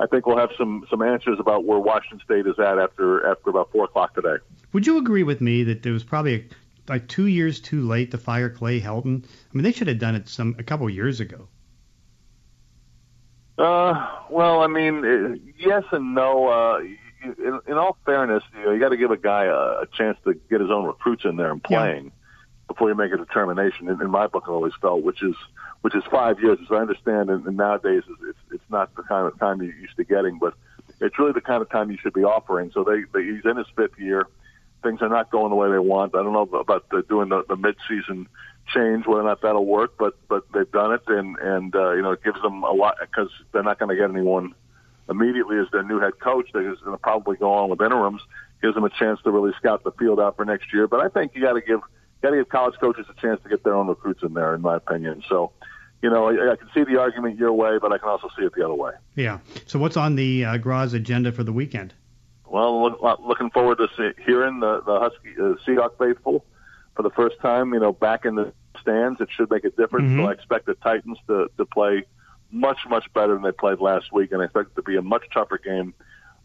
I 0.00 0.06
think 0.06 0.26
we'll 0.26 0.38
have 0.38 0.50
some 0.56 0.86
some 0.88 1.02
answers 1.02 1.38
about 1.38 1.64
where 1.64 1.78
Washington 1.78 2.20
State 2.24 2.46
is 2.46 2.58
at 2.58 2.78
after 2.78 3.26
after 3.30 3.50
about 3.50 3.70
four 3.72 3.84
o'clock 3.84 4.14
today. 4.14 4.36
Would 4.72 4.86
you 4.86 4.96
agree 4.96 5.22
with 5.22 5.42
me 5.42 5.64
that 5.64 5.82
there 5.82 5.92
was 5.92 6.02
probably 6.02 6.34
a, 6.34 6.44
like 6.88 7.08
two 7.08 7.26
years 7.26 7.60
too 7.60 7.86
late 7.86 8.10
to 8.12 8.18
fire 8.18 8.50
Clay 8.50 8.80
Helton? 8.80 9.24
I 9.24 9.28
mean, 9.52 9.64
they 9.64 9.72
should 9.72 9.88
have 9.88 9.98
done 9.98 10.14
it 10.14 10.28
some 10.28 10.56
a 10.58 10.62
couple 10.62 10.88
years 10.90 11.20
ago. 11.20 11.48
Uh, 13.56 14.06
well, 14.30 14.60
I 14.62 14.68
mean, 14.68 15.04
uh, 15.04 15.34
yes 15.58 15.84
and 15.90 16.14
no. 16.14 16.48
Uh, 16.48 16.78
in, 17.24 17.60
in 17.66 17.74
all 17.74 17.96
fairness, 18.06 18.44
you 18.56 18.64
know, 18.64 18.70
you 18.72 18.78
got 18.78 18.90
to 18.90 18.96
give 18.96 19.10
a 19.10 19.16
guy 19.16 19.44
a, 19.44 19.80
a 19.82 19.86
chance 19.92 20.16
to 20.24 20.34
get 20.48 20.60
his 20.60 20.70
own 20.70 20.84
recruits 20.84 21.24
in 21.24 21.36
there 21.36 21.50
and 21.50 21.62
playing 21.62 22.04
Yeah. 22.04 22.10
before 22.68 22.88
you 22.88 22.94
make 22.94 23.12
a 23.12 23.16
determination. 23.16 23.88
In, 23.88 24.00
in 24.00 24.10
my 24.10 24.28
book, 24.28 24.44
I 24.46 24.50
always 24.52 24.74
felt, 24.80 25.02
which 25.02 25.22
is 25.22 25.34
which 25.80 25.94
is 25.94 26.04
five 26.10 26.40
years, 26.40 26.58
as 26.62 26.68
I 26.70 26.76
understand. 26.76 27.30
And, 27.30 27.44
and 27.46 27.56
nowadays, 27.56 28.02
it's, 28.08 28.20
it's 28.28 28.38
it's 28.54 28.70
not 28.70 28.94
the 28.94 29.02
kind 29.02 29.26
of 29.26 29.36
time 29.40 29.60
you're 29.60 29.74
used 29.74 29.96
to 29.96 30.04
getting, 30.04 30.38
but 30.38 30.54
it's 31.00 31.18
really 31.18 31.32
the 31.32 31.40
kind 31.40 31.60
of 31.62 31.68
time 31.70 31.90
you 31.90 31.98
should 32.00 32.14
be 32.14 32.22
offering. 32.24 32.70
So 32.72 32.84
they, 32.84 33.02
they 33.12 33.24
he's 33.24 33.44
in 33.44 33.56
his 33.56 33.66
fifth 33.76 33.98
year. 33.98 34.26
Things 34.82 35.02
are 35.02 35.08
not 35.08 35.30
going 35.30 35.50
the 35.50 35.56
way 35.56 35.70
they 35.70 35.78
want. 35.78 36.14
I 36.14 36.22
don't 36.22 36.32
know 36.32 36.48
about 36.60 36.88
the, 36.90 37.02
doing 37.02 37.30
the, 37.30 37.42
the 37.48 37.56
mid-season 37.56 38.28
change, 38.72 39.06
whether 39.06 39.22
or 39.22 39.24
not 39.24 39.42
that'll 39.42 39.66
work, 39.66 39.94
but 39.98 40.16
but 40.28 40.44
they've 40.52 40.70
done 40.70 40.92
it, 40.92 41.02
and 41.08 41.36
and 41.38 41.74
uh, 41.74 41.92
you 41.92 42.02
know 42.02 42.12
it 42.12 42.22
gives 42.22 42.40
them 42.42 42.62
a 42.62 42.72
lot 42.72 42.96
because 43.00 43.30
they're 43.52 43.62
not 43.62 43.78
going 43.78 43.88
to 43.88 43.96
get 43.96 44.10
anyone 44.10 44.54
immediately 45.08 45.58
as 45.58 45.66
their 45.72 45.82
new 45.82 45.98
head 46.00 46.18
coach. 46.20 46.48
They're 46.52 46.62
going 46.62 46.92
to 46.92 46.98
probably 46.98 47.36
go 47.36 47.52
on 47.52 47.70
with 47.70 47.80
interims. 47.80 48.22
Gives 48.60 48.74
them 48.74 48.84
a 48.84 48.90
chance 48.90 49.20
to 49.22 49.30
really 49.30 49.52
scout 49.58 49.84
the 49.84 49.92
field 49.92 50.18
out 50.20 50.36
for 50.36 50.44
next 50.44 50.72
year. 50.72 50.88
But 50.88 51.00
I 51.00 51.08
think 51.08 51.34
you 51.34 51.42
got 51.42 51.52
to 51.52 51.60
give 51.60 51.80
got 52.22 52.30
to 52.30 52.36
give 52.36 52.48
college 52.48 52.74
coaches 52.80 53.06
a 53.08 53.20
chance 53.20 53.40
to 53.42 53.48
get 53.48 53.62
their 53.64 53.74
own 53.74 53.86
recruits 53.86 54.22
in 54.22 54.34
there, 54.34 54.54
in 54.54 54.60
my 54.60 54.76
opinion. 54.76 55.22
So, 55.28 55.52
you 56.02 56.10
know, 56.10 56.28
I, 56.28 56.52
I 56.52 56.56
can 56.56 56.68
see 56.74 56.82
the 56.84 57.00
argument 57.00 57.38
your 57.38 57.52
way, 57.52 57.78
but 57.80 57.92
I 57.92 57.98
can 57.98 58.08
also 58.08 58.28
see 58.36 58.44
it 58.44 58.52
the 58.56 58.64
other 58.64 58.74
way. 58.74 58.92
Yeah. 59.14 59.38
So 59.66 59.78
what's 59.78 59.96
on 59.96 60.16
the 60.16 60.44
uh, 60.44 60.56
Groz 60.58 60.92
agenda 60.92 61.30
for 61.30 61.44
the 61.44 61.52
weekend? 61.52 61.94
Well, 62.50 62.82
look, 62.82 62.98
uh, 63.02 63.16
looking 63.26 63.50
forward 63.50 63.78
to 63.78 63.88
see, 63.96 64.22
hearing 64.24 64.60
the 64.60 64.80
the 64.82 64.98
Husky 65.00 65.30
uh, 65.38 65.54
Seahawk 65.66 65.98
faithful 65.98 66.44
for 66.96 67.02
the 67.02 67.10
first 67.10 67.38
time. 67.40 67.72
You 67.74 67.80
know, 67.80 67.92
back 67.92 68.24
in 68.24 68.34
the 68.36 68.52
stands, 68.80 69.20
it 69.20 69.28
should 69.36 69.50
make 69.50 69.64
a 69.64 69.70
difference. 69.70 70.10
Mhm. 70.12 70.22
So 70.22 70.28
I 70.28 70.32
expect 70.32 70.66
the 70.66 70.74
Titans 70.74 71.18
to 71.28 71.48
to 71.56 71.64
play 71.66 72.04
much 72.50 72.78
much 72.88 73.12
better 73.12 73.34
than 73.34 73.42
they 73.42 73.52
played 73.52 73.80
last 73.80 74.12
week, 74.12 74.32
and 74.32 74.40
I 74.40 74.46
expect 74.46 74.70
it 74.72 74.76
to 74.76 74.82
be 74.82 74.96
a 74.96 75.02
much 75.02 75.24
tougher 75.32 75.58
game 75.58 75.94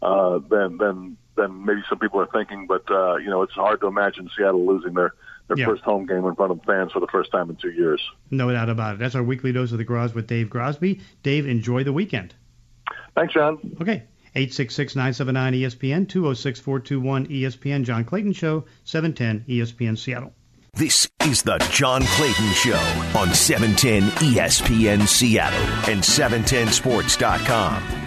uh, 0.02 0.38
than 0.50 0.78
than 0.78 1.16
than 1.36 1.64
maybe 1.64 1.82
some 1.88 1.98
people 1.98 2.20
are 2.20 2.26
thinking. 2.32 2.66
But 2.66 2.90
uh, 2.90 3.16
you 3.16 3.30
know, 3.30 3.42
it's 3.42 3.52
hard 3.54 3.80
to 3.80 3.86
imagine 3.86 4.28
Seattle 4.36 4.66
losing 4.66 4.94
their 4.94 5.14
their 5.48 5.58
Yeah. 5.58 5.66
first 5.66 5.82
home 5.82 6.06
game 6.06 6.24
in 6.26 6.34
front 6.34 6.52
of 6.52 6.60
fans 6.64 6.92
for 6.92 7.00
the 7.00 7.06
first 7.08 7.30
time 7.30 7.50
in 7.50 7.56
two 7.56 7.70
years. 7.70 8.00
No 8.30 8.50
doubt 8.52 8.68
about 8.70 8.94
it. 8.94 8.98
That's 8.98 9.14
our 9.14 9.22
weekly 9.22 9.52
dose 9.52 9.72
of 9.72 9.78
the 9.78 9.84
Groz 9.84 10.14
with 10.14 10.26
Dave 10.26 10.48
Grosby. 10.48 11.00
Dave, 11.22 11.46
enjoy 11.46 11.84
the 11.84 11.92
weekend. 11.92 12.34
Thanks, 13.14 13.34
John. 13.34 13.58
Okay. 13.80 14.04
866-979-ESPN, 14.36 16.06
206-421-ESPN, 16.06 17.84
John 17.84 18.04
Clayton 18.04 18.32
Show, 18.32 18.64
710 18.84 19.44
ESPN 19.48 19.98
Seattle. 19.98 20.32
This 20.74 21.08
is 21.24 21.42
the 21.42 21.58
John 21.70 22.02
Clayton 22.02 22.52
Show 22.52 22.80
on 23.16 23.28
E 23.28 23.34
710 23.34 24.02
ESPN 24.32 25.06
Seattle 25.06 25.60
and 25.88 26.02
710sports.com. 26.02 28.03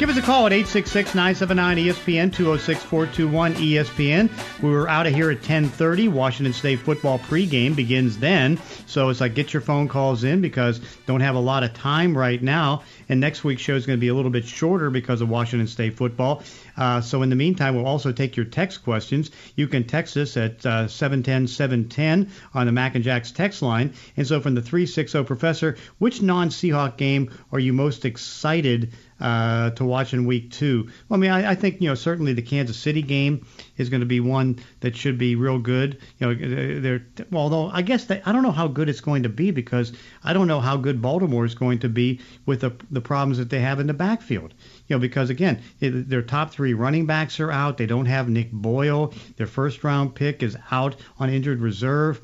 Give 0.00 0.08
us 0.08 0.16
a 0.16 0.22
call 0.22 0.46
at 0.46 0.52
866-979-ESPN, 0.52 2.30
206-421-ESPN. 2.30 4.62
We 4.62 4.70
were 4.70 4.88
out 4.88 5.06
of 5.06 5.12
here 5.12 5.30
at 5.30 5.42
10:30. 5.42 6.08
Washington 6.08 6.54
State 6.54 6.80
football 6.80 7.18
pregame 7.18 7.76
begins 7.76 8.16
then. 8.16 8.58
So 8.86 9.10
it's 9.10 9.20
like 9.20 9.34
get 9.34 9.52
your 9.52 9.60
phone 9.60 9.88
calls 9.88 10.24
in 10.24 10.40
because 10.40 10.80
don't 11.04 11.20
have 11.20 11.34
a 11.34 11.38
lot 11.38 11.64
of 11.64 11.74
time 11.74 12.16
right 12.16 12.42
now. 12.42 12.82
And 13.10 13.20
next 13.20 13.44
week's 13.44 13.60
show 13.60 13.74
is 13.74 13.84
going 13.84 13.98
to 13.98 14.00
be 14.00 14.08
a 14.08 14.14
little 14.14 14.30
bit 14.30 14.46
shorter 14.46 14.88
because 14.88 15.20
of 15.20 15.28
Washington 15.28 15.66
State 15.66 15.98
football. 15.98 16.44
Uh, 16.78 17.02
so 17.02 17.20
in 17.20 17.28
the 17.28 17.36
meantime, 17.36 17.76
we'll 17.76 17.84
also 17.84 18.10
take 18.10 18.36
your 18.36 18.46
text 18.46 18.82
questions. 18.82 19.30
You 19.54 19.68
can 19.68 19.84
text 19.84 20.16
us 20.16 20.34
at 20.38 20.64
uh, 20.64 20.86
710-710 20.86 22.30
on 22.54 22.64
the 22.64 22.72
Mac 22.72 22.94
and 22.94 23.04
Jacks 23.04 23.32
text 23.32 23.60
line. 23.60 23.92
And 24.16 24.26
so 24.26 24.40
from 24.40 24.54
the 24.54 24.62
360 24.62 25.24
professor, 25.24 25.76
which 25.98 26.22
non-Seahawk 26.22 26.96
game 26.96 27.30
are 27.52 27.58
you 27.58 27.74
most 27.74 28.06
excited 28.06 28.94
uh, 29.20 29.70
to 29.70 29.84
watch 29.84 30.12
in 30.12 30.26
week 30.26 30.50
two? 30.50 30.88
Well, 31.08 31.18
I 31.18 31.20
mean, 31.20 31.30
I, 31.30 31.50
I 31.50 31.54
think 31.54 31.80
you 31.80 31.88
know 31.88 31.94
certainly 31.94 32.32
the 32.32 32.42
Kansas 32.42 32.76
City 32.76 33.02
game 33.02 33.46
is 33.76 33.88
going 33.88 34.00
to 34.00 34.06
be 34.06 34.20
one 34.20 34.58
that 34.80 34.96
should 34.96 35.18
be 35.18 35.36
real 35.36 35.58
good. 35.58 35.98
You 36.18 36.34
know, 36.34 36.80
they're 36.80 37.06
well, 37.30 37.42
although 37.42 37.68
I 37.68 37.82
guess 37.82 38.04
they, 38.04 38.22
I 38.24 38.32
don't 38.32 38.42
know 38.42 38.50
how 38.50 38.68
good 38.68 38.88
it's 38.88 39.00
going 39.00 39.24
to 39.24 39.28
be 39.28 39.50
because 39.50 39.92
I 40.24 40.32
don't 40.32 40.46
know 40.46 40.60
how 40.60 40.76
good 40.76 41.02
Baltimore 41.02 41.44
is 41.44 41.54
going 41.54 41.80
to 41.80 41.88
be 41.88 42.20
with 42.46 42.60
the 42.60 42.74
the 42.90 43.00
problems 43.00 43.38
that 43.38 43.50
they 43.50 43.60
have 43.60 43.80
in 43.80 43.86
the 43.86 43.94
backfield. 43.94 44.54
You 44.88 44.96
know, 44.96 45.00
because 45.00 45.30
again, 45.30 45.62
it, 45.80 46.08
their 46.08 46.22
top 46.22 46.50
three 46.50 46.74
running 46.74 47.06
backs 47.06 47.40
are 47.40 47.50
out. 47.50 47.78
They 47.78 47.86
don't 47.86 48.06
have 48.06 48.28
Nick 48.28 48.50
Boyle. 48.52 49.14
Their 49.36 49.46
first 49.46 49.84
round 49.84 50.14
pick 50.14 50.42
is 50.42 50.56
out 50.70 50.96
on 51.18 51.30
injured 51.30 51.60
reserve. 51.60 52.20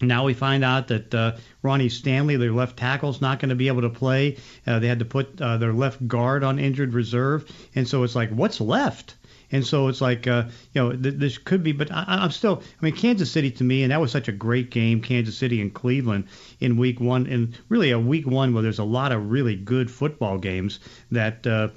Now 0.00 0.24
we 0.24 0.34
find 0.34 0.64
out 0.64 0.88
that 0.88 1.14
uh, 1.14 1.36
Ronnie 1.62 1.88
Stanley, 1.88 2.36
their 2.36 2.52
left 2.52 2.76
tackle, 2.76 3.10
is 3.10 3.20
not 3.20 3.38
going 3.38 3.50
to 3.50 3.54
be 3.54 3.68
able 3.68 3.82
to 3.82 3.90
play. 3.90 4.38
Uh, 4.66 4.78
they 4.78 4.88
had 4.88 5.00
to 5.00 5.04
put 5.04 5.40
uh, 5.40 5.58
their 5.58 5.72
left 5.72 6.06
guard 6.08 6.42
on 6.42 6.58
injured 6.58 6.94
reserve, 6.94 7.50
and 7.74 7.86
so 7.86 8.02
it's 8.02 8.14
like, 8.14 8.30
what's 8.30 8.60
left? 8.60 9.16
And 9.52 9.66
so 9.66 9.88
it's 9.88 10.00
like, 10.00 10.26
uh, 10.26 10.44
you 10.72 10.80
know, 10.80 10.92
th- 10.92 11.16
this 11.16 11.36
could 11.36 11.62
be, 11.62 11.72
but 11.72 11.90
I, 11.90 12.04
I'm 12.06 12.30
still, 12.30 12.62
I 12.80 12.84
mean, 12.84 12.94
Kansas 12.94 13.30
City 13.30 13.50
to 13.50 13.64
me, 13.64 13.82
and 13.82 13.90
that 13.90 14.00
was 14.00 14.12
such 14.12 14.28
a 14.28 14.32
great 14.32 14.70
game, 14.70 15.02
Kansas 15.02 15.36
City 15.36 15.60
and 15.60 15.74
Cleveland 15.74 16.26
in 16.60 16.76
week 16.76 17.00
one, 17.00 17.26
and 17.26 17.58
really 17.68 17.90
a 17.90 17.98
week 17.98 18.26
one 18.26 18.54
where 18.54 18.62
there's 18.62 18.78
a 18.78 18.84
lot 18.84 19.12
of 19.12 19.30
really 19.30 19.56
good 19.56 19.90
football 19.90 20.38
games 20.38 20.80
that. 21.10 21.46
Uh, 21.46 21.68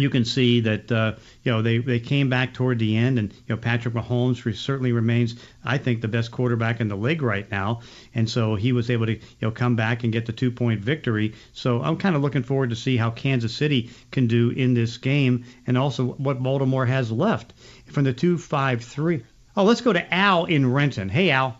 you 0.00 0.10
can 0.10 0.24
see 0.24 0.60
that 0.60 0.90
uh, 0.90 1.14
you 1.42 1.52
know 1.52 1.62
they, 1.62 1.78
they 1.78 2.00
came 2.00 2.28
back 2.28 2.54
toward 2.54 2.78
the 2.78 2.96
end, 2.96 3.18
and 3.18 3.32
you 3.32 3.40
know 3.48 3.56
Patrick 3.56 3.94
Mahomes 3.94 4.44
re- 4.44 4.52
certainly 4.52 4.92
remains, 4.92 5.36
I 5.64 5.78
think, 5.78 6.00
the 6.00 6.08
best 6.08 6.30
quarterback 6.30 6.80
in 6.80 6.88
the 6.88 6.96
league 6.96 7.22
right 7.22 7.50
now, 7.50 7.80
and 8.14 8.28
so 8.28 8.54
he 8.54 8.72
was 8.72 8.90
able 8.90 9.06
to 9.06 9.14
you 9.14 9.20
know 9.42 9.50
come 9.50 9.76
back 9.76 10.04
and 10.04 10.12
get 10.12 10.26
the 10.26 10.32
two 10.32 10.50
point 10.50 10.80
victory. 10.80 11.34
So 11.52 11.82
I'm 11.82 11.96
kind 11.96 12.16
of 12.16 12.22
looking 12.22 12.42
forward 12.42 12.70
to 12.70 12.76
see 12.76 12.96
how 12.96 13.10
Kansas 13.10 13.54
City 13.54 13.90
can 14.10 14.26
do 14.26 14.50
in 14.50 14.74
this 14.74 14.98
game, 14.98 15.44
and 15.66 15.76
also 15.78 16.04
what 16.04 16.42
Baltimore 16.42 16.86
has 16.86 17.10
left 17.10 17.52
from 17.86 18.04
the 18.04 18.12
two 18.12 18.38
five 18.38 18.84
three. 18.84 19.24
Oh, 19.56 19.64
let's 19.64 19.80
go 19.80 19.92
to 19.92 20.14
Al 20.14 20.44
in 20.44 20.70
Renton. 20.72 21.08
Hey 21.08 21.30
Al. 21.30 21.58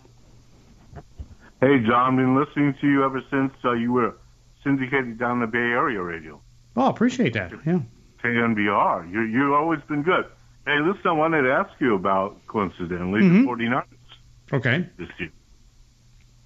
Hey, 1.59 1.79
John, 1.79 2.13
I've 2.13 2.17
been 2.17 2.35
listening 2.35 2.75
to 2.81 2.87
you 2.87 3.03
ever 3.03 3.23
since 3.31 3.51
uh, 3.65 3.71
you 3.71 3.91
were 3.91 4.15
syndicated 4.63 5.17
down 5.17 5.39
the 5.39 5.47
Bay 5.47 5.57
Area 5.57 6.01
radio. 6.01 6.39
Oh, 6.75 6.89
appreciate 6.89 7.33
that. 7.33 7.51
Yeah. 7.65 7.79
KNBR. 8.35 9.11
You, 9.11 9.21
you've 9.21 9.53
always 9.53 9.79
been 9.87 10.03
good. 10.03 10.25
Hey, 10.65 10.79
listen, 10.79 11.01
I 11.05 11.11
wanted 11.11 11.43
to 11.43 11.51
ask 11.51 11.69
you 11.79 11.95
about, 11.95 12.45
coincidentally, 12.47 13.21
Mhm. 13.21 13.41
the 13.41 13.47
49ers 13.47 13.85
Okay. 14.53 14.85
this 14.97 15.09
year. 15.19 15.29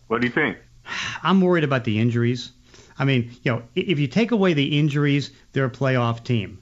What 0.07 0.21
do 0.21 0.27
you 0.27 0.33
think? 0.33 0.57
I'm 1.23 1.41
worried 1.41 1.63
about 1.63 1.83
the 1.83 1.99
injuries. 1.99 2.51
I 2.99 3.05
mean, 3.05 3.31
you 3.43 3.51
know, 3.51 3.63
if 3.75 3.99
you 3.99 4.07
take 4.07 4.31
away 4.31 4.53
the 4.53 4.77
injuries, 4.77 5.31
they're 5.53 5.65
a 5.65 5.69
playoff 5.71 6.23
team. 6.23 6.59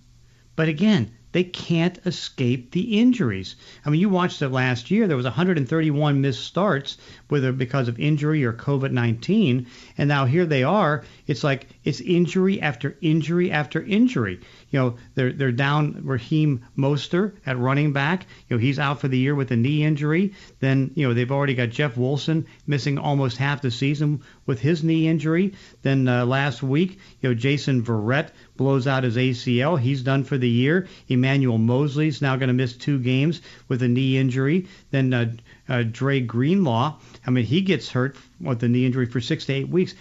But 0.56 0.70
again, 0.70 1.12
they 1.32 1.44
can't 1.44 2.00
escape 2.06 2.72
the 2.72 3.00
injuries. 3.00 3.56
I 3.86 3.90
mean, 3.92 4.02
you 4.02 4.10
watched 4.10 4.42
it 4.42 4.50
last 4.50 4.90
year. 4.90 5.08
There 5.08 5.16
was 5.18 5.26
131 5.26 6.22
missed 6.22 6.44
starts, 6.44 6.98
whether 7.28 7.52
because 7.52 7.88
of 7.88 8.00
injury 8.00 8.44
or 8.46 8.54
COVID-19, 8.54 9.68
and 9.98 10.08
now 10.08 10.26
here 10.26 10.46
they 10.46 10.64
are. 10.64 11.04
It's 11.28 11.44
like 11.44 11.68
it's 11.84 12.02
injury 12.02 12.62
after 12.62 12.98
injury 13.02 13.52
after 13.52 13.82
injury. 13.82 14.40
You 14.72 14.80
know, 14.80 14.98
they're 15.16 15.34
they're 15.34 15.52
down 15.52 16.02
Raheem 16.06 16.66
Mostert 16.78 17.34
at 17.46 17.58
running 17.58 17.94
back. 17.94 18.26
You 18.48 18.56
know, 18.56 18.62
he's 18.62 18.80
out 18.80 19.02
for 19.02 19.08
the 19.08 19.18
year 19.18 19.34
with 19.34 19.52
a 19.52 19.56
knee 19.56 19.84
injury. 19.84 20.34
Then 20.60 20.92
you 20.96 21.08
know 21.08 21.14
they've 21.14 21.32
already 21.32 21.56
got 21.56 21.70
Jeff 21.70 21.98
Wilson 21.98 22.46
missing 22.68 22.98
almost 22.98 23.38
half 23.38 23.62
the 23.62 23.72
season 23.72 24.22
with 24.46 24.60
his 24.60 24.84
knee 24.84 25.08
injury. 25.08 25.54
Then 25.82 26.08
uh, 26.08 26.26
last 26.26 26.62
week, 26.62 27.00
you 27.22 27.30
know, 27.30 27.36
Jason 27.36 27.84
Verrett 27.84 28.30
blows 28.58 28.88
out 28.88 29.04
his 29.04 29.18
ACL. 29.18 29.80
He's 29.80 30.04
done 30.04 30.24
for 30.24 30.38
the 30.38 30.50
year. 30.50 30.88
Emmanuel 31.08 31.58
Moseley's 31.58 32.22
now 32.22 32.36
going 32.36 32.50
to 32.50 32.54
miss 32.54 32.74
two 32.74 33.00
games 33.00 33.42
with 33.68 33.82
a 33.82 33.88
knee 33.88 34.18
injury. 34.18 34.68
Then 34.92 35.14
uh, 35.14 35.32
uh, 35.68 35.84
Dre 35.84 36.20
Greenlaw, 36.20 36.98
I 37.26 37.30
mean, 37.32 37.46
he 37.46 37.62
gets 37.62 37.90
hurt 37.90 38.18
with 38.42 38.64
a 38.64 38.68
knee 38.68 38.86
injury 38.86 39.06
for 39.06 39.22
six 39.22 39.46
to 39.46 39.54
eight 39.54 39.70
weeks. 39.70 39.96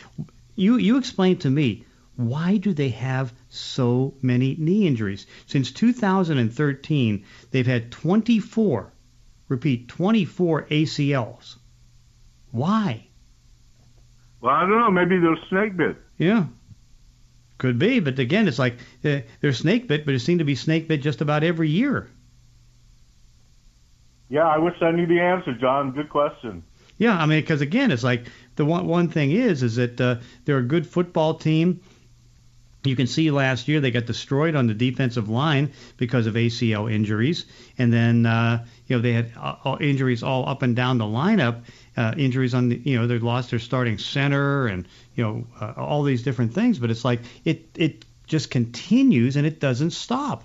You 0.57 0.77
you 0.77 0.99
explain 0.99 1.37
to 1.39 1.51
me 1.51 1.85
why 2.17 2.57
do 2.57 2.75
they 2.75 2.89
have 2.89 3.33
so 3.59 4.15
many 4.23 4.57
knee 4.59 4.87
injuries? 4.87 5.27
Since 5.47 5.73
2013, 5.73 7.25
they've 7.51 7.67
had 7.67 7.91
24, 7.91 8.93
repeat, 9.49 9.89
24 9.89 10.67
ACLs. 10.67 11.57
Why? 12.51 13.09
Well, 14.41 14.55
I 14.55 14.61
don't 14.61 14.79
know. 14.79 14.91
Maybe 14.91 15.19
they're 15.19 15.37
snake 15.49 15.77
bit. 15.77 15.97
Yeah. 16.17 16.45
Could 17.59 17.79
be, 17.79 17.99
but 17.99 18.19
again, 18.21 18.47
it's 18.47 18.59
like 18.59 18.75
uh, 19.05 19.19
they're 19.41 19.53
snake 19.53 19.89
bit, 19.89 20.05
but 20.05 20.15
it 20.15 20.21
seemed 20.21 20.39
to 20.39 20.45
be 20.45 20.55
snake 20.55 20.87
bit 20.87 21.03
just 21.03 21.21
about 21.21 21.43
every 21.43 21.69
year. 21.69 22.09
Yeah, 24.29 24.47
I 24.47 24.59
wish 24.59 24.75
I 24.81 24.93
knew 24.93 25.07
the 25.07 25.21
answer, 25.21 25.55
John. 25.55 25.91
Good 25.91 26.09
question. 26.09 26.63
Yeah, 26.99 27.19
I 27.19 27.27
mean, 27.27 27.41
because 27.41 27.61
again, 27.61 27.91
it's 27.91 28.05
like 28.05 28.27
the 28.57 28.65
one 28.65 28.87
one 28.87 29.09
thing 29.09 29.33
is 29.33 29.63
is 29.63 29.77
that 29.77 30.01
uh, 30.01 30.17
they're 30.45 30.59
a 30.59 30.63
good 30.63 30.87
football 30.87 31.35
team. 31.35 31.81
You 32.85 32.95
can 32.95 33.07
see 33.07 33.31
last 33.31 33.67
year 33.67 33.81
they 33.81 33.91
got 33.91 34.07
destroyed 34.07 34.55
on 34.55 34.69
the 34.69 34.75
defensive 34.75 35.29
line 35.29 35.73
because 35.97 36.27
of 36.27 36.35
ACL 36.35 36.93
injuries, 36.93 37.45
and 37.77 37.93
then 37.93 38.25
uh, 38.25 38.65
you 38.87 38.97
know 38.97 39.03
they 39.03 39.13
had 39.13 39.33
uh, 39.37 39.57
all 39.65 39.79
injuries 39.81 40.23
all 40.23 40.49
up 40.49 40.63
and 40.63 40.77
down 40.77 40.99
the 40.99 41.05
lineup. 41.05 41.65
Uh, 41.97 42.15
injuries 42.17 42.55
on 42.55 42.69
the 42.69 42.77
you 42.77 42.97
know 42.97 43.09
they 43.09 43.19
lost 43.19 43.51
their 43.51 43.59
starting 43.59 43.99
center 43.99 44.69
and 44.69 44.87
you 45.17 45.25
know 45.25 45.47
uh, 45.61 45.73
all 45.77 46.05
these 46.05 46.23
different 46.23 46.55
things. 46.55 46.79
But 46.79 46.91
it's 46.91 47.05
like 47.05 47.21
it 47.45 47.69
it 47.75 48.05
just 48.27 48.51
continues 48.51 49.37
and 49.37 49.45
it 49.47 49.59
doesn't 49.59 49.91
stop. 49.91 50.45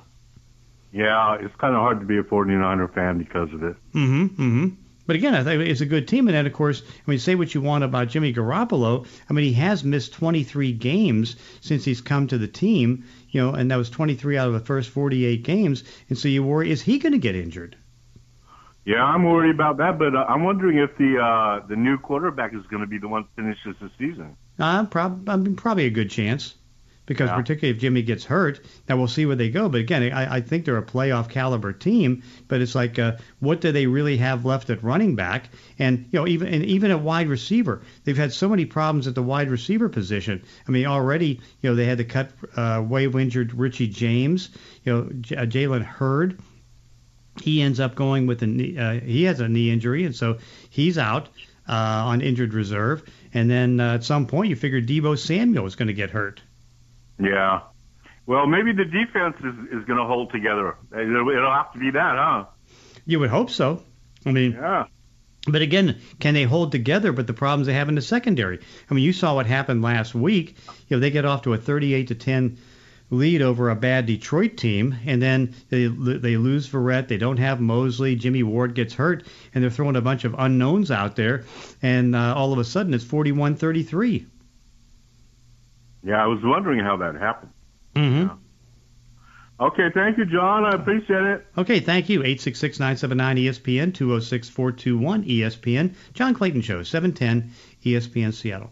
Yeah, 0.91 1.37
it's 1.39 1.55
kind 1.55 1.75
of 1.75 1.81
hard 1.81 1.99
to 1.99 2.05
be 2.05 2.17
a 2.17 2.23
49er 2.23 2.93
fan 2.93 3.17
because 3.17 3.51
of 3.53 3.63
it. 3.63 3.75
Mm-hmm. 3.93 4.25
Mm-hmm. 4.25 4.67
But 5.05 5.17
again, 5.17 5.35
I 5.35 5.43
think 5.43 5.61
it's 5.61 5.81
a 5.81 5.85
good 5.85 6.07
team, 6.07 6.27
and 6.27 6.35
then 6.35 6.45
of 6.45 6.53
course, 6.53 6.81
I 6.81 7.09
mean, 7.09 7.19
say 7.19 7.35
what 7.35 7.53
you 7.53 7.61
want 7.61 7.83
about 7.83 8.07
Jimmy 8.07 8.33
Garoppolo. 8.33 9.05
I 9.29 9.33
mean, 9.33 9.45
he 9.45 9.53
has 9.53 9.83
missed 9.83 10.13
23 10.13 10.71
games 10.71 11.35
since 11.59 11.83
he's 11.83 11.99
come 11.99 12.27
to 12.27 12.37
the 12.37 12.47
team, 12.47 13.03
you 13.29 13.41
know, 13.41 13.53
and 13.53 13.69
that 13.69 13.75
was 13.75 13.89
23 13.89 14.37
out 14.37 14.47
of 14.47 14.53
the 14.53 14.59
first 14.59 14.89
48 14.89 15.43
games. 15.43 15.83
And 16.07 16.17
so 16.17 16.29
you 16.29 16.43
worry, 16.43 16.71
is 16.71 16.81
he 16.81 16.99
going 16.99 17.13
to 17.13 17.19
get 17.19 17.35
injured? 17.35 17.75
Yeah, 18.85 19.03
I'm 19.03 19.23
worried 19.23 19.55
about 19.55 19.77
that, 19.77 19.97
but 19.97 20.15
uh, 20.15 20.25
I'm 20.27 20.43
wondering 20.43 20.77
if 20.77 20.97
the 20.97 21.17
uh, 21.17 21.65
the 21.67 21.75
new 21.75 21.97
quarterback 21.97 22.53
is 22.53 22.65
going 22.69 22.81
to 22.81 22.87
be 22.87 22.97
the 22.97 23.07
one 23.07 23.23
that 23.23 23.41
finishes 23.41 23.75
the 23.79 23.89
season. 23.97 24.35
Uh, 24.59 24.85
prob- 24.85 25.29
I 25.29 25.37
mean, 25.37 25.55
probably 25.55 25.85
a 25.85 25.89
good 25.89 26.09
chance, 26.09 26.55
because 27.05 27.29
Yeah. 27.29 27.35
particularly 27.35 27.75
if 27.75 27.81
Jimmy 27.81 28.01
gets 28.01 28.23
hurt, 28.23 28.61
now 28.87 28.97
we'll 28.97 29.07
see 29.07 29.25
where 29.25 29.35
they 29.35 29.49
go. 29.49 29.67
But 29.69 29.81
again, 29.81 30.03
I, 30.13 30.35
I 30.35 30.41
think 30.41 30.65
they're 30.65 30.77
a 30.77 30.83
playoff 30.85 31.29
caliber 31.29 31.73
team. 31.73 32.23
But 32.47 32.61
it's 32.61 32.75
like, 32.75 32.97
uh, 32.99 33.17
what 33.39 33.61
do 33.61 33.71
they 33.71 33.87
really 33.87 34.17
have 34.17 34.45
left 34.45 34.69
at 34.69 34.83
running 34.83 35.15
back? 35.15 35.49
And 35.79 36.05
you 36.11 36.19
know, 36.19 36.27
even 36.27 36.47
and 36.53 36.63
even 36.65 36.91
at 36.91 37.01
wide 37.01 37.27
receiver, 37.27 37.81
they've 38.03 38.17
had 38.17 38.31
so 38.31 38.47
many 38.49 38.65
problems 38.65 39.07
at 39.07 39.15
the 39.15 39.23
wide 39.23 39.49
receiver 39.49 39.89
position. 39.89 40.43
I 40.67 40.71
mean, 40.71 40.85
already, 40.85 41.41
you 41.61 41.69
know, 41.69 41.75
they 41.75 41.85
had 41.85 41.97
to 41.97 42.05
cut 42.05 42.31
uh, 42.55 42.83
waive 42.87 43.15
injured 43.15 43.53
Richie 43.53 43.87
James. 43.87 44.49
You 44.83 44.93
know, 44.93 45.09
J- 45.21 45.35
uh, 45.35 45.45
Jalen 45.45 45.83
Hurd. 45.83 46.39
He 47.41 47.61
ends 47.63 47.79
up 47.79 47.95
going 47.95 48.27
with 48.27 48.43
a 48.43 48.47
knee, 48.47 48.77
uh, 48.77 48.99
he 48.99 49.23
has 49.23 49.39
a 49.39 49.49
knee 49.49 49.71
injury, 49.71 50.05
and 50.05 50.15
so 50.15 50.37
he's 50.69 50.99
out 50.99 51.29
uh, 51.67 51.71
on 51.73 52.21
injured 52.21 52.53
reserve. 52.53 53.03
And 53.33 53.49
then 53.49 53.79
uh, 53.79 53.95
at 53.95 54.03
some 54.03 54.27
point, 54.27 54.49
you 54.49 54.55
figure 54.55 54.79
Deebo 54.79 55.17
Samuel 55.17 55.65
is 55.65 55.75
going 55.75 55.87
to 55.87 55.93
get 55.95 56.11
hurt. 56.11 56.41
Yeah. 57.19 57.61
Well, 58.25 58.47
maybe 58.47 58.71
the 58.71 58.85
defense 58.85 59.35
is, 59.39 59.79
is 59.79 59.85
going 59.85 59.99
to 59.99 60.05
hold 60.05 60.31
together. 60.31 60.77
It'll, 60.91 61.29
it'll 61.29 61.53
have 61.53 61.73
to 61.73 61.79
be 61.79 61.91
that, 61.91 62.15
huh? 62.15 62.45
You 63.05 63.19
would 63.19 63.29
hope 63.29 63.49
so. 63.49 63.83
I 64.25 64.31
mean, 64.31 64.53
Yeah. 64.53 64.85
But 65.45 65.61
again, 65.61 65.99
can 66.21 66.35
they 66.35 66.43
hold 66.43 66.71
together? 66.71 67.11
But 67.11 67.27
the 67.27 67.33
problems 67.33 67.67
they 67.67 67.73
have 67.73 67.89
in 67.89 67.95
the 67.95 68.01
secondary. 68.01 68.59
I 68.89 68.93
mean, 68.93 69.03
you 69.03 69.11
saw 69.11 69.35
what 69.35 69.45
happened 69.45 69.81
last 69.81 70.15
week. 70.15 70.55
You 70.87 70.95
know, 70.95 71.01
they 71.01 71.11
get 71.11 71.25
off 71.25 71.41
to 71.41 71.53
a 71.53 71.57
38 71.57 72.07
to 72.07 72.15
10 72.15 72.57
lead 73.09 73.41
over 73.41 73.69
a 73.69 73.75
bad 73.75 74.05
Detroit 74.05 74.57
team, 74.57 74.95
and 75.05 75.21
then 75.21 75.53
they 75.69 75.87
they 75.87 76.37
lose 76.37 76.69
Verrett. 76.69 77.07
They 77.07 77.17
don't 77.17 77.37
have 77.37 77.59
Moseley. 77.59 78.15
Jimmy 78.15 78.43
Ward 78.43 78.73
gets 78.73 78.93
hurt, 78.93 79.27
and 79.53 79.63
they're 79.63 79.71
throwing 79.71 79.95
a 79.95 80.01
bunch 80.01 80.23
of 80.23 80.35
unknowns 80.37 80.91
out 80.91 81.15
there, 81.15 81.43
and 81.81 82.15
uh, 82.15 82.33
all 82.35 82.53
of 82.53 82.59
a 82.59 82.63
sudden 82.63 82.93
it's 82.93 83.03
41-33. 83.03 84.25
Yeah, 86.03 86.23
I 86.23 86.27
was 86.27 86.39
wondering 86.43 86.79
how 86.79 86.97
that 86.97 87.15
happened. 87.15 87.51
Mm-hmm. 87.95 88.35
Okay, 89.59 89.89
thank 89.93 90.17
you, 90.17 90.25
John. 90.25 90.65
I 90.65 90.71
appreciate 90.71 91.23
it. 91.23 91.45
Okay, 91.57 91.79
thank 91.79 92.09
you. 92.09 92.21
866-979-ESPN, 92.21 93.93
206-421-ESPN. 93.93 95.93
John 96.13 96.33
Clayton 96.33 96.61
Show, 96.61 96.83
710 96.83 97.51
ESPN 97.85 98.33
Seattle. 98.33 98.71